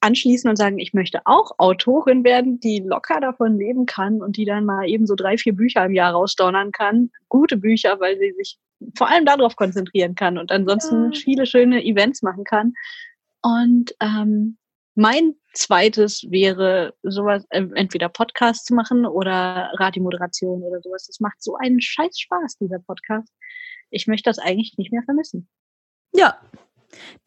anschließen 0.00 0.48
und 0.48 0.56
sagen, 0.56 0.78
ich 0.78 0.92
möchte 0.92 1.20
auch 1.24 1.52
Autorin 1.58 2.22
werden, 2.24 2.60
die 2.60 2.80
locker 2.80 3.20
davon 3.20 3.56
leben 3.58 3.86
kann 3.86 4.22
und 4.22 4.36
die 4.36 4.44
dann 4.44 4.64
mal 4.66 4.88
eben 4.88 5.06
so 5.06 5.14
drei, 5.14 5.36
vier 5.38 5.54
Bücher 5.54 5.84
im 5.84 5.94
Jahr 5.94 6.12
rausdonnern 6.12 6.72
kann. 6.72 7.10
Gute 7.28 7.56
Bücher, 7.56 7.98
weil 8.00 8.18
sie 8.18 8.32
sich 8.36 8.58
vor 8.96 9.08
allem 9.10 9.24
darauf 9.24 9.56
konzentrieren 9.56 10.14
kann 10.14 10.38
und 10.38 10.52
ansonsten 10.52 11.10
Ja. 11.12 11.18
viele 11.18 11.46
schöne 11.46 11.84
Events 11.84 12.22
machen 12.22 12.44
kann. 12.44 12.72
Und 13.42 13.94
ähm, 14.00 14.58
mein 14.94 15.34
zweites 15.54 16.24
wäre 16.30 16.94
sowas, 17.02 17.44
äh, 17.50 17.64
entweder 17.74 18.08
Podcast 18.08 18.66
zu 18.66 18.74
machen 18.74 19.06
oder 19.06 19.70
Radiomoderation 19.78 20.62
oder 20.62 20.80
sowas. 20.80 21.06
Das 21.06 21.20
macht 21.20 21.42
so 21.42 21.56
einen 21.56 21.80
scheiß 21.80 22.18
Spaß, 22.18 22.58
dieser 22.58 22.78
Podcast. 22.78 23.32
Ich 23.90 24.06
möchte 24.06 24.30
das 24.30 24.38
eigentlich 24.38 24.76
nicht 24.78 24.92
mehr 24.92 25.02
vermissen. 25.02 25.48
Ja, 26.12 26.38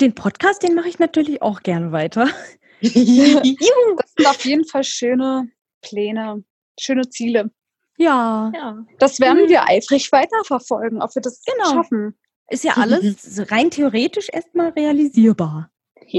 den 0.02 0.14
Podcast, 0.16 0.64
den 0.64 0.76
mache 0.76 0.90
ich 0.90 1.00
natürlich 1.00 1.42
auch 1.42 1.62
gerne 1.62 1.92
weiter. 1.92 2.28
Das 2.82 2.94
sind 2.94 4.28
auf 4.28 4.46
jeden 4.46 4.66
Fall 4.66 4.84
schöne 4.84 5.50
Pläne, 5.82 6.44
schöne 6.80 7.08
Ziele. 7.10 7.50
Ja, 7.98 8.52
ja. 8.54 8.86
Das 9.00 9.20
werden 9.20 9.44
Mhm. 9.46 9.50
wir 9.50 9.64
eifrig 9.70 10.12
weiterverfolgen, 10.12 11.02
ob 11.02 11.14
wir 11.16 11.22
das 11.22 11.42
Genau. 11.46 11.72
schaffen. 11.72 12.18
ist 12.50 12.64
ja 12.66 12.74
alles 12.74 13.40
rein 13.52 13.72
theoretisch 13.72 14.28
erstmal 14.32 14.70
realisierbar. 14.72 15.72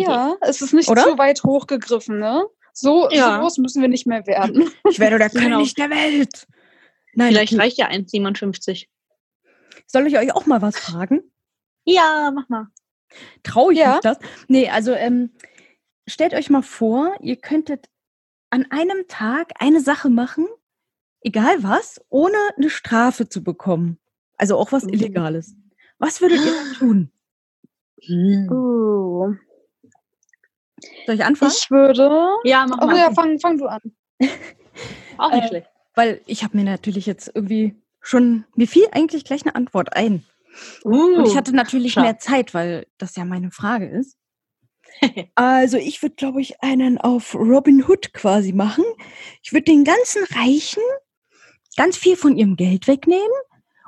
Ja, 0.03 0.37
es 0.41 0.61
ist 0.63 0.73
nicht 0.73 0.89
Oder? 0.89 1.05
zu 1.05 1.19
weit 1.19 1.43
hochgegriffen, 1.45 2.19
ne? 2.19 2.45
So, 2.73 3.09
Ja. 3.11 3.35
so 3.37 3.41
groß 3.41 3.59
müssen 3.59 3.81
wir 3.83 3.89
nicht 3.89 4.07
mehr 4.07 4.27
werden. 4.27 4.71
Ich 4.91 4.99
werde 4.99 5.19
der 5.19 5.29
Genau. 5.31 5.57
König 5.59 5.75
der 5.75 5.91
Welt. 5.91 6.47
Nein, 7.15 7.29
Vielleicht 7.29 7.57
reicht 7.59 7.79
ja 7.79 7.89
1,57. 7.89 8.89
soll 9.87 10.07
ich 10.09 10.19
euch 10.19 10.33
auch 10.35 10.47
mal 10.47 10.61
was 10.63 10.77
fragen? 10.79 11.23
Ja, 11.85 12.33
mach 12.35 12.49
mal. 12.49 12.67
Traue 13.45 13.73
ich 13.73 13.79
Ja. 13.79 13.93
mich 13.93 14.01
das? 14.01 14.19
Nee, 14.49 14.69
also 14.69 14.93
ähm, 14.93 15.31
stellt 16.09 16.35
euch 16.35 16.51
mal 16.51 16.63
vor, 16.63 17.15
ihr 17.21 17.37
könntet 17.37 17.89
an 18.51 18.67
einem 18.71 19.07
Tag 19.07 19.53
eine 19.61 19.81
Sache 19.81 20.11
machen, 20.11 20.47
egal 21.21 21.63
was, 21.63 22.01
ohne 22.09 22.37
eine 22.57 22.71
Strafe 22.71 23.29
zu 23.29 23.45
bekommen. 23.45 23.99
Also 24.37 24.57
auch 24.59 24.73
was 24.73 24.83
Mhm. 24.85 24.95
Illegales. 24.95 25.55
Was 25.99 26.21
würdet 26.21 26.41
ihr 26.45 26.53
dann 26.53 26.73
tun? 26.79 27.11
Uh. 28.51 29.35
Soll 31.07 31.15
ich 31.17 31.25
anfangen? 31.25 31.53
Ich 31.57 31.71
würde. 31.71 32.29
Ja, 32.45 32.67
mach 32.69 32.79
Oh 32.83 32.87
mal. 32.87 32.97
ja, 32.99 33.13
fang, 33.13 33.39
fang 33.39 33.59
du 33.59 33.67
an. 33.67 33.81
Auch 35.19 35.31
nicht 35.33 35.45
Äh, 35.45 35.49
schlecht. 35.49 35.67
Weil 35.95 36.21
ich 36.27 36.43
habe 36.43 36.57
mir 36.57 36.65
natürlich 36.65 37.07
jetzt 37.07 37.31
irgendwie 37.35 37.75
schon, 38.01 38.45
mir 38.57 38.67
fiel 38.67 38.87
eigentlich 38.93 39.25
gleich 39.25 39.43
eine 39.45 39.55
Antwort 39.55 39.95
ein. 39.97 40.25
Uh, 40.85 41.17
Und 41.19 41.27
ich 41.27 41.37
hatte 41.37 41.55
natürlich 41.55 41.93
schau. 41.95 42.03
mehr 42.03 42.19
Zeit, 42.19 42.55
weil 42.55 42.87
das 42.99 43.17
ja 43.17 43.25
meine 43.25 43.51
Frage 43.51 43.87
ist. 43.89 44.17
Also 45.35 45.77
ich 45.77 46.01
würde, 46.03 46.15
glaube 46.15 46.41
ich, 46.41 46.63
einen 46.63 46.99
auf 46.99 47.35
Robin 47.35 47.85
Hood 47.89 48.13
quasi 48.13 48.53
machen. 48.53 48.85
Ich 49.43 49.53
würde 49.53 49.65
den 49.65 49.83
ganzen 49.85 50.23
Reichen 50.37 50.83
ganz 51.77 51.97
viel 51.97 52.17
von 52.17 52.37
ihrem 52.37 52.55
Geld 52.57 52.87
wegnehmen 52.87 53.23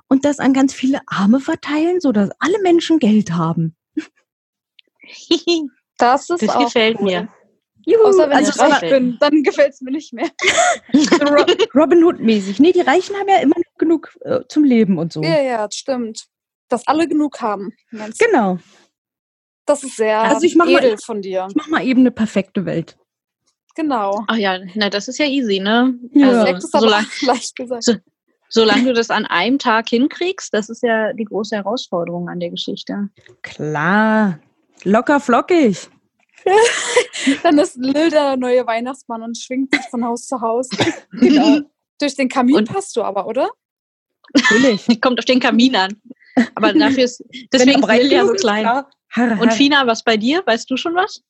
und 0.08 0.24
das 0.24 0.40
an 0.40 0.52
ganz 0.52 0.74
viele 0.74 1.00
Arme 1.06 1.38
verteilen, 1.38 2.00
sodass 2.00 2.30
alle 2.40 2.60
Menschen 2.62 2.98
Geld 2.98 3.32
haben. 3.32 3.76
Das 5.98 6.28
ist 6.30 6.42
das 6.42 6.48
auch 6.50 6.64
gefällt 6.64 6.98
cool. 7.00 7.04
mir. 7.04 7.28
Juhu, 7.88 8.02
Außer 8.04 8.28
wenn 8.28 8.36
also 8.36 8.50
ich 8.50 8.58
reich 8.58 8.90
bin, 8.90 9.16
dann 9.20 9.42
gefällt 9.44 9.72
es 9.74 9.80
mir 9.80 9.92
nicht 9.92 10.12
mehr. 10.12 10.28
Ro 10.92 11.44
Robin 11.74 12.02
Hood 12.02 12.18
mäßig. 12.18 12.58
Nee, 12.58 12.72
die 12.72 12.80
Reichen 12.80 13.14
haben 13.16 13.28
ja 13.28 13.38
immer 13.38 13.54
noch 13.56 13.78
genug 13.78 14.16
äh, 14.22 14.40
zum 14.48 14.64
Leben 14.64 14.98
und 14.98 15.12
so. 15.12 15.22
Ja, 15.22 15.40
ja, 15.40 15.66
das 15.66 15.76
stimmt. 15.76 16.26
Dass 16.68 16.86
alle 16.88 17.06
genug 17.06 17.40
haben. 17.40 17.72
Genau. 18.18 18.58
das 19.66 19.84
ist 19.84 19.96
sehr 19.96 20.20
Also 20.20 20.44
ich 20.44 20.56
mach 20.56 20.66
mal- 20.66 20.78
edel 20.84 20.98
von 20.98 21.22
dir. 21.22 21.46
Ich 21.48 21.54
mach 21.54 21.68
mal 21.68 21.84
eben 21.84 22.00
eine 22.00 22.10
perfekte 22.10 22.64
Welt. 22.66 22.96
Genau. 23.76 24.24
Ach 24.26 24.36
ja, 24.36 24.58
na, 24.74 24.90
das 24.90 25.06
ist 25.06 25.18
ja 25.18 25.26
easy, 25.26 25.60
ne? 25.60 25.94
Ja. 26.12 26.42
Also, 26.42 26.66
solange, 26.66 27.06
leicht 27.22 27.54
gesagt. 27.54 27.84
so- 27.84 27.94
solange 28.48 28.84
du 28.86 28.92
das 28.94 29.10
an 29.10 29.26
einem 29.26 29.60
Tag 29.60 29.88
hinkriegst, 29.90 30.52
das 30.52 30.70
ist 30.70 30.82
ja 30.82 31.12
die 31.12 31.24
große 31.24 31.54
Herausforderung 31.54 32.28
an 32.28 32.40
der 32.40 32.50
Geschichte. 32.50 33.10
Klar. 33.42 34.40
Locker 34.84 35.20
flockig. 35.20 35.88
Dann 37.42 37.58
ist 37.58 37.76
Lil 37.76 38.10
der 38.10 38.36
neue 38.36 38.66
Weihnachtsmann 38.66 39.22
und 39.22 39.36
schwingt 39.36 39.74
sich 39.74 39.84
von 39.90 40.04
Haus 40.04 40.26
zu 40.26 40.40
Haus. 40.40 40.68
Genau. 41.12 41.60
Durch 41.98 42.14
den 42.14 42.28
Kamin 42.28 42.56
Und- 42.56 42.68
passt 42.72 42.96
du 42.96 43.02
aber, 43.02 43.26
oder? 43.26 43.50
Natürlich. 44.34 44.86
Kommt 45.00 45.18
auf 45.18 45.24
den 45.24 45.40
Kamin 45.40 45.74
an. 45.76 46.00
Aber 46.54 46.72
dafür 46.74 47.04
ist, 47.04 47.24
deswegen 47.52 47.82
ist 47.82 47.88
Lil 47.88 48.12
ja 48.12 48.26
so 48.26 48.34
klein. 48.34 48.66
Har, 48.66 49.40
Und. 49.40 49.52
Fina, 49.54 49.86
was 49.86 50.04
bei 50.04 50.16
dir? 50.16 50.42
Weißt 50.44 50.70
du 50.70 50.76
schon 50.76 50.94
was? 50.94 51.22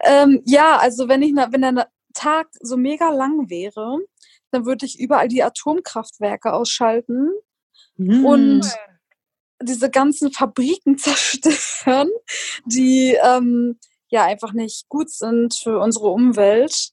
Ähm, 0.00 0.42
ja, 0.46 0.76
also 0.76 1.08
wenn 1.08 1.22
ich 1.22 1.34
wenn 1.34 1.62
der 1.62 1.88
Tag 2.14 2.48
so 2.60 2.76
mega 2.76 3.10
lang 3.10 3.50
wäre, 3.50 3.98
dann 4.52 4.66
würde 4.66 4.86
ich 4.86 5.00
überall 5.00 5.28
die 5.28 5.42
Atomkraftwerke 5.42 6.52
ausschalten 6.52 7.30
und 7.98 8.62
diese 9.62 9.90
ganzen 9.90 10.32
Fabriken 10.32 10.98
zerstören, 10.98 12.10
die 12.66 13.16
ähm, 13.22 13.78
ja 14.08 14.24
einfach 14.24 14.52
nicht 14.52 14.88
gut 14.88 15.10
sind 15.10 15.54
für 15.54 15.78
unsere 15.78 16.08
Umwelt, 16.08 16.90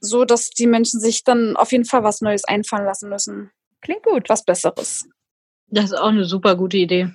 so 0.00 0.24
dass 0.24 0.50
die 0.50 0.66
Menschen 0.66 1.00
sich 1.00 1.24
dann 1.24 1.56
auf 1.56 1.72
jeden 1.72 1.84
Fall 1.84 2.02
was 2.02 2.20
Neues 2.20 2.44
einfallen 2.44 2.84
lassen 2.86 3.08
müssen, 3.08 3.50
Klingt 3.82 4.02
gut. 4.02 4.28
was 4.28 4.44
Besseres, 4.44 5.06
Das 5.68 5.84
ist 5.86 5.94
auch 5.94 6.08
eine 6.08 6.24
super 6.24 6.56
gute 6.56 6.76
Idee. 6.78 7.10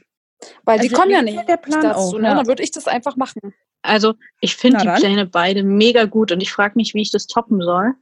weil 0.64 0.80
die 0.80 0.90
Also 0.90 0.96
kommen 1.02 1.12
ja 1.12 1.22
nicht 1.22 1.48
der 1.50 1.58
Plan 1.58 1.82
dazu, 1.82 2.00
auch, 2.00 2.20
ne? 2.20 2.28
ja. 2.28 2.36
Dann 2.36 2.48
würde 2.48 2.64
ich 2.64 2.72
das 2.72 2.88
einfach 2.88 3.16
machen. 3.16 3.54
Also 3.82 4.14
ich 4.42 4.56
finde 4.56 4.80
die. 4.80 5.00
Pläne 5.00 5.26
beide 5.26 5.64
mega 5.64 6.06
gut 6.06 6.32
und 6.32 6.42
ich 6.42 6.52
frage 6.52 6.74
mich, 6.76 6.94
wie 6.94 7.02
ich 7.02 7.12
das 7.12 7.28
toppen 7.28 7.62
soll. 7.62 7.94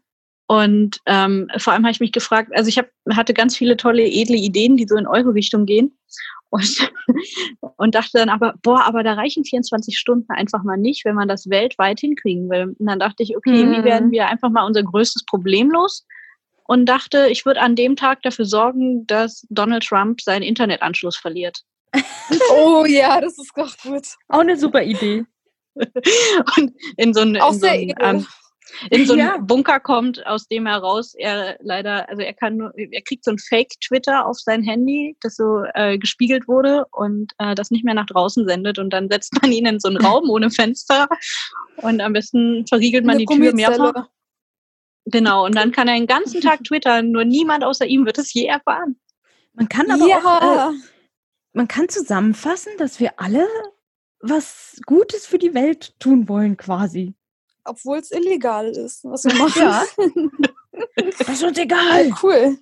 Und 0.48 1.00
ähm, 1.06 1.50
vor 1.58 1.74
allem 1.74 1.84
habe 1.84 1.92
ich 1.92 2.00
mich 2.02 2.12
gefragt, 2.12 2.52
also 2.54 2.68
ich 2.68 2.78
hab, 2.78 2.88
hatte 3.12 3.34
ganz 3.34 3.58
viele 3.58 3.78
tolle, 3.78 4.04
edle 4.04 4.36
Ideen, 4.38 4.76
die 4.78 4.86
so 4.88 4.96
in 4.98 5.08
eure 5.08 5.34
Richtung 5.34 5.66
gehen. 5.66 5.98
Und, 6.54 6.92
und 7.78 7.96
dachte 7.96 8.12
dann 8.20 8.30
aber, 8.30 8.54
boah, 8.62 8.84
aber 8.84 9.02
da 9.02 9.14
reichen 9.14 9.44
24 9.44 9.98
Stunden 9.98 10.32
einfach 10.32 10.64
mal 10.64 10.78
nicht, 10.78 11.04
wenn 11.04 11.16
man 11.16 11.28
das 11.28 11.50
weltweit 11.50 12.00
hinkriegen 12.00 12.48
will. 12.48 12.76
Und 12.78 12.86
dann 12.86 13.00
dachte 13.00 13.24
ich, 13.24 13.36
okay, 13.36 13.52
wie 13.72 13.80
Mhm. 13.80 13.84
werden 13.84 14.12
wir 14.12 14.28
einfach 14.28 14.52
mal 14.52 14.64
unser 14.64 14.84
größtes 14.84 15.26
Problem 15.26 15.72
los? 15.72 16.06
Und 16.66 16.86
dachte, 16.86 17.28
ich 17.32 17.46
würde 17.48 17.60
an 17.60 17.76
dem 17.76 17.96
Tag 17.96 18.22
dafür 18.22 18.46
sorgen, 18.46 19.08
dass 19.08 19.48
Donald 19.50 19.84
Trump 19.84 20.22
seinen 20.22 20.44
Internetanschluss 20.44 21.18
verliert. 21.18 21.62
Oh 22.52 22.86
ja, 22.88 23.20
das 23.20 23.38
ist 23.40 23.52
doch 23.56 23.76
gut. 23.80 24.08
Auch 24.30 24.40
eine 24.40 24.56
super 24.58 24.84
Idee. 24.84 25.26
Und 26.58 26.72
in 26.98 27.14
so 27.14 27.22
ein, 27.22 27.36
Auch 27.42 27.50
in 27.50 27.54
so 27.56 27.60
sehr 27.62 27.72
ein 27.74 27.90
edel. 27.90 27.96
ähm, 28.02 28.28
in 28.90 29.06
so 29.06 29.14
einen 29.14 29.22
Ja. 29.22 29.38
Bunker 29.38 29.80
kommt, 29.80 30.26
aus 30.26 30.48
dem 30.48 30.66
er 30.66 30.78
raus, 30.78 31.14
er 31.16 31.58
leider, 31.62 32.10
also 32.10 32.22
er 32.22 32.34
kann 32.34 32.58
nur, 32.58 32.74
er 32.78 33.02
kriegt 33.02 33.24
so 33.24 33.32
ein 33.32 33.40
Fake-Twitter 33.40 34.26
auf 34.26 34.40
sein 34.40 34.64
Handy, 34.64 35.16
das 35.22 35.36
so 35.36 35.64
äh, 35.74 35.98
gespiegelt 35.98 36.48
wurde 36.48 36.86
und 36.92 37.34
äh, 37.38 37.56
das 37.56 37.72
nicht 37.72 37.86
mehr 37.86 37.94
nach 37.94 38.06
draußen 38.06 38.48
sendet 38.48 38.80
und 38.80 38.92
dann 38.92 39.10
setzt 39.10 39.34
man 39.42 39.52
ihn 39.52 39.66
in 39.66 39.80
so 39.80 39.90
einen 39.90 39.98
Raum 40.06 40.30
ohne 40.30 40.50
Fenster 40.50 41.08
und 41.78 42.02
am 42.02 42.14
besten 42.14 42.66
verriegelt 42.68 43.06
man 43.06 43.16
Eine 43.16 43.26
die 43.26 43.36
Tür 43.36 43.54
mehrfach. 43.54 44.08
Genau, 45.06 45.46
und 45.46 45.56
dann 45.56 45.72
kann 45.72 45.88
er 45.88 45.96
den 45.96 46.08
ganzen 46.08 46.42
Tag 46.42 46.64
twittern, 46.64 47.12
nur 47.12 47.26
niemand 47.26 47.64
außer 47.64 47.86
ihm 47.86 48.06
wird 48.06 48.18
es 48.18 48.34
je 48.34 48.46
erfahren. 48.46 49.00
Man 49.54 49.70
kann 49.70 49.92
aber 49.92 50.06
auch, 50.06 50.42
äh, 50.42 50.56
Ja, 50.56 50.74
man 51.54 51.68
kann 51.68 51.90
zusammenfassen, 51.90 52.72
dass 52.78 53.00
wir 53.00 53.20
alle 53.20 53.48
was 54.20 54.82
Gutes 54.86 55.28
für 55.28 55.38
die 55.38 55.54
Welt 55.54 56.00
tun 56.00 56.28
wollen, 56.30 56.58
quasi. 56.58 57.14
Obwohl 57.66 57.98
es 57.98 58.12
illegal 58.12 58.68
ist, 58.70 59.04
was 59.04 59.24
wir 59.26 59.34
machen. 59.36 59.62
Ja. 59.62 59.84
Das 61.18 61.28
ist 61.30 61.44
uns 61.44 61.58
egal. 61.58 62.12
cool. 62.24 62.58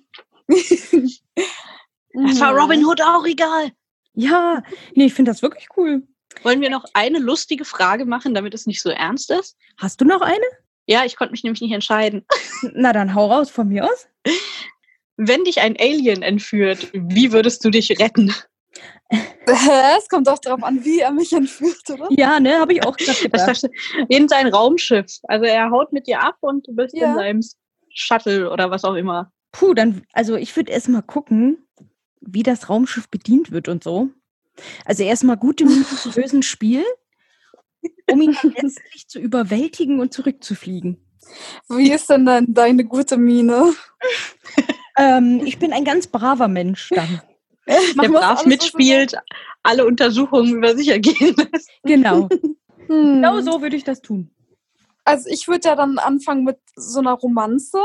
Das 2.14 2.40
war 2.40 2.52
Mhm. 2.52 2.58
Robin 2.58 2.84
Hood 2.84 3.00
auch 3.00 3.24
egal. 3.24 3.72
Ja, 4.12 4.62
nee, 4.94 5.06
ich 5.06 5.14
finde 5.14 5.30
das 5.30 5.40
wirklich 5.40 5.68
cool. 5.78 6.06
Wollen 6.42 6.60
wir 6.60 6.68
noch 6.68 6.84
eine 6.92 7.18
lustige 7.18 7.64
Frage 7.64 8.04
machen, 8.04 8.34
damit 8.34 8.52
es 8.52 8.66
nicht 8.66 8.82
so 8.82 8.90
ernst 8.90 9.30
ist? 9.30 9.56
Hast 9.78 9.98
du 10.00 10.04
noch 10.04 10.20
eine? 10.20 10.44
Ja, 10.86 11.06
ich 11.06 11.16
konnte 11.16 11.32
mich 11.32 11.42
nämlich 11.42 11.62
nicht 11.62 11.72
entscheiden. 11.72 12.26
Na 12.74 12.92
dann 12.92 13.14
hau 13.14 13.30
raus 13.32 13.48
von 13.50 13.68
mir 13.68 13.84
aus. 13.90 14.08
Wenn 15.16 15.44
dich 15.44 15.60
ein 15.60 15.76
Alien 15.78 16.22
entführt, 16.22 16.90
wie 16.92 17.32
würdest 17.32 17.64
du 17.64 17.70
dich 17.70 17.98
retten? 17.98 18.34
Es 19.46 20.08
kommt 20.08 20.28
auch 20.28 20.38
darauf 20.38 20.62
an, 20.62 20.84
wie 20.84 21.00
er 21.00 21.10
mich 21.10 21.32
entführt, 21.32 21.82
oder? 21.90 22.06
Ja, 22.10 22.40
ne, 22.40 22.58
habe 22.58 22.72
ich 22.72 22.86
auch 22.86 22.96
gedacht. 23.22 23.68
in 24.08 24.28
sein 24.28 24.48
Raumschiff. 24.48 25.18
Also 25.24 25.44
er 25.44 25.70
haut 25.70 25.92
mit 25.92 26.06
dir 26.06 26.22
ab 26.22 26.36
und 26.40 26.66
du 26.66 26.74
bist 26.74 26.96
Ja. 26.96 27.10
in 27.10 27.14
seinem 27.16 27.40
Shuttle 27.94 28.50
oder 28.50 28.70
was 28.70 28.84
auch 28.84 28.94
immer. 28.94 29.32
Puh, 29.52 29.74
dann, 29.74 30.02
also 30.12 30.36
ich 30.36 30.56
würde 30.56 30.72
erst 30.72 30.88
mal 30.88 31.02
gucken, 31.02 31.58
wie 32.20 32.42
das 32.42 32.70
Raumschiff 32.70 33.08
bedient 33.10 33.50
wird 33.50 33.68
und 33.68 33.84
so. 33.84 34.08
Also 34.84 35.02
erstmal 35.02 35.36
gute 35.36 35.64
Miene 35.66 35.84
zum 35.84 36.12
bösen 36.14 36.42
Spiel, 36.42 36.84
um 38.10 38.20
ihn 38.22 38.36
dann 38.40 38.52
letztlich 38.52 39.08
zu 39.08 39.18
überwältigen 39.18 40.00
und 40.00 40.14
zurückzufliegen. 40.14 41.04
Wie 41.68 41.92
ist 41.92 42.08
denn 42.08 42.24
dann 42.26 42.46
deine 42.54 42.84
gute 42.84 43.16
Miene? 43.18 43.72
Ähm, 44.96 45.40
ich 45.44 45.58
bin 45.58 45.72
ein 45.72 45.84
ganz 45.84 46.06
braver 46.06 46.48
Mensch 46.48 46.90
dann. 46.94 47.20
Der 48.02 48.08
brav 48.08 48.44
mitspielt, 48.46 49.14
alle 49.62 49.86
Untersuchungen 49.86 50.56
über 50.56 50.76
sich 50.76 50.88
ergehen 50.88 51.34
lässt. 51.36 51.70
Genau. 51.84 52.28
Hm. 52.88 53.22
Genau 53.22 53.40
so 53.40 53.62
würde 53.62 53.76
ich 53.76 53.84
das 53.84 54.00
tun. 54.00 54.30
Also 55.04 55.28
ich 55.30 55.48
würde 55.48 55.68
ja 55.68 55.76
dann 55.76 55.98
anfangen 55.98 56.44
mit 56.44 56.58
so 56.76 57.00
einer 57.00 57.14
Romanze, 57.14 57.78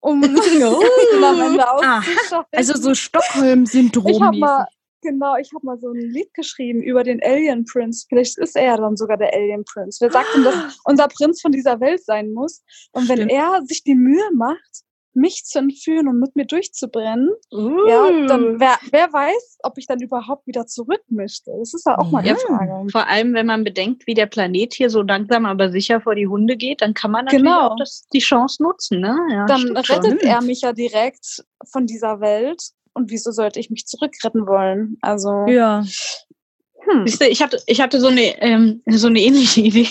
um 0.00 0.22
ihn 0.22 0.36
am 1.24 1.40
Ende 1.40 1.70
auszuschalten. 1.70 2.46
Also 2.52 2.74
so 2.74 2.78
ich 2.78 2.86
habe 2.86 2.94
Stockholm-Syndrom. 2.96 4.38
mal, 4.38 4.66
genau, 5.00 5.36
ich 5.36 5.52
habe 5.54 5.64
mal 5.64 5.78
so 5.78 5.90
ein 5.90 6.00
Lied 6.00 6.32
geschrieben 6.34 6.82
über 6.82 7.04
den 7.04 7.22
Alien 7.22 7.64
Prince. 7.64 8.06
Vielleicht 8.08 8.38
ist 8.38 8.56
er 8.56 8.64
ja 8.64 8.76
dann 8.76 8.96
sogar 8.96 9.16
der 9.16 9.32
Alien 9.32 9.64
Prince. 9.64 9.98
Wer 10.00 10.10
sagt 10.10 10.28
denn, 10.34 10.44
dass 10.44 10.78
unser 10.84 11.08
Prinz 11.08 11.40
von 11.40 11.52
dieser 11.52 11.80
Welt 11.80 12.04
sein 12.04 12.32
muss? 12.32 12.62
Und 12.92 13.08
wenn 13.08 13.16
Stimmt. 13.16 13.32
er 13.32 13.62
sich 13.64 13.82
die 13.82 13.94
Mühe 13.94 14.28
macht, 14.34 14.82
mich 15.14 15.44
zu 15.44 15.58
entführen 15.58 16.08
und 16.08 16.18
mit 16.20 16.34
mir 16.36 16.44
durchzubrennen, 16.46 17.30
ja, 17.50 17.58
Uh. 17.58 18.26
dann 18.26 18.60
wer, 18.60 18.78
wer 18.90 19.12
weiß, 19.12 19.58
ob 19.62 19.78
ich 19.78 19.86
dann 19.86 20.00
überhaupt 20.00 20.46
wieder 20.46 20.66
zurück 20.66 21.02
möchte. 21.08 21.50
Das 21.58 21.74
ist 21.74 21.86
ja 21.86 21.98
auch 21.98 22.10
mal 22.10 22.24
Ja. 22.24 22.32
eine 22.32 22.40
Frage. 22.40 22.90
Vor 22.90 23.06
allem, 23.06 23.34
wenn 23.34 23.46
man 23.46 23.64
bedenkt, 23.64 24.06
wie 24.06 24.14
der 24.14 24.26
Planet 24.26 24.74
hier 24.74 24.90
so 24.90 25.02
langsam 25.02 25.46
aber 25.46 25.70
sicher 25.70 26.00
vor 26.00 26.14
die 26.14 26.26
Hunde 26.26 26.56
geht, 26.56 26.80
dann 26.82 26.94
kann 26.94 27.10
man 27.10 27.24
natürlich 27.26 27.44
Genau. 27.44 27.68
auch 27.68 27.76
das, 27.76 28.06
die 28.12 28.18
Chance 28.20 28.62
nutzen. 28.62 29.00
Ne? 29.00 29.16
Ja, 29.30 29.46
Dann 29.46 29.60
stimmt 29.60 29.86
schon. 29.86 29.96
rettet 29.96 30.22
er 30.22 30.42
mich 30.42 30.62
ja 30.62 30.72
direkt 30.72 31.44
von 31.70 31.86
dieser 31.86 32.20
Welt. 32.20 32.62
Und 32.94 33.10
wieso 33.10 33.30
sollte 33.32 33.58
ich 33.58 33.70
mich 33.70 33.86
zurückretten 33.86 34.46
wollen? 34.46 34.98
Also, 35.00 35.46
Ja. 35.46 35.82
Hm. 36.84 37.06
Siehst 37.06 37.20
du, 37.20 37.28
ich 37.28 37.42
hatte, 37.42 37.58
ich 37.66 37.80
hatte 37.80 38.00
so 38.00 38.08
eine, 38.08 38.40
ähm, 38.42 38.82
so 38.86 39.06
eine 39.06 39.20
ähnliche 39.20 39.60
Idee. 39.62 39.88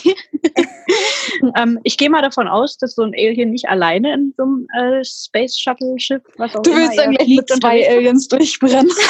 ähm, 1.55 1.79
ich 1.83 1.97
gehe 1.97 2.09
mal 2.09 2.21
davon 2.21 2.47
aus, 2.47 2.77
dass 2.77 2.95
so 2.95 3.03
ein 3.03 3.13
Alien 3.13 3.51
nicht 3.51 3.69
alleine 3.69 4.13
in 4.13 4.33
so 4.35 4.43
einem 4.43 4.67
äh, 4.77 5.03
Space 5.03 5.57
Shuttle 5.57 5.95
Schiff, 5.97 6.21
was 6.37 6.55
auch 6.55 6.61
du 6.61 6.71
immer 6.71 6.81
willst 6.81 6.97
dann 6.97 7.15
gleich 7.15 7.27
mit 7.27 7.49
zwei. 7.49 7.89
Aliens 7.89 8.27
durchbrennen. 8.27 8.91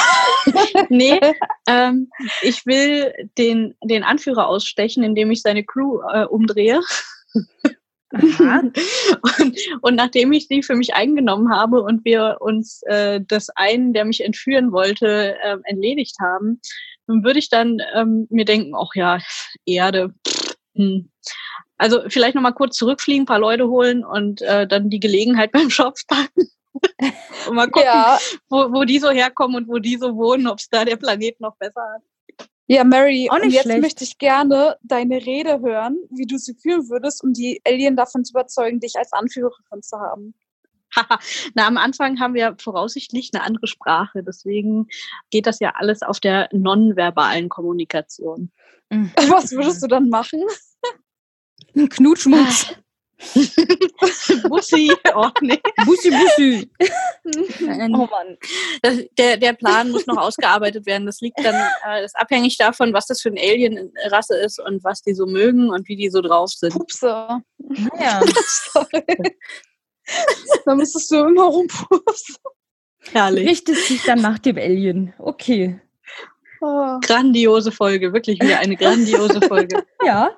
Nee, 0.88 1.20
ähm, 1.68 2.10
ich 2.42 2.66
will 2.66 3.12
den, 3.38 3.74
den 3.84 4.02
Anführer 4.02 4.48
ausstechen, 4.48 5.04
indem 5.04 5.30
ich 5.30 5.42
seine 5.42 5.64
Crew 5.64 6.00
äh, 6.12 6.24
umdrehe. 6.24 6.80
Und, 8.12 8.78
und 9.80 9.94
nachdem 9.94 10.32
ich 10.32 10.46
sie 10.46 10.62
für 10.62 10.74
mich 10.74 10.92
eingenommen 10.94 11.50
habe 11.50 11.80
und 11.80 12.04
wir 12.04 12.36
uns 12.40 12.82
äh, 12.82 13.22
das 13.26 13.48
einen, 13.50 13.94
der 13.94 14.04
mich 14.04 14.22
entführen 14.22 14.70
wollte, 14.70 15.34
ähm, 15.42 15.62
entledigt 15.64 16.16
haben, 16.20 16.60
dann 17.12 17.24
würde 17.24 17.38
ich 17.38 17.48
dann 17.50 17.78
ähm, 17.94 18.26
mir 18.30 18.44
denken, 18.44 18.74
ach 18.74 18.94
ja, 18.94 19.18
Erde. 19.66 20.14
pff, 20.26 20.52
Hm. 20.74 21.10
Also 21.76 22.02
vielleicht 22.08 22.34
nochmal 22.34 22.54
kurz 22.54 22.76
zurückfliegen, 22.76 23.22
ein 23.24 23.26
paar 23.26 23.38
Leute 23.38 23.68
holen 23.68 24.04
und 24.04 24.40
äh, 24.42 24.66
dann 24.66 24.88
die 24.90 25.00
Gelegenheit 25.00 25.52
beim 25.52 25.70
Shop 25.70 25.94
packen. 26.08 26.48
und 27.48 27.54
mal 27.54 27.70
gucken, 27.70 27.82
Ja, 27.84 28.18
wo, 28.48 28.72
wo 28.72 28.84
die 28.84 28.98
so 28.98 29.10
herkommen 29.10 29.56
und 29.56 29.68
wo 29.68 29.78
die 29.78 29.96
so 29.98 30.16
wohnen, 30.16 30.46
ob 30.46 30.58
es 30.58 30.68
da 30.68 30.84
der 30.84 30.96
Planet 30.96 31.38
noch 31.40 31.56
besser 31.58 31.82
hat. 31.94 32.02
ja, 32.66 32.84
Mary, 32.84 33.28
Auch 33.30 33.40
und 33.42 33.50
jetzt 33.50 33.64
schlecht. 33.64 33.82
möchte 33.82 34.04
ich 34.04 34.16
gerne 34.18 34.78
deine 34.82 35.16
Rede 35.26 35.60
hören, 35.60 35.98
wie 36.10 36.26
du 36.26 36.38
sie 36.38 36.54
fühlen 36.54 36.88
würdest, 36.88 37.22
um 37.22 37.34
die 37.34 37.60
Alien 37.66 37.96
davon 37.96 38.24
zu 38.24 38.32
überzeugen, 38.32 38.80
dich 38.80 38.96
als 38.96 39.12
Anführerin 39.12 39.82
zu 39.82 39.98
haben. 39.98 40.34
Haha. 40.94 41.18
Na, 41.54 41.66
am 41.66 41.76
Anfang 41.76 42.20
haben 42.20 42.34
wir 42.34 42.56
voraussichtlich 42.58 43.30
eine 43.32 43.44
andere 43.44 43.66
Sprache. 43.66 44.22
Deswegen 44.22 44.88
geht 45.30 45.46
das 45.46 45.60
ja 45.60 45.72
alles 45.76 46.02
auf 46.02 46.20
der 46.20 46.48
nonverbalen 46.52 47.48
Kommunikation. 47.48 48.50
Mhm. 48.90 49.10
Was 49.28 49.52
würdest 49.52 49.82
du 49.82 49.86
dann 49.86 50.08
machen? 50.08 50.42
Ein 51.74 51.88
Knutschmuts. 51.88 52.74
Bussi, 54.48 54.92
oh 55.14 55.30
nee. 55.42 55.60
Bussi, 55.84 56.10
Bussi. 56.10 56.70
Oh 57.24 58.08
Mann. 58.08 58.36
Das, 58.82 58.98
der, 59.16 59.36
der 59.36 59.52
Plan 59.52 59.92
muss 59.92 60.08
noch 60.08 60.16
ausgearbeitet 60.16 60.86
werden. 60.86 61.06
Das 61.06 61.20
liegt 61.20 61.38
dann, 61.38 61.54
äh, 61.86 62.04
ist 62.04 62.16
abhängig 62.16 62.58
davon, 62.58 62.92
was 62.92 63.06
das 63.06 63.20
für 63.20 63.28
eine 63.28 63.40
Alien-Rasse 63.40 64.36
ist 64.38 64.58
und 64.58 64.82
was 64.82 65.02
die 65.02 65.14
so 65.14 65.26
mögen 65.26 65.70
und 65.70 65.86
wie 65.86 65.94
die 65.94 66.10
so 66.10 66.20
drauf 66.20 66.50
sind. 66.50 66.72
Pupse. 66.72 67.28
Ja. 68.00 68.20
Sorry. 70.46 70.60
da 70.64 70.74
müsstest 70.74 71.10
du 71.10 71.16
immer 71.26 71.44
rumpupsen. 71.44 72.36
Herrlich. 73.10 73.48
Richtest 73.48 73.90
dich 73.90 74.02
dann 74.04 74.20
nach 74.20 74.38
dem 74.38 74.56
Alien. 74.56 75.12
Okay. 75.18 75.80
Oh. 76.60 77.00
Grandiose 77.00 77.72
Folge, 77.72 78.12
wirklich 78.12 78.40
wieder 78.40 78.60
eine 78.60 78.76
grandiose 78.76 79.40
Folge. 79.42 79.84
Ja. 80.06 80.30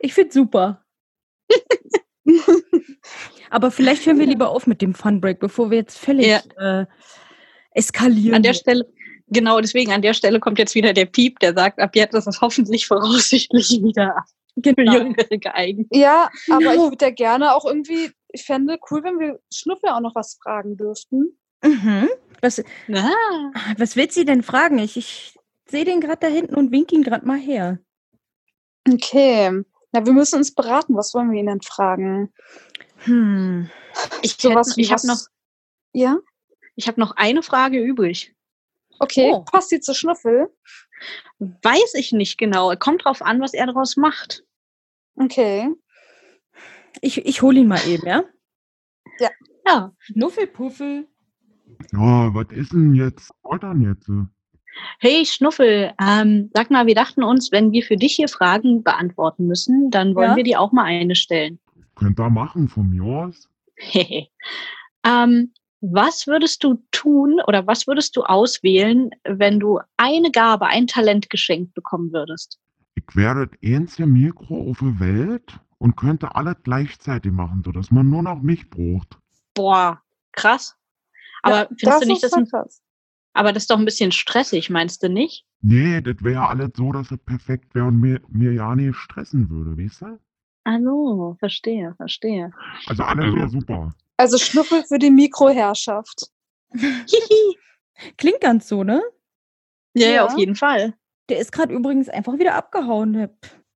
Ich 0.00 0.14
find's 0.14 0.34
super. 0.34 0.84
Aber 3.50 3.70
vielleicht 3.70 4.06
hören 4.06 4.18
wir 4.18 4.26
lieber 4.26 4.50
auf 4.50 4.66
mit 4.66 4.82
dem 4.82 4.94
Funbreak, 4.94 5.40
bevor 5.40 5.70
wir 5.70 5.78
jetzt 5.78 5.98
völlig 5.98 6.26
Ja. 6.26 6.82
äh, 6.82 6.86
eskalieren. 7.72 8.34
An 8.34 8.42
der 8.42 8.54
Stelle, 8.54 8.86
genau 9.28 9.60
deswegen, 9.60 9.92
an 9.92 10.02
der 10.02 10.14
Stelle 10.14 10.40
kommt 10.40 10.58
jetzt 10.58 10.74
wieder 10.74 10.92
der 10.92 11.06
Piep, 11.06 11.38
der 11.40 11.54
sagt, 11.54 11.80
ab 11.80 11.94
jetzt 11.94 12.14
ist 12.14 12.26
es 12.26 12.40
hoffentlich 12.40 12.86
voraussichtlich 12.86 13.80
wieder 13.82 14.14
für 14.54 14.74
genau. 14.74 14.92
Jüngere 14.92 15.38
geeignet. 15.38 15.86
Ja, 15.90 16.28
aber 16.50 16.74
ich 16.74 16.80
würde 16.80 17.04
ja 17.06 17.10
gerne 17.10 17.54
auch 17.54 17.64
irgendwie, 17.64 18.10
ich 18.30 18.44
fände 18.44 18.78
cool, 18.90 19.02
wenn 19.04 19.18
wir 19.18 19.40
Schnuffel 19.52 19.90
auch 19.90 20.00
noch 20.00 20.14
was 20.14 20.38
fragen 20.42 20.76
dürften. 20.76 21.38
Mhm. 21.64 22.08
Was, 22.40 22.60
Ah. 22.92 23.50
was 23.78 23.96
willst 23.96 24.14
sie 24.14 24.24
denn 24.24 24.42
fragen? 24.42 24.78
Ich, 24.78 24.96
ich 24.96 25.36
sehe 25.68 25.84
den 25.84 26.00
gerade 26.00 26.20
da 26.20 26.26
hinten 26.28 26.54
und 26.54 26.70
wink 26.70 26.92
ihn 26.92 27.02
gerade 27.02 27.26
mal 27.26 27.38
her. 27.38 27.78
Okay. 28.88 29.62
Na, 29.92 30.04
wir 30.06 30.12
müssen 30.12 30.36
uns 30.36 30.54
beraten. 30.54 30.96
Was 30.96 31.14
wollen 31.14 31.32
wir 31.32 31.40
ihn 31.40 31.46
denn 31.46 31.62
fragen? 31.62 32.32
Hm. 32.98 33.70
Ich, 34.22 34.32
hätte- 34.42 34.54
wie 34.76 34.80
ich 34.82 34.92
habe 34.92 35.06
noch, 35.06 35.20
Ja? 35.92 36.18
ich 36.76 36.86
hab 36.88 36.96
noch 36.98 37.16
eine 37.16 37.42
Frage 37.42 37.80
übrig. 37.82 38.34
Okay. 39.00 39.30
Oh. 39.34 39.44
Passt 39.44 39.70
die 39.70 39.80
zu 39.80 39.94
Schnuffel? 39.94 40.48
Weiß 41.38 41.94
ich 41.94 42.12
nicht 42.12 42.38
genau. 42.38 42.74
Kommt 42.76 43.04
drauf 43.04 43.22
an, 43.22 43.40
was 43.40 43.54
er 43.54 43.66
daraus 43.66 43.96
macht. 43.96 44.44
Okay. 45.16 45.68
Ich, 47.00 47.24
ich 47.24 47.42
hole 47.42 47.60
ihn 47.60 47.68
mal 47.68 47.80
eben, 47.86 48.06
ja? 48.06 48.22
Ja. 49.66 49.92
Schnuffelpuffel. 49.98 51.06
Ja, 51.92 52.34
was 52.34 52.46
ist 52.50 52.72
denn 52.72 52.94
jetzt? 52.94 53.30
Was 53.42 53.60
dann 53.60 53.82
jetzt? 53.82 54.10
Hey 55.00 55.26
Schnuffel, 55.26 55.92
ähm, 56.00 56.50
sag 56.54 56.70
mal, 56.70 56.86
wir 56.86 56.94
dachten 56.94 57.22
uns, 57.22 57.52
wenn 57.52 57.72
wir 57.72 57.82
für 57.82 57.96
dich 57.96 58.14
hier 58.14 58.28
Fragen 58.28 58.82
beantworten 58.82 59.46
müssen, 59.46 59.90
dann 59.90 60.14
wollen 60.14 60.30
Ja. 60.30 60.36
wir 60.36 60.44
dir 60.44 60.60
auch 60.60 60.72
mal 60.72 60.84
eine 60.84 61.14
stellen. 61.16 61.58
Könnt 61.96 62.18
ihr 62.20 62.30
machen 62.30 62.68
von 62.68 62.88
mir 62.88 63.02
aus? 63.02 63.48
ähm, 65.04 65.52
was 65.80 66.26
würdest 66.26 66.64
du 66.64 66.82
tun 66.90 67.40
oder 67.46 67.66
was 67.66 67.86
würdest 67.86 68.16
du 68.16 68.22
auswählen, 68.22 69.10
wenn 69.24 69.60
du 69.60 69.80
eine 69.96 70.30
Gabe, 70.30 70.66
ein 70.66 70.86
Talent 70.86 71.28
geschenkt 71.28 71.74
bekommen 71.74 72.12
würdest? 72.12 72.58
Ich 72.94 73.16
werde 73.16 73.48
das 73.48 73.58
einzige 73.64 74.06
Mikro 74.06 74.70
auf 74.70 74.78
der 74.78 74.98
Welt 75.00 75.60
und 75.78 75.96
könnte 75.96 76.34
alles 76.34 76.56
gleichzeitig 76.62 77.32
machen, 77.32 77.62
sodass 77.64 77.90
man 77.90 78.08
nur 78.10 78.22
noch 78.22 78.42
mich 78.42 78.68
braucht. 78.70 79.18
Boah, 79.54 80.02
krass. 80.32 80.76
Aber 81.42 81.56
Ja, 81.62 81.68
findest 81.78 82.02
du 82.02 82.06
nicht, 82.06 82.22
das 82.22 82.30
voll 82.30 82.46
krass. 82.46 82.82
aber 83.32 83.52
das 83.52 83.64
ist 83.64 83.70
doch 83.70 83.78
ein 83.78 83.84
bisschen 83.84 84.12
stressig, 84.12 84.70
meinst 84.70 85.02
du 85.02 85.08
nicht? 85.08 85.46
Nee, 85.60 86.00
das 86.00 86.16
wäre 86.22 86.48
alles 86.48 86.70
so, 86.76 86.92
dass 86.92 87.10
es 87.10 87.18
perfekt 87.18 87.74
wäre 87.74 87.86
und 87.86 87.98
mir, 88.00 88.20
mir 88.28 88.52
ja 88.52 88.74
nicht 88.74 88.96
stressen 88.96 89.48
würde, 89.50 89.76
weißt 89.82 90.02
du? 90.02 90.18
Hallo, 90.66 91.36
verstehe, 91.38 91.94
verstehe. 91.96 92.52
Also 92.86 93.02
alles 93.04 93.34
wäre 93.34 93.48
super. 93.48 93.94
Also 94.16 94.36
Schnuffel 94.38 94.84
für 94.84 94.98
die 94.98 95.10
Mikroherrschaft. 95.10 96.30
Hihi. 96.74 97.58
Klingt 98.16 98.40
ganz 98.40 98.68
so, 98.68 98.84
ne? 98.84 99.02
Ja, 99.94 100.08
ja, 100.10 100.26
auf 100.26 100.36
jeden 100.36 100.54
Fall. 100.54 100.94
Der 101.28 101.38
ist 101.38 101.52
gerade 101.52 101.72
übrigens 101.72 102.08
einfach 102.08 102.38
wieder 102.38 102.54
abgehauen. 102.54 103.12
Der- 103.14 103.30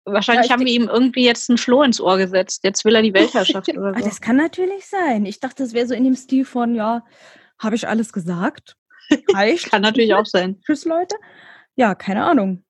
Wahrscheinlich 0.05 0.49
Ja, 0.49 0.55
haben 0.55 0.67
wir 0.67 0.73
ihm 0.73 0.89
irgendwie 0.89 1.25
jetzt 1.25 1.49
einen 1.49 1.59
Floh 1.59 1.83
ins 1.83 2.01
Ohr 2.01 2.19
gesetzt. 2.19 2.65
Jetzt 2.65 2.85
will 2.85 2.95
er 2.95 3.03
die 3.03 3.15
Weltherrschaft 3.15 3.69
oder 3.77 3.95
so. 3.95 4.05
das 4.05 4.21
kann 4.21 4.37
natürlich 4.37 4.87
sein. 4.87 5.27
Ich 5.27 5.39
dachte, 5.41 5.63
das 5.63 5.75
wäre 5.75 5.87
so 5.87 5.95
in 5.95 6.05
dem 6.05 6.17
Stil 6.17 6.45
von, 6.45 6.75
ja, 6.75 7.05
habe 7.59 7.77
ich 7.77 7.87
alles 7.87 8.13
gesagt? 8.13 8.77
Reicht? 9.33 9.71
Kann 9.71 9.83
natürlich 9.83 10.15
auch 10.15 10.27
sein. 10.27 10.61
Tschüss, 10.65 10.85
Leute. 10.85 11.17
Ja, 11.77 11.95
keine 11.95 12.25
Ahnung. 12.25 12.65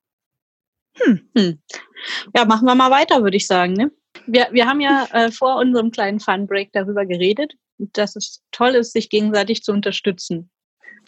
Ja, 2.34 2.44
machen 2.44 2.66
wir 2.66 2.74
mal 2.74 2.90
weiter, 2.90 3.22
würde 3.22 3.36
ich 3.36 3.46
sagen. 3.46 3.72
Ne? 3.72 3.90
Wir, 4.26 4.48
wir 4.52 4.66
haben 4.66 4.80
ja 4.80 5.06
äh, 5.12 5.32
vor 5.32 5.56
unserem 5.56 5.90
kleinen 5.90 6.20
Fun-Break 6.20 6.70
darüber 6.72 7.06
geredet, 7.06 7.54
dass 7.78 8.16
es 8.16 8.42
toll 8.50 8.74
ist, 8.74 8.92
sich 8.92 9.08
gegenseitig 9.08 9.62
zu 9.62 9.72
unterstützen. 9.72 10.50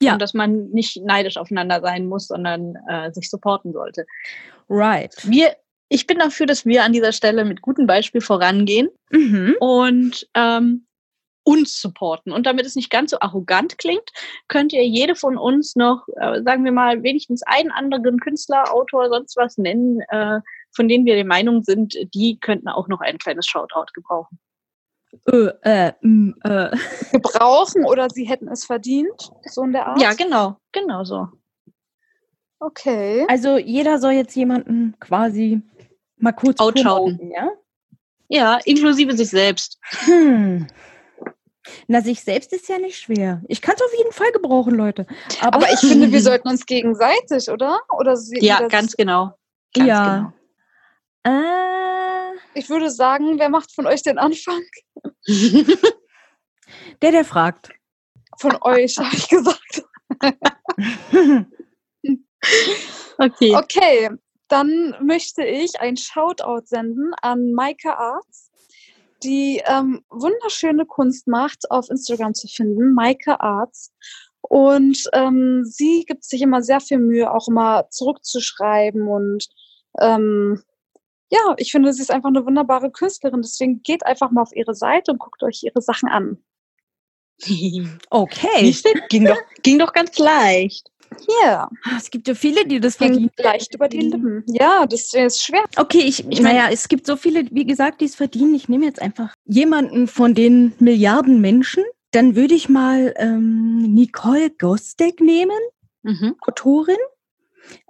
Ja. 0.00 0.14
Und 0.14 0.22
dass 0.22 0.34
man 0.34 0.70
nicht 0.70 1.00
neidisch 1.04 1.36
aufeinander 1.36 1.80
sein 1.80 2.06
muss, 2.06 2.26
sondern 2.26 2.74
äh, 2.88 3.12
sich 3.12 3.30
supporten 3.30 3.72
sollte. 3.72 4.06
Right. 4.68 5.14
Wir, 5.22 5.54
ich 5.94 6.08
bin 6.08 6.18
dafür, 6.18 6.46
dass 6.46 6.66
wir 6.66 6.82
an 6.82 6.92
dieser 6.92 7.12
Stelle 7.12 7.44
mit 7.44 7.62
gutem 7.62 7.86
Beispiel 7.86 8.20
vorangehen 8.20 8.88
Mhm. 9.10 9.56
und 9.60 10.28
ähm, 10.34 10.86
uns 11.44 11.80
supporten. 11.80 12.32
Und 12.32 12.46
damit 12.46 12.66
es 12.66 12.74
nicht 12.74 12.90
ganz 12.90 13.12
so 13.12 13.20
arrogant 13.20 13.78
klingt, 13.78 14.10
könnt 14.48 14.72
ihr 14.72 14.84
jede 14.84 15.14
von 15.14 15.36
uns 15.36 15.76
noch, 15.76 16.08
äh, 16.16 16.42
sagen 16.42 16.64
wir 16.64 16.72
mal, 16.72 17.02
wenigstens 17.04 17.42
einen 17.44 17.70
anderen 17.70 18.18
Künstler, 18.18 18.74
Autor, 18.74 19.08
sonst 19.08 19.36
was 19.36 19.56
nennen, 19.56 20.00
äh, 20.08 20.40
von 20.74 20.88
denen 20.88 21.04
wir 21.04 21.14
der 21.14 21.26
Meinung 21.26 21.62
sind, 21.62 21.94
die 22.12 22.38
könnten 22.40 22.66
auch 22.68 22.88
noch 22.88 23.00
ein 23.00 23.18
kleines 23.18 23.46
Shoutout 23.46 23.92
gebrauchen. 23.94 24.40
Äh, 25.26 25.52
äh, 25.62 25.92
äh. 26.42 26.76
Gebrauchen 27.12 27.84
oder 27.84 28.10
sie 28.10 28.24
hätten 28.24 28.48
es 28.48 28.64
verdient. 28.64 29.30
So 29.44 29.62
in 29.62 29.72
der 29.72 29.86
Art. 29.86 30.00
Ja, 30.02 30.14
genau, 30.14 30.56
genau 30.72 31.04
so. 31.04 31.28
Okay. 32.60 33.26
Also 33.28 33.58
jeder 33.58 33.98
soll 33.98 34.12
jetzt 34.12 34.34
jemanden 34.34 34.94
quasi 35.00 35.60
mal 36.16 36.32
kurz 36.32 36.60
Outschauten. 36.60 37.18
promoten, 37.18 37.30
ja? 37.30 37.50
Ja, 38.28 38.58
inklusive 38.64 39.14
sich 39.16 39.28
selbst. 39.28 39.78
Hm. 40.04 40.66
Na, 41.86 42.00
sich 42.02 42.22
selbst 42.22 42.52
ist 42.52 42.68
ja 42.68 42.78
nicht 42.78 42.98
schwer. 42.98 43.42
Ich 43.48 43.60
kann 43.62 43.74
es 43.76 43.82
auf 43.82 43.92
jeden 43.96 44.12
Fall 44.12 44.30
gebrauchen, 44.32 44.74
Leute. 44.74 45.06
Aber, 45.40 45.56
Aber 45.56 45.72
ich 45.72 45.78
finde, 45.80 46.10
wir 46.12 46.20
sollten 46.22 46.48
uns 46.48 46.64
gegenseitig, 46.66 47.48
oder? 47.50 47.80
Oder 47.98 48.16
sie, 48.16 48.38
Ja, 48.40 48.60
das- 48.60 48.72
ganz 48.72 48.96
genau. 48.96 49.32
Ganz 49.74 49.88
ja. 49.88 50.32
Äh, 51.26 52.32
Ich 52.54 52.68
würde 52.68 52.90
sagen, 52.90 53.38
wer 53.38 53.48
macht 53.48 53.72
von 53.72 53.86
euch 53.86 54.02
den 54.02 54.18
Anfang? 54.18 54.60
genau. 55.26 55.72
der, 57.02 57.10
der 57.12 57.24
fragt. 57.24 57.70
Von 58.38 58.56
euch, 58.62 58.96
habe 58.98 59.14
ich 59.14 59.28
gesagt. 59.28 59.84
okay. 63.18 63.56
Okay, 63.56 64.10
dann 64.48 64.94
möchte 65.00 65.44
ich 65.44 65.80
ein 65.80 65.96
Shoutout 65.96 66.66
senden 66.66 67.12
an 67.22 67.52
Maike 67.52 67.96
Arts, 67.96 68.50
die 69.22 69.62
ähm, 69.66 70.04
wunderschöne 70.10 70.86
Kunst 70.86 71.26
macht, 71.26 71.70
auf 71.70 71.90
Instagram 71.90 72.34
zu 72.34 72.46
finden, 72.48 72.94
Maike 72.94 73.40
Arts. 73.40 73.92
Und 74.42 75.04
ähm, 75.14 75.64
sie 75.64 76.04
gibt 76.06 76.24
sich 76.24 76.42
immer 76.42 76.62
sehr 76.62 76.80
viel 76.80 76.98
Mühe, 76.98 77.32
auch 77.32 77.48
immer 77.48 77.88
zurückzuschreiben. 77.90 79.08
Und 79.08 79.48
ähm, 80.00 80.62
ja, 81.30 81.54
ich 81.56 81.72
finde, 81.72 81.92
sie 81.92 82.02
ist 82.02 82.10
einfach 82.10 82.28
eine 82.28 82.44
wunderbare 82.44 82.90
Künstlerin. 82.90 83.42
Deswegen 83.42 83.82
geht 83.82 84.04
einfach 84.04 84.30
mal 84.30 84.42
auf 84.42 84.54
ihre 84.54 84.74
Seite 84.74 85.12
und 85.12 85.18
guckt 85.18 85.42
euch 85.42 85.62
ihre 85.62 85.80
Sachen 85.80 86.08
an. 86.08 86.38
Okay. 88.10 88.72
Ging, 89.08 89.24
doch, 89.24 89.36
ging 89.62 89.78
doch 89.78 89.92
ganz 89.92 90.18
leicht. 90.18 90.90
Ja, 91.42 91.68
Es 91.96 92.10
gibt 92.10 92.28
ja 92.28 92.34
viele, 92.34 92.66
die 92.66 92.80
das 92.80 92.96
verdienen. 92.96 93.30
leicht 93.38 93.74
über 93.74 93.88
die 93.88 94.00
Lippen. 94.00 94.44
Ja, 94.46 94.86
das 94.86 95.12
ist 95.12 95.42
schwer. 95.42 95.64
Okay, 95.76 96.00
ich, 96.00 96.26
Ich 96.28 96.40
naja, 96.40 96.68
es 96.70 96.88
gibt 96.88 97.06
so 97.06 97.16
viele, 97.16 97.44
wie 97.50 97.64
gesagt, 97.66 98.00
die 98.00 98.06
es 98.06 98.14
verdienen. 98.14 98.54
Ich 98.54 98.68
nehme 98.68 98.84
jetzt 98.84 99.00
einfach 99.02 99.34
jemanden 99.44 100.06
von 100.06 100.34
den 100.34 100.72
Milliarden 100.78 101.40
Menschen. 101.40 101.84
Dann 102.12 102.36
würde 102.36 102.54
ich 102.54 102.68
mal 102.68 103.12
ähm, 103.16 103.94
Nicole 103.94 104.50
Gostek 104.50 105.20
nehmen, 105.20 105.58
Mhm. 106.02 106.36
Autorin. 106.46 106.96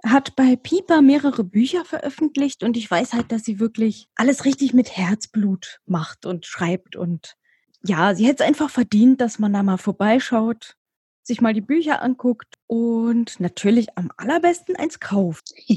Hat 0.05 0.37
bei 0.37 0.55
Piper 0.55 1.01
mehrere 1.01 1.43
Bücher 1.43 1.83
veröffentlicht 1.83 2.63
und 2.63 2.77
ich 2.77 2.89
weiß 2.89 3.11
halt, 3.13 3.31
dass 3.33 3.43
sie 3.43 3.59
wirklich 3.59 4.07
alles 4.15 4.45
richtig 4.45 4.73
mit 4.73 4.95
Herzblut 4.95 5.79
macht 5.85 6.25
und 6.25 6.45
schreibt. 6.45 6.95
Und 6.95 7.35
ja, 7.83 8.15
sie 8.15 8.25
hätte 8.25 8.41
es 8.43 8.47
einfach 8.47 8.69
verdient, 8.69 9.19
dass 9.19 9.37
man 9.37 9.51
da 9.51 9.63
mal 9.63 9.77
vorbeischaut, 9.77 10.75
sich 11.27 11.41
mal 11.41 11.53
die 11.53 11.61
Bücher 11.61 12.01
anguckt 12.01 12.55
und 12.67 13.39
natürlich 13.39 13.87
am 13.97 14.11
allerbesten 14.17 14.75
eins 14.75 14.99
kauft. 14.99 15.53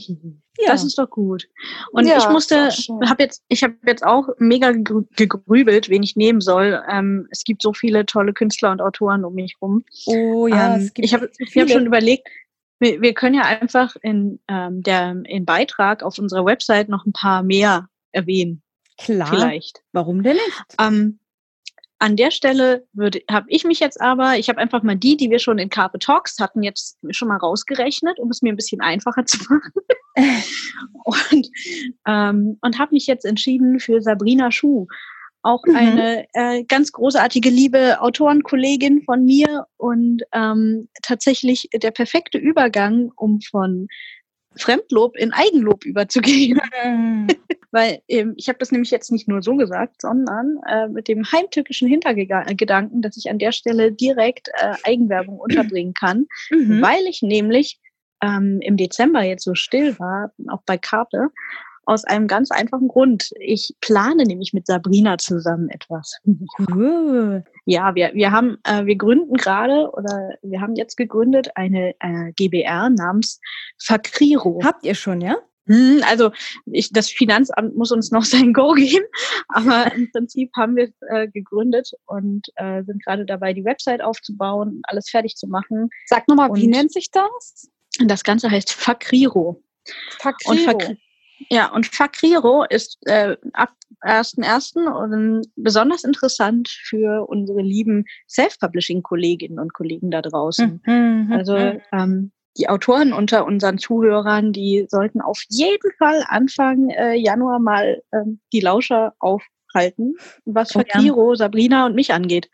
Ja. 0.61 0.73
Das 0.73 0.83
ist 0.83 0.99
doch 0.99 1.09
gut. 1.09 1.49
Und 1.93 2.09
Ja, 2.09 2.19
ich 2.19 2.29
musste, 2.29 2.71
habe 3.07 3.23
jetzt, 3.23 3.45
ich 3.47 3.63
habe 3.63 3.77
jetzt 3.87 4.05
auch 4.05 4.29
mega 4.39 4.71
gegrü- 4.71 5.07
gegrübelt, 5.15 5.89
wen 5.89 6.03
ich 6.03 6.17
nehmen 6.17 6.41
soll. 6.41 6.83
Ähm, 6.91 7.29
es 7.31 7.45
gibt 7.45 7.63
so 7.63 7.73
viele 7.73 8.05
tolle 8.07 8.33
Künstler 8.33 8.73
und 8.73 8.81
Autoren 8.81 9.25
um 9.25 9.35
mich 9.35 9.55
rum. 9.63 9.85
Oh 10.07 10.49
ja, 10.49 10.75
ähm, 10.75 10.81
es 10.81 10.95
gibt 10.95 11.07
ich 11.07 11.15
habe 11.15 11.31
ich 11.39 11.57
hab 11.57 11.71
schon 11.71 11.87
überlegt, 11.87 12.27
wir, 12.81 13.01
wir 13.01 13.15
können 13.15 13.37
ja 13.37 13.43
einfach 13.43 13.95
in 14.03 14.41
ähm, 14.49 14.83
der 14.83 15.23
in 15.27 15.45
Beitrag 15.45 16.03
auf 16.03 16.19
unserer 16.19 16.45
Website 16.45 16.89
noch 16.89 17.07
ein 17.07 17.13
paar 17.13 17.45
mehr 17.45 17.89
erwähnen, 18.11 18.61
Klar. 18.99 19.29
vielleicht. 19.29 19.85
Warum 19.93 20.25
denn 20.25 20.39
nicht? 20.39 20.75
Ähm, 20.81 21.21
an 21.99 22.17
der 22.17 22.31
Stelle 22.31 22.87
würde, 22.93 23.21
habe 23.31 23.47
ich 23.49 23.65
mich 23.65 23.81
jetzt 23.81 24.01
aber, 24.01 24.39
ich 24.39 24.49
habe 24.49 24.59
einfach 24.59 24.83
mal 24.83 24.97
die, 24.97 25.17
die 25.17 25.31
wir 25.31 25.39
schon 25.39 25.59
in 25.59 25.69
Carpe 25.69 25.99
Talks 25.99 26.39
hatten, 26.39 26.63
jetzt 26.63 26.99
schon 27.11 27.29
mal 27.29 27.39
rausgerechnet, 27.39 28.19
um 28.19 28.31
es 28.31 28.43
mir 28.43 28.53
ein 28.53 28.57
bisschen 28.57 28.81
einfacher 28.81 29.25
zu 29.27 29.39
machen. 29.49 29.73
und 31.05 31.49
ähm, 32.07 32.59
und 32.61 32.79
habe 32.79 32.95
mich 32.95 33.07
jetzt 33.07 33.25
entschieden 33.25 33.81
für 33.81 34.01
Sabrina 34.01 34.51
Schuh. 34.51 34.87
Auch 35.43 35.63
Mhm. 35.67 35.77
eine 35.77 36.27
äh, 36.35 36.65
ganz 36.65 36.91
großartige, 36.93 37.49
liebe 37.49 38.01
Autorenkollegin 38.01 39.03
von 39.05 39.25
mir 39.25 39.67
und 39.77 40.23
ähm, 40.33 40.89
tatsächlich 41.03 41.69
der 41.73 41.93
perfekte 41.93 42.39
Übergang, 42.39 43.13
um 43.17 43.41
von 43.41 43.87
Fremdlob 44.59 45.17
in 45.17 45.33
Eigenlob 45.33 45.85
überzugehen. 45.85 46.61
Weil 47.71 48.01
ähm, 48.09 48.35
ich 48.37 48.49
habe 48.49 48.59
das 48.59 48.73
nämlich 48.73 48.91
jetzt 48.91 49.13
nicht 49.13 49.29
nur 49.29 49.43
so 49.43 49.55
gesagt, 49.57 50.01
sondern 50.01 50.59
äh, 50.67 50.89
mit 50.89 51.07
dem 51.07 51.31
heimtückischen 51.31 51.87
Hintergedanken, 51.89 53.03
dass 53.03 53.17
ich 53.17 53.31
an 53.31 53.39
der 53.39 53.53
Stelle 53.53 53.93
direkt 53.93 54.49
äh, 54.55 54.75
Eigenwerbung 54.85 55.39
unterbringen 55.39 55.93
kann, 55.95 56.27
Mhm. 56.51 56.81
weil 56.81 57.07
ich 57.07 57.21
nämlich 57.23 57.79
ähm, 58.23 58.61
im 58.63 58.77
Dezember 58.77 59.23
jetzt 59.23 59.45
so 59.45 59.55
still 59.55 59.99
war, 59.99 60.33
auch 60.49 60.63
bei 60.65 60.79
Karte, 60.79 61.29
aus 61.89 62.05
einem 62.05 62.27
ganz 62.27 62.51
einfachen 62.51 62.87
Grund. 62.89 63.31
Ich 63.41 63.75
plane 63.81 64.25
nämlich 64.25 64.53
mit 64.53 64.67
Sabrina 64.67 65.17
zusammen 65.17 65.71
etwas. 65.71 66.19
Cool. 66.59 67.45
Ja, 67.65 67.95
wir, 67.95 68.11
wir 68.15 68.31
haben, 68.31 68.59
äh, 68.65 68.85
wir 68.85 68.97
gründen 68.97 69.35
gerade 69.37 69.91
oder 69.93 70.35
wir 70.43 70.61
haben 70.61 70.75
jetzt 70.77 70.97
gegründet 70.97 71.49
eine 71.55 71.95
äh, 72.01 72.33
GBR 72.37 72.91
namens 72.91 73.41
Fakriro. 73.83 74.61
Habt 74.63 74.85
ihr 74.85 74.95
schon, 74.95 75.21
ja? 75.23 75.37
Hm, 75.67 76.03
Also 76.09 76.31
ich, 76.67 76.93
das 76.93 77.11
Finanzamt 77.11 77.75
muss 77.75 77.91
uns 77.91 78.11
noch 78.11 78.25
sein 78.25 78.53
Go 78.53 78.73
geben, 78.73 79.05
aber 79.49 79.91
im 79.95 80.11
Prinzip 80.13 80.51
haben 80.57 80.77
wir 80.77 80.85
es 80.85 80.95
äh, 81.09 81.29
gegründet 81.29 81.91
und 82.07 82.47
äh, 82.57 82.83
sind 82.85 83.03
gerade 83.05 83.25
dabei, 83.25 83.55
die 83.55 83.65
Website 83.65 84.03
aufzubauen, 84.03 84.81
alles 84.85 85.09
fertig 85.09 85.37
zu 85.37 85.47
machen. 85.47 85.89
Sag 86.07 86.29
nochmal, 86.29 86.51
wie 86.55 86.65
Und- 86.65 86.71
nennt 86.71 86.93
sich 86.93 87.11
das? 87.11 87.71
Und 87.99 88.09
das 88.11 88.25
Ganze 88.25 88.51
heißt 88.51 88.73
Fakriro. 88.73 89.49
Und 89.87 89.95
Fakriro. 90.21 90.79
Fakri 90.79 90.99
ja, 91.51 91.73
und 91.73 91.87
Fakriro 91.87 92.65
ist 92.69 92.99
äh, 93.07 93.37
ab 93.53 93.71
1.1. 94.03 94.87
und 94.87 95.47
besonders 95.57 96.05
interessant 96.05 96.69
für 96.69 97.29
unsere 97.29 97.63
lieben 97.63 98.05
Self-Publishing-Kolleginnen 98.29 99.59
und 99.59 99.75
Kollegen 99.75 100.11
da 100.11 100.23
draußen. 100.23 100.81
Mhm. 100.85 101.33
Also 101.33 101.57
ähm, 101.93 102.33
die 102.57 102.69
Autoren 102.69 103.13
unter 103.13 103.45
unseren 103.45 103.79
Zuhörern, 103.79 104.53
die 104.53 104.87
sollten 104.89 105.21
auf 105.21 105.43
jeden 105.49 105.93
Fall 105.99 106.25
Anfang 106.29 106.91
äh, 106.91 107.15
Januar 107.15 107.61
mal 107.61 108.03
ähm, 108.13 108.41
die 108.53 108.61
Lauscher 108.61 109.15
aufhalten, 109.21 110.15
was 110.45 110.75
Oh 110.75 110.81
ja. 110.81 110.85
Fakiro, 110.93 111.35
Sabrina 111.35 111.87
und 111.87 111.95
mich 111.95 112.13
angeht. 112.13 112.51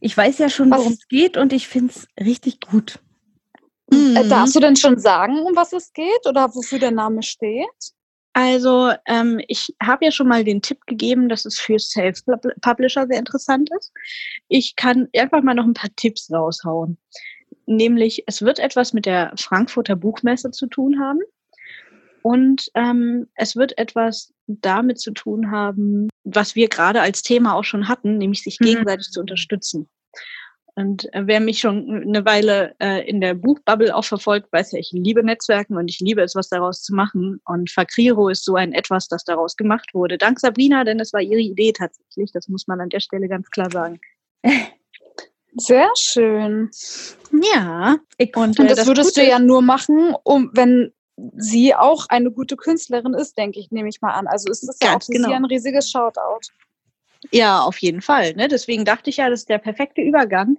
ich 0.00 0.16
weiß 0.16 0.38
ja 0.38 0.48
schon, 0.48 0.70
worum 0.70 0.92
es 0.92 1.06
geht 1.08 1.36
und 1.36 1.52
ich 1.52 1.68
finde 1.68 1.92
es 1.94 2.08
richtig 2.24 2.60
gut. 2.60 2.98
Äh, 3.90 4.28
darfst 4.28 4.54
du 4.54 4.60
denn 4.60 4.76
schon 4.76 4.98
sagen, 4.98 5.40
um 5.40 5.56
was 5.56 5.72
es 5.72 5.92
geht 5.92 6.26
oder 6.28 6.54
wofür 6.54 6.78
der 6.78 6.90
Name 6.90 7.22
steht? 7.22 7.66
Also 8.40 8.92
ähm, 9.06 9.40
ich 9.48 9.74
habe 9.82 10.04
ja 10.04 10.12
schon 10.12 10.28
mal 10.28 10.44
den 10.44 10.62
Tipp 10.62 10.86
gegeben, 10.86 11.28
dass 11.28 11.44
es 11.44 11.58
für 11.58 11.76
Self-Publisher 11.76 13.08
sehr 13.08 13.18
interessant 13.18 13.68
ist. 13.76 13.90
Ich 14.46 14.76
kann 14.76 15.08
einfach 15.12 15.42
mal 15.42 15.54
noch 15.54 15.64
ein 15.64 15.74
paar 15.74 15.90
Tipps 15.96 16.30
raushauen. 16.30 16.98
Nämlich, 17.66 18.22
es 18.28 18.40
wird 18.40 18.60
etwas 18.60 18.92
mit 18.92 19.06
der 19.06 19.32
Frankfurter 19.36 19.96
Buchmesse 19.96 20.52
zu 20.52 20.68
tun 20.68 21.00
haben. 21.00 21.18
Und 22.22 22.70
ähm, 22.74 23.26
es 23.34 23.56
wird 23.56 23.76
etwas 23.76 24.32
damit 24.46 25.00
zu 25.00 25.10
tun 25.10 25.50
haben, 25.50 26.08
was 26.22 26.54
wir 26.54 26.68
gerade 26.68 27.00
als 27.00 27.22
Thema 27.22 27.56
auch 27.56 27.64
schon 27.64 27.88
hatten, 27.88 28.18
nämlich 28.18 28.44
sich 28.44 28.60
mhm. 28.60 28.66
gegenseitig 28.66 29.08
mhm. 29.08 29.12
zu 29.14 29.20
unterstützen. 29.20 29.88
Und 30.78 31.12
äh, 31.12 31.22
wer 31.26 31.40
mich 31.40 31.58
schon 31.58 31.90
eine 32.06 32.24
Weile 32.24 32.76
äh, 32.78 33.04
in 33.08 33.20
der 33.20 33.34
Buchbubble 33.34 33.92
auch 33.96 34.04
verfolgt, 34.04 34.52
weiß 34.52 34.70
ja, 34.70 34.78
ich 34.78 34.92
liebe 34.92 35.24
Netzwerken 35.24 35.76
und 35.76 35.90
ich 35.90 35.98
liebe 35.98 36.22
es, 36.22 36.36
was 36.36 36.50
daraus 36.50 36.82
zu 36.82 36.94
machen. 36.94 37.40
Und 37.46 37.68
Fakriro 37.68 38.28
ist 38.28 38.44
so 38.44 38.54
ein 38.54 38.72
etwas, 38.72 39.08
das 39.08 39.24
daraus 39.24 39.56
gemacht 39.56 39.92
wurde. 39.92 40.18
Dank 40.18 40.38
Sabrina, 40.38 40.84
denn 40.84 41.00
es 41.00 41.12
war 41.12 41.20
ihre 41.20 41.40
Idee 41.40 41.72
tatsächlich. 41.72 42.30
Das 42.30 42.46
muss 42.46 42.68
man 42.68 42.80
an 42.80 42.90
der 42.90 43.00
Stelle 43.00 43.26
ganz 43.26 43.50
klar 43.50 43.68
sagen. 43.72 43.98
Sehr 45.56 45.90
schön. 45.96 46.70
Ja. 47.52 47.96
Ich, 48.16 48.36
und, 48.36 48.60
und 48.60 48.70
das, 48.70 48.78
das 48.78 48.86
würdest 48.86 49.16
du 49.16 49.26
ja 49.26 49.40
nur 49.40 49.62
machen, 49.62 50.14
um 50.22 50.52
wenn 50.52 50.92
sie 51.36 51.74
auch 51.74 52.06
eine 52.08 52.30
gute 52.30 52.56
Künstlerin 52.56 53.14
ist, 53.14 53.36
denke 53.36 53.58
ich, 53.58 53.72
nehme 53.72 53.88
ich 53.88 54.00
mal 54.00 54.12
an. 54.12 54.28
Also 54.28 54.48
ist 54.48 54.68
das 54.68 54.78
ja 54.80 54.94
auch 54.94 55.02
für 55.02 55.10
genau. 55.10 55.30
sie 55.30 55.34
ein 55.34 55.44
riesiges 55.44 55.90
Shoutout. 55.90 56.52
Ja, 57.32 57.60
auf 57.60 57.78
jeden 57.78 58.00
Fall. 58.00 58.34
Ne? 58.34 58.48
Deswegen 58.48 58.84
dachte 58.84 59.10
ich 59.10 59.18
ja, 59.18 59.28
das 59.30 59.40
ist 59.40 59.48
der 59.48 59.58
perfekte 59.58 60.00
Übergang, 60.00 60.56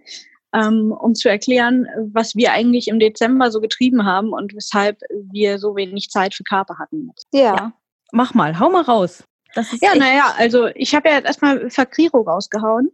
ähm, 0.53 0.91
um 0.91 1.15
zu 1.15 1.29
erklären, 1.29 1.87
was 2.11 2.35
wir 2.35 2.51
eigentlich 2.51 2.87
im 2.87 2.99
Dezember 2.99 3.51
so 3.51 3.61
getrieben 3.61 4.05
haben 4.05 4.33
und 4.33 4.55
weshalb 4.55 4.99
wir 5.31 5.59
so 5.59 5.75
wenig 5.75 6.09
Zeit 6.09 6.33
für 6.33 6.43
Karpe 6.43 6.77
hatten. 6.77 7.11
Ja. 7.31 7.41
ja. 7.41 7.73
Mach 8.11 8.33
mal, 8.33 8.59
hau 8.59 8.69
mal 8.69 8.81
raus. 8.81 9.23
ja, 9.81 9.95
naja, 9.95 10.33
also 10.37 10.67
ich 10.75 10.93
habe 10.95 11.09
ja 11.09 11.15
jetzt 11.15 11.25
erstmal 11.25 11.69
Fakriro 11.69 12.21
rausgehauen. 12.21 12.91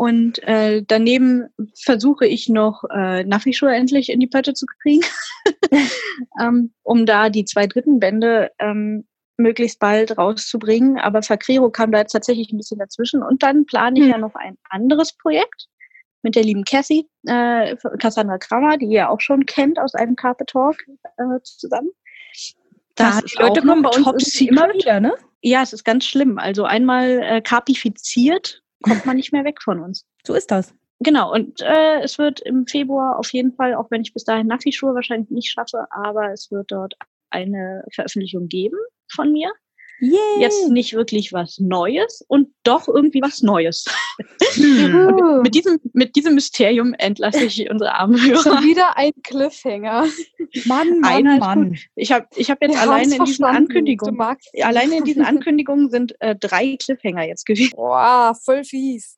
Und 0.00 0.42
äh, 0.44 0.82
daneben 0.82 1.48
versuche 1.78 2.26
ich 2.26 2.48
noch 2.48 2.84
äh, 2.84 3.22
Nafi-Schuhe 3.22 3.74
endlich 3.74 4.08
in 4.08 4.18
die 4.18 4.28
Pötte 4.28 4.54
zu 4.54 4.64
kriegen, 4.80 5.04
ähm, 6.40 6.72
um 6.82 7.04
da 7.04 7.28
die 7.28 7.44
zwei 7.44 7.66
dritten 7.66 8.00
Bände 8.00 8.50
ähm, 8.58 9.06
möglichst 9.40 9.78
bald 9.78 10.16
rauszubringen. 10.16 10.98
Aber 10.98 11.22
Fakriro 11.22 11.70
kam 11.70 11.92
da 11.92 11.98
jetzt 11.98 12.12
tatsächlich 12.12 12.52
ein 12.52 12.56
bisschen 12.56 12.78
dazwischen. 12.78 13.22
Und 13.22 13.42
dann 13.42 13.66
plane 13.66 13.98
ich 13.98 14.04
hm. 14.04 14.10
ja 14.10 14.18
noch 14.18 14.34
ein 14.34 14.56
anderes 14.68 15.16
Projekt 15.16 15.66
mit 16.22 16.34
der 16.34 16.44
lieben 16.44 16.64
Cassie, 16.64 17.08
äh, 17.26 17.76
Cassandra 17.98 18.38
Kramer, 18.38 18.76
die 18.76 18.86
ihr 18.86 19.10
auch 19.10 19.20
schon 19.20 19.46
kennt 19.46 19.78
aus 19.78 19.94
einem 19.94 20.16
Carpet 20.16 20.48
Talk 20.48 20.76
äh, 21.16 21.40
zusammen. 21.42 21.90
Da 22.94 23.20
die 23.20 23.38
Leute 23.38 23.62
kommen 23.62 23.82
bei 23.82 23.90
uns 23.90 24.40
immer 24.40 24.68
wieder, 24.74 25.00
ne? 25.00 25.14
Ja, 25.42 25.62
es 25.62 25.72
ist 25.72 25.84
ganz 25.84 26.04
schlimm. 26.04 26.38
Also 26.38 26.64
einmal 26.64 27.22
äh, 27.22 27.40
karpifiziert, 27.40 28.62
kommt 28.82 29.06
man 29.06 29.16
nicht 29.16 29.32
mehr 29.32 29.44
weg 29.44 29.62
von 29.62 29.80
uns. 29.80 30.04
So 30.26 30.34
ist 30.34 30.50
das. 30.50 30.74
Genau, 30.98 31.32
und 31.32 31.62
äh, 31.62 32.02
es 32.02 32.18
wird 32.18 32.40
im 32.40 32.66
Februar 32.66 33.18
auf 33.18 33.32
jeden 33.32 33.54
Fall, 33.54 33.74
auch 33.74 33.90
wenn 33.90 34.02
ich 34.02 34.12
bis 34.12 34.24
dahin 34.24 34.48
Nafi-Schuhe 34.48 34.94
wahrscheinlich 34.94 35.30
nicht 35.30 35.50
schaffe, 35.50 35.86
aber 35.90 36.32
es 36.32 36.50
wird 36.50 36.70
dort 36.70 36.94
eine 37.30 37.84
Veröffentlichung 37.94 38.48
geben 38.48 38.76
von 39.12 39.32
mir. 39.32 39.52
Yay. 40.00 40.40
Jetzt 40.40 40.70
nicht 40.70 40.94
wirklich 40.94 41.32
was 41.32 41.58
Neues 41.58 42.24
und 42.26 42.48
doch 42.62 42.88
irgendwie 42.88 43.20
was 43.20 43.42
Neues. 43.42 43.84
Hm. 44.54 45.40
mit, 45.42 45.54
diesem, 45.54 45.78
mit 45.92 46.16
diesem 46.16 46.34
Mysterium 46.34 46.94
entlasse 46.94 47.44
ich 47.44 47.70
unsere 47.70 47.94
armen 47.94 48.20
Hörer. 48.20 48.42
Schon 48.42 48.64
wieder 48.64 48.96
ein 48.96 49.12
Cliffhanger. 49.22 50.06
Mann, 50.64 51.00
Mann, 51.00 51.38
Mann. 51.38 51.78
Ich 51.94 52.12
habe 52.12 52.26
ich 52.34 52.50
hab 52.50 52.62
jetzt 52.62 52.74
Wir 52.74 52.80
alleine 52.80 53.14
in 53.14 53.24
diesen 53.24 53.44
Ankündigungen, 53.44 54.18
alleine 54.62 54.96
in 54.96 55.04
diesen 55.04 55.24
Ankündigungen 55.24 55.90
sind 55.90 56.14
äh, 56.20 56.34
drei 56.34 56.76
Cliffhanger 56.82 57.24
jetzt 57.24 57.44
gewesen. 57.44 57.74
Wow, 57.76 58.36
voll 58.42 58.64
fies. 58.64 59.14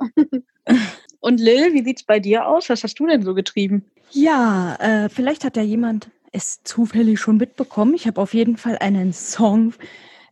und 1.20 1.40
Lil, 1.40 1.72
wie 1.74 1.84
sieht's 1.84 2.02
bei 2.02 2.18
dir 2.18 2.46
aus? 2.46 2.68
Was 2.68 2.82
hast 2.82 2.98
du 2.98 3.06
denn 3.06 3.22
so 3.22 3.34
getrieben? 3.34 3.84
Ja, 4.10 4.74
äh, 4.80 5.08
vielleicht 5.08 5.44
hat 5.44 5.56
ja 5.56 5.62
jemand 5.62 6.10
es 6.32 6.62
zufällig 6.64 7.20
schon 7.20 7.36
mitbekommen. 7.36 7.94
Ich 7.94 8.06
habe 8.06 8.20
auf 8.20 8.34
jeden 8.34 8.56
Fall 8.56 8.78
einen 8.78 9.12
Song 9.12 9.74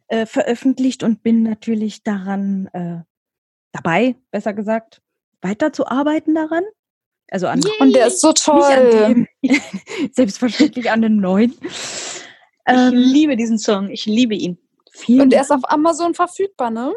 äh, 0.08 0.26
veröffentlicht 0.26 1.02
und 1.02 1.22
bin 1.22 1.42
natürlich 1.42 2.02
daran 2.02 2.66
äh, 2.72 3.02
dabei, 3.72 4.16
besser 4.30 4.54
gesagt, 4.54 5.02
weiterzuarbeiten 5.42 6.34
daran. 6.34 6.64
Also 7.30 7.46
an 7.46 7.60
Yay. 7.60 7.72
und 7.78 7.92
der 7.94 8.08
ist 8.08 8.20
so 8.20 8.32
toll. 8.32 8.90
Dem, 8.90 9.28
selbstverständlich 10.12 10.90
an 10.90 11.02
den 11.02 11.18
neuen. 11.18 11.54
Ähm, 12.66 12.92
ich 12.92 13.12
liebe 13.12 13.36
diesen 13.36 13.58
Song. 13.58 13.90
Ich 13.90 14.06
liebe 14.06 14.34
ihn. 14.34 14.58
Vielen 14.92 15.20
und 15.20 15.32
er 15.32 15.42
ist 15.42 15.52
auf 15.52 15.70
Amazon 15.70 16.14
verfügbar, 16.14 16.70
ne? 16.70 16.92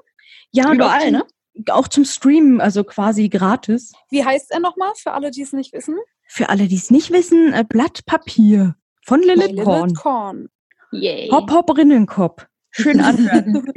Ja, 0.51 0.73
überall, 0.73 1.11
ne? 1.11 1.25
Auch 1.69 1.87
zum 1.87 2.03
Streamen, 2.03 2.59
also 2.61 2.83
quasi 2.83 3.29
gratis. 3.29 3.93
Wie 4.09 4.25
heißt 4.25 4.49
er 4.51 4.59
nochmal 4.59 4.91
für 4.95 5.11
alle, 5.11 5.29
die 5.29 5.43
es 5.43 5.53
nicht 5.53 5.71
wissen? 5.73 5.97
Für 6.27 6.49
alle, 6.49 6.67
die 6.67 6.75
es 6.75 6.89
nicht 6.89 7.11
wissen, 7.11 7.53
äh, 7.53 7.63
Blatt 7.67 8.05
Papier 8.07 8.75
von 9.05 9.21
Lilith 9.21 9.63
Korn. 9.63 9.81
Lilith 9.81 9.95
Korn. 9.95 10.49
Yay. 10.91 11.29
Hop, 11.31 11.51
hop, 11.51 11.75
Rinnenkopf. 11.75 12.45
Schön 12.71 13.01
anhören. 13.01 13.71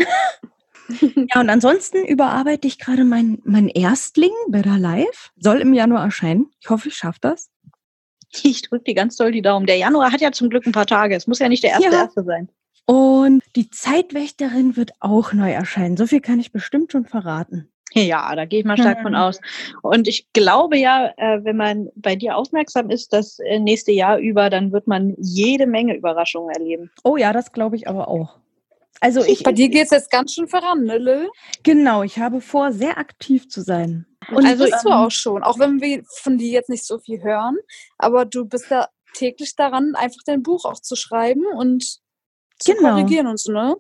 ja, 1.35 1.41
und 1.41 1.51
ansonsten 1.51 2.05
überarbeite 2.05 2.67
ich 2.67 2.79
gerade 2.79 3.05
mein, 3.05 3.41
mein 3.45 3.69
Erstling, 3.69 4.33
Better 4.49 4.79
Life. 4.79 5.31
Soll 5.37 5.61
im 5.61 5.75
Januar 5.75 6.05
erscheinen. 6.05 6.51
Ich 6.61 6.71
hoffe, 6.71 6.89
ich 6.89 6.97
schaffe 6.97 7.19
das. 7.21 7.51
Ich 8.43 8.63
drücke 8.63 8.85
dir 8.85 8.95
ganz 8.95 9.17
doll 9.17 9.33
die 9.33 9.43
Daumen. 9.43 9.67
Der 9.67 9.77
Januar 9.77 10.13
hat 10.13 10.21
ja 10.21 10.33
zum 10.33 10.51
Glück 10.51 10.67
ein 10.67 10.73
paar 10.73 10.87
Tage. 10.87 11.15
Es 11.17 11.27
muss 11.27 11.39
ja 11.39 11.49
nicht 11.49 11.63
der 11.63 11.71
erste, 11.71 11.87
ja. 11.87 12.03
erste 12.03 12.25
sein. 12.25 12.49
Und 12.87 13.43
die 13.57 13.71
Zeitwächterin 13.71 14.77
wird 14.77 14.93
auch 15.01 15.33
neu 15.33 15.51
erscheinen. 15.51 15.97
So 15.97 16.07
viel 16.07 16.21
kann 16.21 16.39
ich 16.39 16.53
bestimmt 16.53 16.93
schon 16.93 17.05
verraten. 17.05 17.73
Ja, 17.97 18.35
da 18.37 18.45
gehe 18.45 18.61
ich 18.61 18.67
mal 18.67 18.77
stark 18.77 19.01
von 19.01 19.15
aus. 19.15 19.41
Und 19.83 20.07
ich 20.07 20.27
glaube 20.35 20.77
ja, 20.77 21.13
äh, 21.17 21.43
wenn 21.45 21.57
man 21.57 21.89
bei 21.97 22.15
dir 22.15 22.37
aufmerksam 22.37 22.91
ist, 22.91 23.13
das 23.13 23.39
äh, 23.39 23.59
nächste 23.59 23.93
Jahr 23.93 24.19
über, 24.19 24.51
dann 24.51 24.71
wird 24.73 24.87
man 24.87 25.15
jede 25.19 25.67
Menge 25.67 25.97
Überraschungen 25.97 26.51
erleben. 26.51 26.91
Oh 27.05 27.17
ja, 27.17 27.33
das 27.33 27.53
glaube 27.53 27.77
ich 27.77 27.89
aber 27.89 28.09
auch. 28.09 28.39
Also 29.01 29.25
ich, 29.27 29.43
bei 29.43 29.53
dir 29.53 29.69
geht 29.69 29.85
es 29.85 29.91
jetzt 29.91 30.11
ganz 30.11 30.35
schön 30.35 30.49
voran, 30.49 30.85
ne, 30.85 30.99
Lil? 30.99 31.31
Genau, 31.63 32.03
ich 32.03 32.19
habe 32.19 32.41
vor, 32.41 32.73
sehr 32.73 32.99
aktiv 32.99 33.49
zu 33.49 33.63
sein. 33.63 34.07
Und 34.31 34.45
also 34.45 34.65
bist 34.65 34.85
du 34.85 34.91
auch 34.91 35.11
schon, 35.11 35.43
auch 35.43 35.59
wenn 35.59 35.81
wir 35.81 36.03
von 36.23 36.37
dir 36.37 36.51
jetzt 36.51 36.69
nicht 36.69 36.85
so 36.85 36.99
viel 36.99 37.23
hören, 37.23 37.57
aber 37.99 38.25
du 38.25 38.45
bist 38.45 38.71
ja 38.71 38.89
täglich 39.15 39.57
daran, 39.57 39.95
einfach 39.95 40.21
dein 40.27 40.43
Buch 40.43 40.65
auch 40.65 40.81
zu 40.81 40.97
schreiben 40.97 41.45
und 41.57 41.83
zu 42.59 42.75
genau. 42.75 42.91
korrigieren 42.91 43.27
uns, 43.27 43.47
ne? 43.47 43.77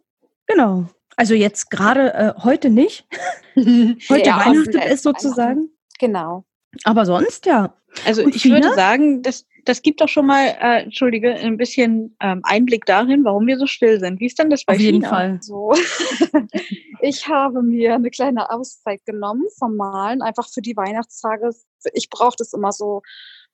Genau. 0.47 0.87
Also 1.17 1.35
jetzt 1.35 1.71
gerade 1.71 2.14
äh, 2.14 2.33
heute 2.43 2.71
nicht. 2.71 3.07
heute 3.57 4.27
ja, 4.27 4.45
Weihnachten 4.45 4.79
ist 4.79 5.03
sozusagen. 5.03 5.71
Genau. 5.99 6.45
Aber 6.85 7.07
sonst 7.07 7.47
ja. 7.47 7.75
Also 8.05 8.23
Und 8.23 8.37
ich 8.37 8.43
Fina? 8.43 8.57
würde 8.57 8.75
sagen, 8.75 9.23
das, 9.23 9.47
das 9.64 9.81
gibt 9.81 10.03
doch 10.03 10.09
schon 10.09 10.27
mal, 10.27 10.49
äh, 10.61 10.83
entschuldige, 10.83 11.35
ein 11.35 11.57
bisschen 11.57 12.14
ähm, 12.21 12.41
Einblick 12.45 12.85
darin, 12.85 13.25
warum 13.25 13.47
wir 13.47 13.57
so 13.59 13.67
still 13.67 13.99
sind. 13.99 14.21
Wie 14.21 14.27
ist 14.27 14.39
denn 14.39 14.51
das 14.51 14.64
bei 14.64 14.75
Auf 14.75 14.81
jeden 14.81 15.03
China? 15.03 15.09
Fall. 15.09 15.39
So. 15.41 15.73
ich 17.01 17.27
habe 17.29 17.62
mir 17.62 17.95
eine 17.95 18.11
kleine 18.11 18.51
Auszeit 18.51 19.05
genommen 19.07 19.45
vom 19.59 19.77
Malen, 19.77 20.21
einfach 20.21 20.49
für 20.49 20.61
die 20.61 20.77
Weihnachtstage. 20.77 21.51
Ich 21.95 22.11
brauche 22.11 22.37
das 22.37 22.53
immer 22.53 22.73
so 22.73 23.01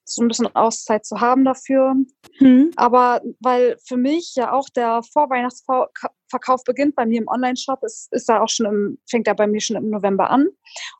so 0.05 0.23
ein 0.23 0.29
bisschen 0.29 0.55
Auszeit 0.55 1.05
zu 1.05 1.21
haben 1.21 1.45
dafür. 1.45 1.95
Hm. 2.39 2.71
Aber 2.77 3.21
weil 3.41 3.77
für 3.87 3.97
mich 3.97 4.35
ja 4.37 4.53
auch 4.53 4.69
der 4.69 5.03
Vorweihnachtsverkauf 5.13 6.65
beginnt 6.65 6.95
bei 6.95 7.07
mir 7.07 7.21
im 7.21 7.29
Online-Shop, 7.29 7.83
ist, 7.83 8.13
ist 8.13 8.29
da 8.29 8.41
auch 8.41 8.49
schon 8.49 8.67
im, 8.67 8.99
fängt 9.09 9.29
er 9.29 9.35
bei 9.35 9.47
mir 9.47 9.61
schon 9.61 9.77
im 9.77 9.91
November 9.91 10.31
an. 10.31 10.49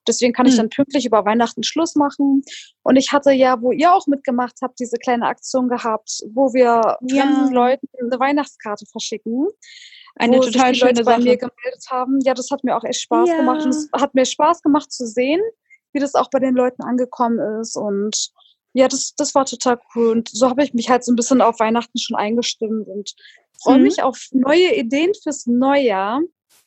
Deswegen 0.07 0.33
kann 0.33 0.47
hm. 0.47 0.51
ich 0.51 0.57
dann 0.57 0.71
pünktlich 0.71 1.07
über 1.07 1.25
Weihnachten 1.25 1.63
Schluss 1.63 1.95
machen. 1.95 2.43
Und 2.83 2.97
ich 2.97 3.13
hatte 3.13 3.33
ja, 3.33 3.61
wo 3.61 3.73
ihr 3.73 3.93
auch 3.93 4.07
mitgemacht 4.07 4.59
habt, 4.63 4.79
diese 4.79 4.97
kleine 4.97 5.27
Aktion 5.27 5.69
gehabt, 5.69 6.21
wo 6.33 6.53
wir 6.53 6.97
ja. 7.03 7.23
fremden 7.23 7.53
Leuten 7.53 7.89
eine 8.01 8.21
Weihnachtskarte 8.21 8.87
verschicken. 8.87 9.49
Eine 10.15 10.41
total 10.41 10.75
schöne 10.75 10.91
Leute 10.91 11.05
Sache. 11.05 11.17
bei 11.17 11.23
mir 11.23 11.37
gemeldet 11.37 11.87
haben. 11.91 12.21
Ja, 12.23 12.35
das 12.35 12.51
hat 12.51 12.65
mir 12.65 12.77
auch 12.77 12.85
echt 12.85 13.01
Spaß 13.01 13.29
ja. 13.29 13.37
gemacht. 13.37 13.65
Und 13.65 13.71
es 13.71 13.89
hat 13.93 14.15
mir 14.15 14.27
Spaß 14.27 14.63
gemacht 14.63 14.93
zu 14.93 15.07
sehen, 15.07 15.41
wie 15.93 16.01
das 16.01 16.15
auch 16.15 16.29
bei 16.31 16.39
den 16.39 16.55
Leuten 16.55 16.83
angekommen 16.83 17.39
ist. 17.61 17.77
Und 17.77 18.31
ja, 18.73 18.89
das, 18.89 19.15
das 19.17 19.35
war 19.35 19.45
total 19.45 19.79
cool. 19.95 20.11
Und 20.11 20.29
so 20.31 20.49
habe 20.49 20.65
ich 20.65 20.75
mich 20.75 20.89
halt 20.89 21.05
so 21.05 21.13
ein 21.13 21.17
bisschen 21.17 21.41
auf 21.41 21.61
Weihnachten 21.61 21.99
schon 21.99 22.17
eingestimmt 22.17 22.89
und 22.89 23.15
freue 23.63 23.79
mhm. 23.79 23.85
mich 23.85 24.03
auf 24.03 24.29
neue 24.33 24.75
Ideen 24.75 25.13
fürs 25.23 25.47
Neujahr. 25.47 26.21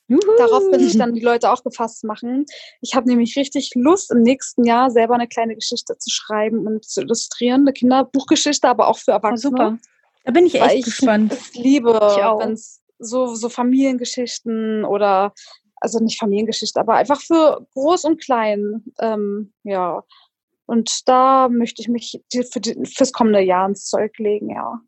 Juhu. 0.08 0.20
Darauf 0.38 0.62
will 0.70 0.86
ich 0.86 0.96
dann 0.96 1.14
die 1.14 1.20
Leute 1.20 1.50
auch 1.50 1.64
gefasst 1.64 2.04
machen. 2.04 2.46
Ich 2.80 2.94
habe 2.94 3.08
nämlich 3.08 3.36
richtig 3.36 3.72
Lust, 3.74 4.12
im 4.12 4.22
nächsten 4.22 4.62
Jahr 4.64 4.88
selber 4.90 5.14
eine 5.14 5.26
kleine 5.26 5.56
Geschichte 5.56 5.98
zu 5.98 6.10
schreiben 6.10 6.64
und 6.66 6.84
zu 6.84 7.00
illustrieren. 7.00 7.62
Eine 7.62 7.72
Kinderbuchgeschichte, 7.72 8.68
aber 8.68 8.86
auch 8.86 8.98
für 8.98 9.10
Erwachsene. 9.10 9.52
Oh, 9.52 9.58
super. 9.58 9.78
Da 10.24 10.30
bin 10.30 10.46
ich 10.46 10.54
echt 10.60 10.74
ich 10.74 10.84
gespannt. 10.84 11.36
Ich 11.52 11.58
liebe, 11.58 11.92
wenn 11.92 12.52
es 12.52 12.80
so, 12.98 13.34
so 13.34 13.48
Familiengeschichten 13.48 14.84
oder, 14.84 15.32
also 15.80 15.98
nicht 15.98 16.18
Familiengeschichte, 16.18 16.78
aber 16.78 16.94
einfach 16.94 17.20
für 17.20 17.66
groß 17.74 18.04
und 18.04 18.20
klein, 18.20 18.84
ähm, 19.00 19.52
ja, 19.64 20.04
und 20.66 21.08
da 21.08 21.48
möchte 21.48 21.82
ich 21.82 21.88
mich 21.88 22.20
für 22.52 22.60
die, 22.60 22.76
fürs 22.86 23.12
kommende 23.12 23.40
Jahr 23.40 23.68
ins 23.68 23.86
Zeug 23.86 24.18
legen, 24.18 24.50
ja. 24.50 24.80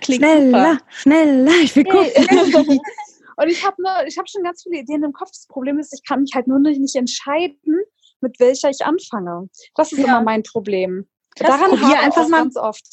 Klingt 0.00 0.22
schneller, 0.24 0.72
super. 0.74 0.84
schneller, 0.90 1.52
ich 1.62 1.74
will 1.76 1.84
gucken. 1.84 2.80
Und 3.38 3.48
ich 3.48 3.64
habe 3.66 3.80
ne, 3.82 4.04
ich 4.06 4.18
hab 4.18 4.28
schon 4.28 4.42
ganz 4.42 4.62
viele 4.62 4.82
Ideen 4.82 5.02
im 5.02 5.12
Kopf. 5.14 5.30
Das 5.30 5.46
Problem 5.48 5.78
ist, 5.78 5.94
ich 5.94 6.06
kann 6.06 6.20
mich 6.20 6.32
halt 6.34 6.46
nur 6.46 6.58
nicht, 6.58 6.78
nicht 6.78 6.94
entscheiden, 6.94 7.80
mit 8.20 8.38
welcher 8.38 8.68
ich 8.68 8.84
anfange. 8.84 9.48
Das 9.74 9.90
ist 9.90 9.98
Ja. 9.98 10.04
immer 10.04 10.20
mein 10.20 10.42
Problem. 10.42 11.08
Das 11.36 11.48
Daran 11.48 11.70
probier 11.70 11.86
habe 11.86 11.94
ich 11.94 12.02
einfach 12.02 12.28
mal- 12.28 12.42
ganz 12.42 12.56
oft. 12.56 12.84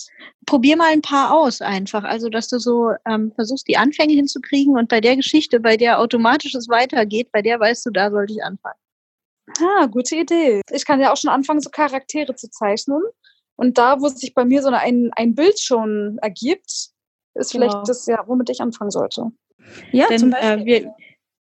Probier 0.46 0.78
mal 0.78 0.92
ein 0.94 1.02
paar 1.02 1.34
aus 1.38 1.62
einfach. 1.62 2.06
Also, 2.06 2.30
dass 2.30 2.48
du 2.48 2.58
so 2.58 2.92
ähm, 3.06 3.34
versuchst, 3.36 3.68
die 3.68 3.76
Anfänge 3.76 4.14
hinzukriegen 4.14 4.78
und 4.78 4.88
bei 4.88 5.02
der 5.02 5.18
Geschichte, 5.18 5.60
bei 5.60 5.76
der 5.76 6.00
automatisch 6.00 6.56
es 6.56 6.70
weitergeht, 6.70 7.34
bei 7.34 7.42
der 7.42 7.60
weißt 7.60 7.86
du, 7.86 7.90
da 7.92 8.10
sollte 8.10 8.32
ich 8.34 8.42
anfangen. 8.42 8.80
Ah, 9.62 9.86
gute 9.88 10.16
Idee. 10.16 10.62
Ich 10.72 10.86
kann 10.86 11.00
ja 11.00 11.12
auch 11.12 11.18
schon 11.18 11.30
anfangen, 11.30 11.62
so 11.62 11.70
Charaktere 11.70 12.36
zu 12.36 12.50
zeichnen. 12.50 13.02
Und 13.56 13.78
da, 13.78 14.00
wo 14.02 14.08
sich 14.08 14.34
bei 14.34 14.46
mir 14.46 14.62
so 14.62 14.70
ein, 14.70 15.12
ein 15.16 15.36
Bild 15.36 15.60
schon 15.60 16.18
ergibt, 16.22 16.90
ist 17.36 17.52
vielleicht 17.52 17.74
Genau. 17.74 17.84
das 17.84 18.06
ja, 18.06 18.24
womit 18.28 18.50
ich 18.50 18.62
anfangen 18.62 18.92
sollte. 18.92 19.32
Ja, 19.92 20.08
zum 20.08 20.32
Denn 20.32 20.32
Beispiel. 20.32 20.50
äh, 20.62 20.66
wir, 20.66 20.94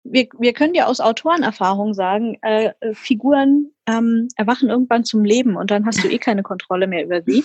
wir, 0.03 0.27
wir 0.39 0.53
können 0.53 0.73
dir 0.73 0.87
aus 0.87 0.99
Autorenerfahrung 0.99 1.93
sagen, 1.93 2.37
äh, 2.41 2.73
äh, 2.81 2.93
Figuren 2.93 3.71
ähm, 3.87 4.27
erwachen 4.35 4.69
irgendwann 4.69 5.05
zum 5.05 5.23
Leben 5.23 5.55
und 5.55 5.71
dann 5.71 5.85
hast 5.85 6.03
du 6.03 6.09
eh 6.09 6.17
keine 6.19 6.43
Kontrolle 6.43 6.87
mehr 6.87 7.03
über 7.05 7.21
sie. 7.21 7.43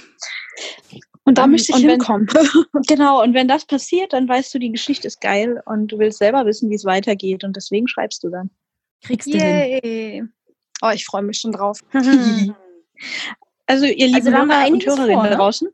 Und 1.25 1.39
da 1.39 1.45
Ähm, 1.45 1.53
möchte 1.53 1.71
ich 1.73 1.77
und 1.77 1.83
wenn- 1.85 1.91
hinkommen. 1.91 2.27
Genau, 2.89 3.23
und 3.23 3.33
wenn 3.35 3.49
das 3.49 3.65
passiert, 3.65 4.13
dann 4.13 4.29
weißt 4.29 4.53
du, 4.55 4.59
die 4.59 4.73
Geschichte 4.73 5.07
ist 5.07 5.21
geil 5.21 5.63
und 5.67 5.89
du 5.93 5.99
willst 5.99 6.19
selber 6.19 6.45
wissen, 6.47 6.69
wie 6.71 6.75
es 6.75 6.85
weitergeht 6.85 7.45
und 7.45 7.57
deswegen 7.57 7.89
schreibst 7.89 8.23
du 8.25 8.29
dann. 8.29 8.51
Kriegst 9.03 9.33
du 9.33 9.39
hin. 9.39 10.34
Oh, 10.83 10.91
ich 10.95 11.05
freue 11.05 11.23
mich 11.23 11.39
schon 11.39 11.53
drauf. 11.53 11.81
Also 13.67 13.87
ihr 13.87 14.07
lieben 14.07 14.17
Also 14.17 14.33
haben 14.33 14.49
wir 14.49 14.61
Hörer 14.61 14.73
und 14.73 14.87
Hörerinnen 14.87 15.15
vor, 15.15 15.25
ne? 15.25 15.37
draußen. 15.37 15.69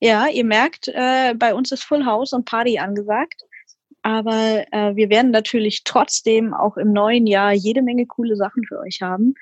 Ja, 0.00 0.28
ihr 0.28 0.44
merkt, 0.44 0.88
äh, 0.88 1.34
bei 1.34 1.54
uns 1.54 1.72
ist 1.72 1.84
Full 1.84 2.04
House 2.04 2.32
und 2.32 2.46
Party 2.46 2.78
angesagt. 2.78 3.42
Aber 4.02 4.64
äh, 4.70 4.96
wir 4.96 5.08
werden 5.08 5.30
natürlich 5.30 5.84
trotzdem 5.84 6.52
auch 6.52 6.76
im 6.76 6.92
neuen 6.92 7.26
Jahr 7.26 7.52
jede 7.52 7.80
Menge 7.80 8.06
coole 8.06 8.36
Sachen 8.36 8.64
für 8.66 8.78
euch 8.80 9.00
haben. 9.00 9.34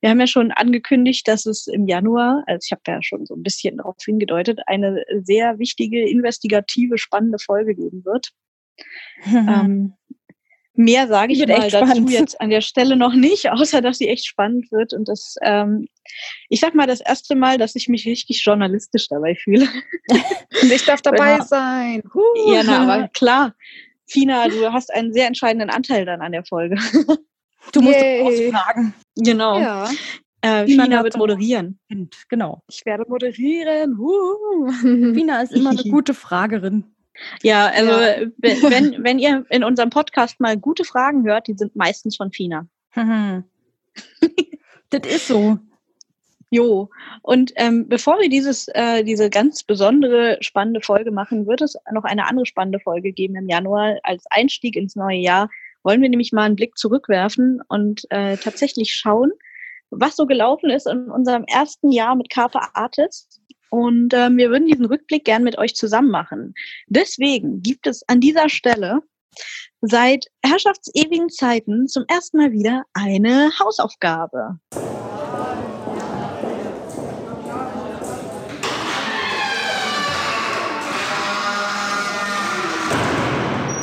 Wir 0.00 0.10
haben 0.10 0.20
ja 0.20 0.26
schon 0.26 0.50
angekündigt, 0.50 1.28
dass 1.28 1.46
es 1.46 1.66
im 1.66 1.86
Januar, 1.86 2.42
also 2.46 2.64
ich 2.64 2.72
habe 2.72 2.82
ja 2.86 3.02
schon 3.02 3.26
so 3.26 3.34
ein 3.34 3.42
bisschen 3.42 3.76
darauf 3.76 3.96
hingedeutet, 4.02 4.60
eine 4.66 5.04
sehr 5.22 5.58
wichtige, 5.58 6.08
investigative, 6.08 6.96
spannende 6.98 7.38
Folge 7.38 7.74
geben 7.74 8.04
wird. 8.04 8.30
Ähm, 9.26 9.92
mehr 10.80 11.08
sage 11.08 11.32
ich 11.32 11.40
mal 11.46 11.50
echt 11.50 11.74
dazu 11.74 11.86
spannend. 11.86 12.10
jetzt 12.10 12.40
an 12.40 12.50
der 12.50 12.60
Stelle 12.60 12.96
noch 12.96 13.14
nicht, 13.14 13.50
außer 13.50 13.80
dass 13.80 13.98
sie 13.98 14.08
echt 14.08 14.26
spannend 14.26 14.70
wird. 14.72 14.92
Und 14.92 15.08
das, 15.08 15.36
ähm, 15.42 15.86
ich 16.48 16.60
sag 16.60 16.74
mal, 16.74 16.86
das 16.86 17.00
erste 17.00 17.34
Mal, 17.34 17.58
dass 17.58 17.76
ich 17.76 17.88
mich 17.88 18.06
richtig 18.06 18.42
journalistisch 18.44 19.08
dabei 19.08 19.34
fühle. 19.34 19.68
Und 20.62 20.72
ich 20.72 20.84
darf 20.84 21.02
dabei 21.02 21.36
Ja. 21.38 21.44
sein. 21.44 22.02
Huh. 22.14 22.52
ja, 22.52 22.62
na, 22.64 22.82
aber 22.82 23.08
klar. 23.12 23.54
Fina, 24.06 24.48
du 24.48 24.72
hast 24.72 24.92
einen 24.92 25.12
sehr 25.12 25.26
entscheidenden 25.28 25.70
Anteil 25.70 26.04
dann 26.04 26.20
an 26.20 26.32
der 26.32 26.44
Folge. 26.44 26.76
du 27.72 27.80
musst 27.80 28.00
Yay. 28.00 28.22
ausfragen. 28.50 28.92
Genau. 29.16 29.60
Ja, 29.60 29.88
Äh, 30.42 30.64
Fina 30.66 30.84
Fina 30.84 31.04
wird 31.04 31.16
moderieren. 31.18 31.78
Genau. 32.28 32.62
ich 32.68 32.84
werde 32.86 33.04
moderieren. 33.06 33.98
Huh. 33.98 34.72
Fina 35.14 35.42
ist 35.42 35.52
immer 35.52 35.70
eine 35.70 35.82
gute 35.84 36.14
Fragerin. 36.14 36.84
Ja, 37.42 37.66
also 37.68 37.90
Ja. 37.92 38.30
wenn, 38.38 38.62
wenn, 38.62 39.04
wenn 39.04 39.18
ihr 39.18 39.44
in 39.50 39.64
unserem 39.64 39.90
Podcast 39.90 40.40
mal 40.40 40.56
gute 40.56 40.84
Fragen 40.84 41.24
hört, 41.24 41.46
die 41.46 41.54
sind 41.54 41.76
meistens 41.76 42.16
von 42.16 42.32
Fina. 42.32 42.66
das 44.90 45.06
ist 45.06 45.28
so. 45.28 45.58
Jo, 46.52 46.90
und 47.22 47.52
ähm, 47.54 47.88
bevor 47.88 48.18
wir 48.18 48.28
dieses, 48.28 48.66
äh, 48.74 49.04
diese 49.04 49.30
ganz 49.30 49.62
besondere, 49.62 50.36
spannende 50.40 50.80
Folge 50.80 51.12
machen, 51.12 51.46
wird 51.46 51.62
es 51.62 51.76
noch 51.92 52.02
eine 52.02 52.26
andere 52.26 52.44
spannende 52.44 52.80
Folge 52.80 53.12
geben 53.12 53.36
im 53.36 53.48
Januar. 53.48 53.98
Als 54.02 54.24
Einstieg 54.30 54.74
ins 54.74 54.96
neue 54.96 55.18
Jahr 55.18 55.48
wollen 55.84 56.02
wir 56.02 56.08
nämlich 56.08 56.32
mal 56.32 56.42
einen 56.42 56.56
Blick 56.56 56.76
zurückwerfen 56.76 57.62
und 57.68 58.04
äh, 58.10 58.36
tatsächlich 58.36 58.92
schauen, 58.92 59.30
was 59.90 60.16
so 60.16 60.26
gelaufen 60.26 60.70
ist 60.70 60.88
in 60.88 61.08
unserem 61.10 61.44
ersten 61.44 61.92
Jahr 61.92 62.16
mit 62.16 62.30
Carpe 62.30 62.60
Artist. 62.74 63.40
Und 63.70 64.12
ähm, 64.14 64.36
wir 64.36 64.50
würden 64.50 64.66
diesen 64.66 64.84
Rückblick 64.84 65.24
gern 65.24 65.44
mit 65.44 65.56
euch 65.56 65.74
zusammen 65.74 66.10
machen. 66.10 66.54
Deswegen 66.88 67.62
gibt 67.62 67.86
es 67.86 68.02
an 68.08 68.20
dieser 68.20 68.48
Stelle 68.48 69.00
seit 69.80 70.26
herrschaftsewigen 70.44 71.30
Zeiten 71.30 71.86
zum 71.86 72.04
ersten 72.08 72.38
Mal 72.38 72.52
wieder 72.52 72.82
eine 72.92 73.50
Hausaufgabe. 73.58 74.58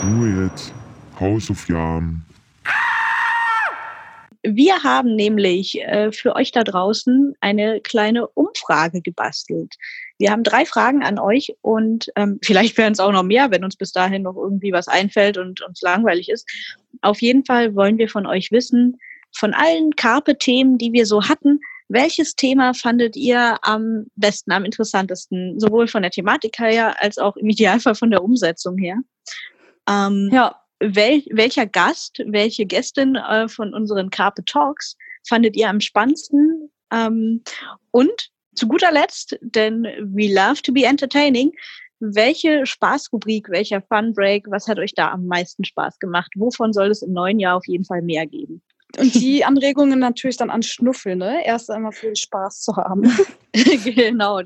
Ruhe 0.03 0.43
jetzt. 0.43 0.73
Hausaufgaben. 1.19 2.26
Wir 4.56 4.84
haben 4.84 5.16
nämlich 5.16 5.82
äh, 5.82 6.12
für 6.12 6.36
euch 6.36 6.52
da 6.52 6.64
draußen 6.64 7.36
eine 7.41 7.82
kleine 7.82 8.28
Umfrage 8.28 9.02
gebastelt. 9.02 9.76
Wir 10.18 10.32
haben 10.32 10.43
drei 10.43 10.66
Fragen 10.66 11.04
an 11.04 11.20
euch 11.20 11.56
und 11.62 12.12
ähm, 12.16 12.39
vielleicht 12.43 12.78
werden 12.78 12.93
es 12.93 13.00
auch 13.00 13.12
noch 13.12 13.24
mehr, 13.24 13.52
wenn 13.52 13.64
uns 13.64 13.76
bis 13.76 13.91
dahin 13.91 14.24
noch 14.24 14.36
irgendwie 14.36 14.72
was 14.72 14.88
einfällt 14.88 15.38
und 15.38 15.62
uns 15.62 15.82
langweilig 15.82 16.30
ist. 16.30 16.48
Auf 17.02 17.22
jeden 17.22 17.45
Fall 17.45 17.76
wollen 17.76 17.98
wir 17.98 18.10
von 18.10 18.26
euch 18.26 18.52
wissen, 18.52 18.98
von 19.36 19.54
allen 19.54 19.95
Carpe-Themen, 19.95 20.78
die 20.78 20.93
wir 20.93 21.06
so 21.06 21.24
hatten, 21.24 21.60
welches 21.89 22.36
Thema 22.36 22.74
fandet 22.74 23.16
ihr 23.16 23.58
am 23.62 24.08
besten, 24.16 24.52
am 24.52 24.66
interessantesten, 24.66 25.60
sowohl 25.60 25.88
von 25.88 26.02
der 26.02 26.12
Thematik 26.12 26.60
her 26.60 27.02
als 27.02 27.18
auch 27.18 27.38
im 27.38 27.50
Idealfall 27.50 27.95
von 27.95 28.12
der 28.12 28.24
Umsetzung 28.24 28.78
her? 28.78 28.98
Ähm, 29.88 30.30
Ja, 30.34 30.56
wel, 30.80 31.23
welcher 31.32 31.65
Gast, 31.65 32.21
welche 32.25 32.65
Gästin 32.65 33.15
äh, 33.15 33.47
von 33.47 33.73
unseren 33.73 34.09
Carpe 34.09 34.43
Talks 34.45 34.95
fandet 35.28 35.55
ihr 35.55 35.69
am 35.69 35.82
spannendsten? 35.82 36.71
Ähm, 36.91 37.43
und 37.91 38.30
zu 38.55 38.67
guter 38.67 38.91
Letzt, 38.91 39.38
denn 39.41 39.84
we 39.84 40.34
love 40.34 40.61
to 40.63 40.73
be 40.73 40.84
entertaining, 40.84 41.51
welche 41.99 42.65
Spaßrubrik, 42.65 43.49
welcher 43.49 43.82
Fun 43.82 44.13
Break, 44.13 44.45
was 44.49 44.67
hat 44.67 44.80
euch 44.80 44.93
da 44.93 45.11
am 45.11 45.25
meisten 45.25 45.63
Spaß 45.63 45.99
gemacht? 45.99 46.32
Wovon 46.36 46.73
soll 46.73 46.91
es 46.91 47.01
im 47.01 47.13
neuen 47.13 47.39
Jahr 47.39 47.57
auf 47.57 47.67
jeden 47.67 47.86
Fall 47.86 48.01
mehr 48.01 48.25
geben? 48.25 48.61
Und 48.97 49.13
die 49.15 49.43
Anregungen 49.43 49.99
natürlich 49.99 50.38
dann 50.38 50.49
an 50.49 50.63
Schnuffel, 50.63 51.15
ne? 51.15 51.45
Erst 51.45 51.69
einmal 51.69 51.91
viel 51.91 52.15
Spaß 52.15 52.61
zu 52.61 52.75
haben. 52.75 53.03
genau. 53.84 54.41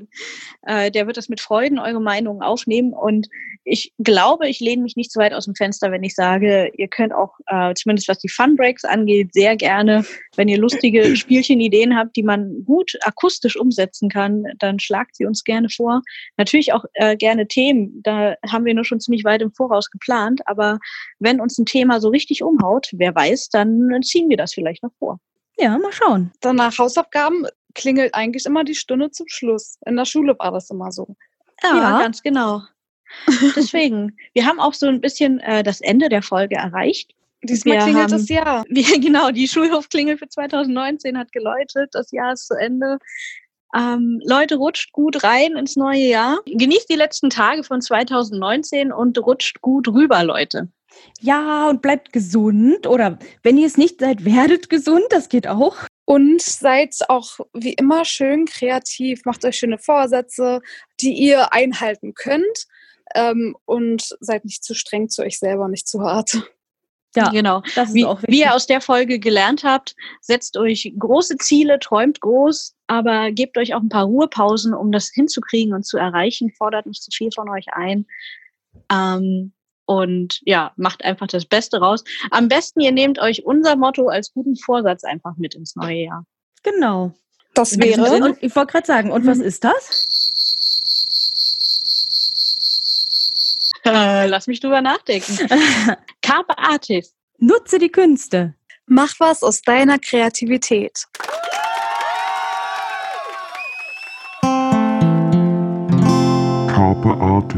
Äh, 0.62 0.90
der 0.90 1.06
wird 1.06 1.16
das 1.16 1.28
mit 1.28 1.40
Freuden 1.40 1.78
eure 1.78 2.00
Meinungen 2.00 2.42
aufnehmen 2.42 2.92
und 2.92 3.28
ich 3.64 3.92
glaube, 3.98 4.48
ich 4.48 4.60
lehne 4.60 4.82
mich 4.82 4.96
nicht 4.96 5.12
zu 5.12 5.20
weit 5.20 5.32
aus 5.32 5.44
dem 5.44 5.54
Fenster, 5.54 5.92
wenn 5.92 6.02
ich 6.02 6.14
sage, 6.14 6.70
ihr 6.76 6.88
könnt 6.88 7.12
auch, 7.12 7.38
äh, 7.46 7.74
zumindest 7.74 8.08
was 8.08 8.18
die 8.18 8.28
Fun 8.28 8.56
Breaks 8.56 8.84
angeht, 8.84 9.32
sehr 9.32 9.56
gerne, 9.56 10.04
wenn 10.36 10.48
ihr 10.48 10.58
lustige 10.58 11.16
Spielchenideen 11.16 11.96
habt, 11.96 12.16
die 12.16 12.22
man 12.22 12.64
gut 12.64 12.92
akustisch 13.02 13.56
umsetzen 13.56 14.08
kann, 14.08 14.44
dann 14.58 14.80
schlagt 14.80 15.16
sie 15.16 15.26
uns 15.26 15.44
gerne 15.44 15.68
vor. 15.68 16.02
Natürlich 16.36 16.72
auch 16.72 16.84
äh, 16.94 17.16
gerne 17.16 17.46
Themen, 17.46 18.00
da 18.02 18.34
haben 18.50 18.64
wir 18.64 18.74
nur 18.74 18.84
schon 18.84 19.00
ziemlich 19.00 19.24
weit 19.24 19.42
im 19.42 19.52
Voraus 19.52 19.90
geplant, 19.90 20.40
aber 20.46 20.78
wenn 21.20 21.40
uns 21.40 21.58
ein 21.58 21.66
Thema 21.66 22.00
so 22.00 22.08
richtig 22.08 22.42
umhaut, 22.42 22.88
wer 22.92 23.14
weiß, 23.14 23.48
dann 23.50 23.90
ziehen 24.02 24.28
wir 24.28 24.36
das 24.36 24.54
vielleicht 24.54 24.82
noch 24.82 24.92
vor. 24.98 25.18
ja, 25.58 25.78
mal 25.78 25.92
schauen. 25.92 26.32
Danach 26.40 26.76
Hausaufgaben 26.78 27.46
klingelt 27.74 28.14
eigentlich 28.14 28.46
immer 28.46 28.64
die 28.64 28.74
Stunde 28.74 29.10
zum 29.10 29.26
Schluss. 29.28 29.78
In 29.86 29.96
der 29.96 30.04
Schule 30.04 30.36
war 30.38 30.52
das 30.52 30.70
immer 30.70 30.92
so. 30.92 31.16
Ja, 31.62 31.76
Ja. 31.76 31.98
ganz 32.00 32.22
genau. 32.22 32.62
Deswegen, 33.56 34.16
wir 34.32 34.46
haben 34.46 34.58
auch 34.60 34.74
so 34.74 34.86
ein 34.86 35.00
bisschen 35.00 35.40
äh, 35.40 35.62
das 35.62 35.80
Ende 35.80 36.08
der 36.08 36.22
Folge 36.22 36.56
erreicht. 36.56 37.14
Diesmal 37.42 37.76
Wir 37.76 37.82
klingelt 37.82 38.04
haben- 38.12 38.14
es 38.14 38.28
ja. 38.28 38.64
Wir, 38.68 39.00
genau, 39.00 39.30
die 39.30 39.48
Schulhofklingel 39.48 40.16
für 40.16 40.28
2019 40.28 41.18
hat 41.18 41.32
geläutet. 41.32 41.90
Das 41.92 42.10
Jahr 42.12 42.32
ist 42.32 42.46
zu 42.46 42.54
Ende. 42.54 42.98
Ähm, 43.76 44.20
Leute, 44.24 44.56
rutscht 44.56 44.92
gut 44.92 45.24
rein 45.24 45.56
ins 45.56 45.76
neue 45.76 46.06
Jahr. 46.06 46.40
Genießt 46.46 46.88
die 46.90 46.94
letzten 46.96 47.30
Tage 47.30 47.64
von 47.64 47.80
2019 47.80 48.92
und 48.92 49.18
rutscht 49.18 49.60
gut 49.62 49.88
rüber, 49.88 50.22
Leute. 50.24 50.68
Ja, 51.20 51.68
und 51.68 51.80
bleibt 51.82 52.12
gesund. 52.12 52.86
Oder 52.86 53.18
wenn 53.42 53.56
ihr 53.56 53.66
es 53.66 53.78
nicht 53.78 54.00
seid, 54.00 54.24
werdet 54.26 54.68
gesund. 54.70 55.04
Das 55.10 55.28
geht 55.30 55.48
auch. 55.48 55.76
Und 56.04 56.42
seid 56.42 56.96
auch 57.08 57.38
wie 57.52 57.74
immer 57.74 58.04
schön 58.04 58.46
kreativ. 58.46 59.24
Macht 59.24 59.44
euch 59.44 59.56
schöne 59.58 59.78
Vorsätze, 59.78 60.60
die 61.00 61.12
ihr 61.12 61.52
einhalten 61.52 62.14
könnt. 62.14 62.66
Ähm, 63.14 63.56
und 63.66 64.16
seid 64.20 64.44
nicht 64.44 64.64
zu 64.64 64.74
streng 64.74 65.08
zu 65.08 65.22
euch 65.22 65.38
selber, 65.38 65.68
nicht 65.68 65.86
zu 65.86 66.00
hart. 66.00 66.42
Ja, 67.14 67.28
Genau. 67.28 67.62
das 67.74 67.90
ist 67.90 67.94
Wie, 67.94 68.06
auch 68.06 68.22
wie 68.26 68.40
ihr 68.40 68.54
aus 68.54 68.66
der 68.66 68.80
Folge 68.80 69.18
gelernt 69.18 69.64
habt, 69.64 69.94
setzt 70.22 70.56
euch 70.56 70.92
große 70.98 71.36
Ziele, 71.36 71.78
träumt 71.78 72.20
groß, 72.20 72.74
aber 72.86 73.32
gebt 73.32 73.58
euch 73.58 73.74
auch 73.74 73.80
ein 73.82 73.90
paar 73.90 74.06
Ruhepausen, 74.06 74.72
um 74.72 74.92
das 74.92 75.10
hinzukriegen 75.12 75.74
und 75.74 75.84
zu 75.84 75.98
erreichen. 75.98 76.52
Fordert 76.56 76.86
nicht 76.86 77.02
zu 77.02 77.10
viel 77.10 77.30
von 77.34 77.50
euch 77.50 77.66
ein. 77.72 78.06
Ähm, 78.90 79.52
und 79.86 80.40
ja, 80.42 80.72
macht 80.76 81.04
einfach 81.04 81.26
das 81.26 81.44
Beste 81.44 81.78
raus. 81.78 82.04
Am 82.30 82.48
besten, 82.48 82.80
ihr 82.80 82.92
nehmt 82.92 83.18
euch 83.18 83.44
unser 83.44 83.76
Motto 83.76 84.08
als 84.08 84.32
guten 84.32 84.56
Vorsatz 84.56 85.04
einfach 85.04 85.36
mit 85.36 85.54
ins 85.54 85.76
neue 85.76 86.04
Jahr. 86.04 86.24
Genau. 86.62 87.12
Das 87.54 87.78
wäre. 87.78 88.24
Und 88.24 88.42
ich 88.42 88.54
wollte 88.56 88.72
gerade 88.72 88.86
sagen, 88.86 89.10
und 89.10 89.26
was 89.26 89.38
ist 89.38 89.64
das? 89.64 90.08
Äh, 93.84 94.26
lass 94.26 94.46
mich 94.46 94.60
drüber 94.60 94.80
nachdenken. 94.80 95.36
Carpe 96.22 96.56
Artis. 96.56 97.14
Nutze 97.38 97.78
die 97.78 97.90
Künste. 97.90 98.54
Mach 98.86 99.12
was 99.18 99.42
aus 99.42 99.62
deiner 99.62 99.98
Kreativität. 99.98 101.06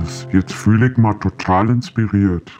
Artis. 0.04 0.26
Jetzt 0.32 0.52
fühle 0.52 0.90
ich 0.90 0.96
mal 0.98 1.14
total 1.14 1.70
inspiriert. 1.70 2.50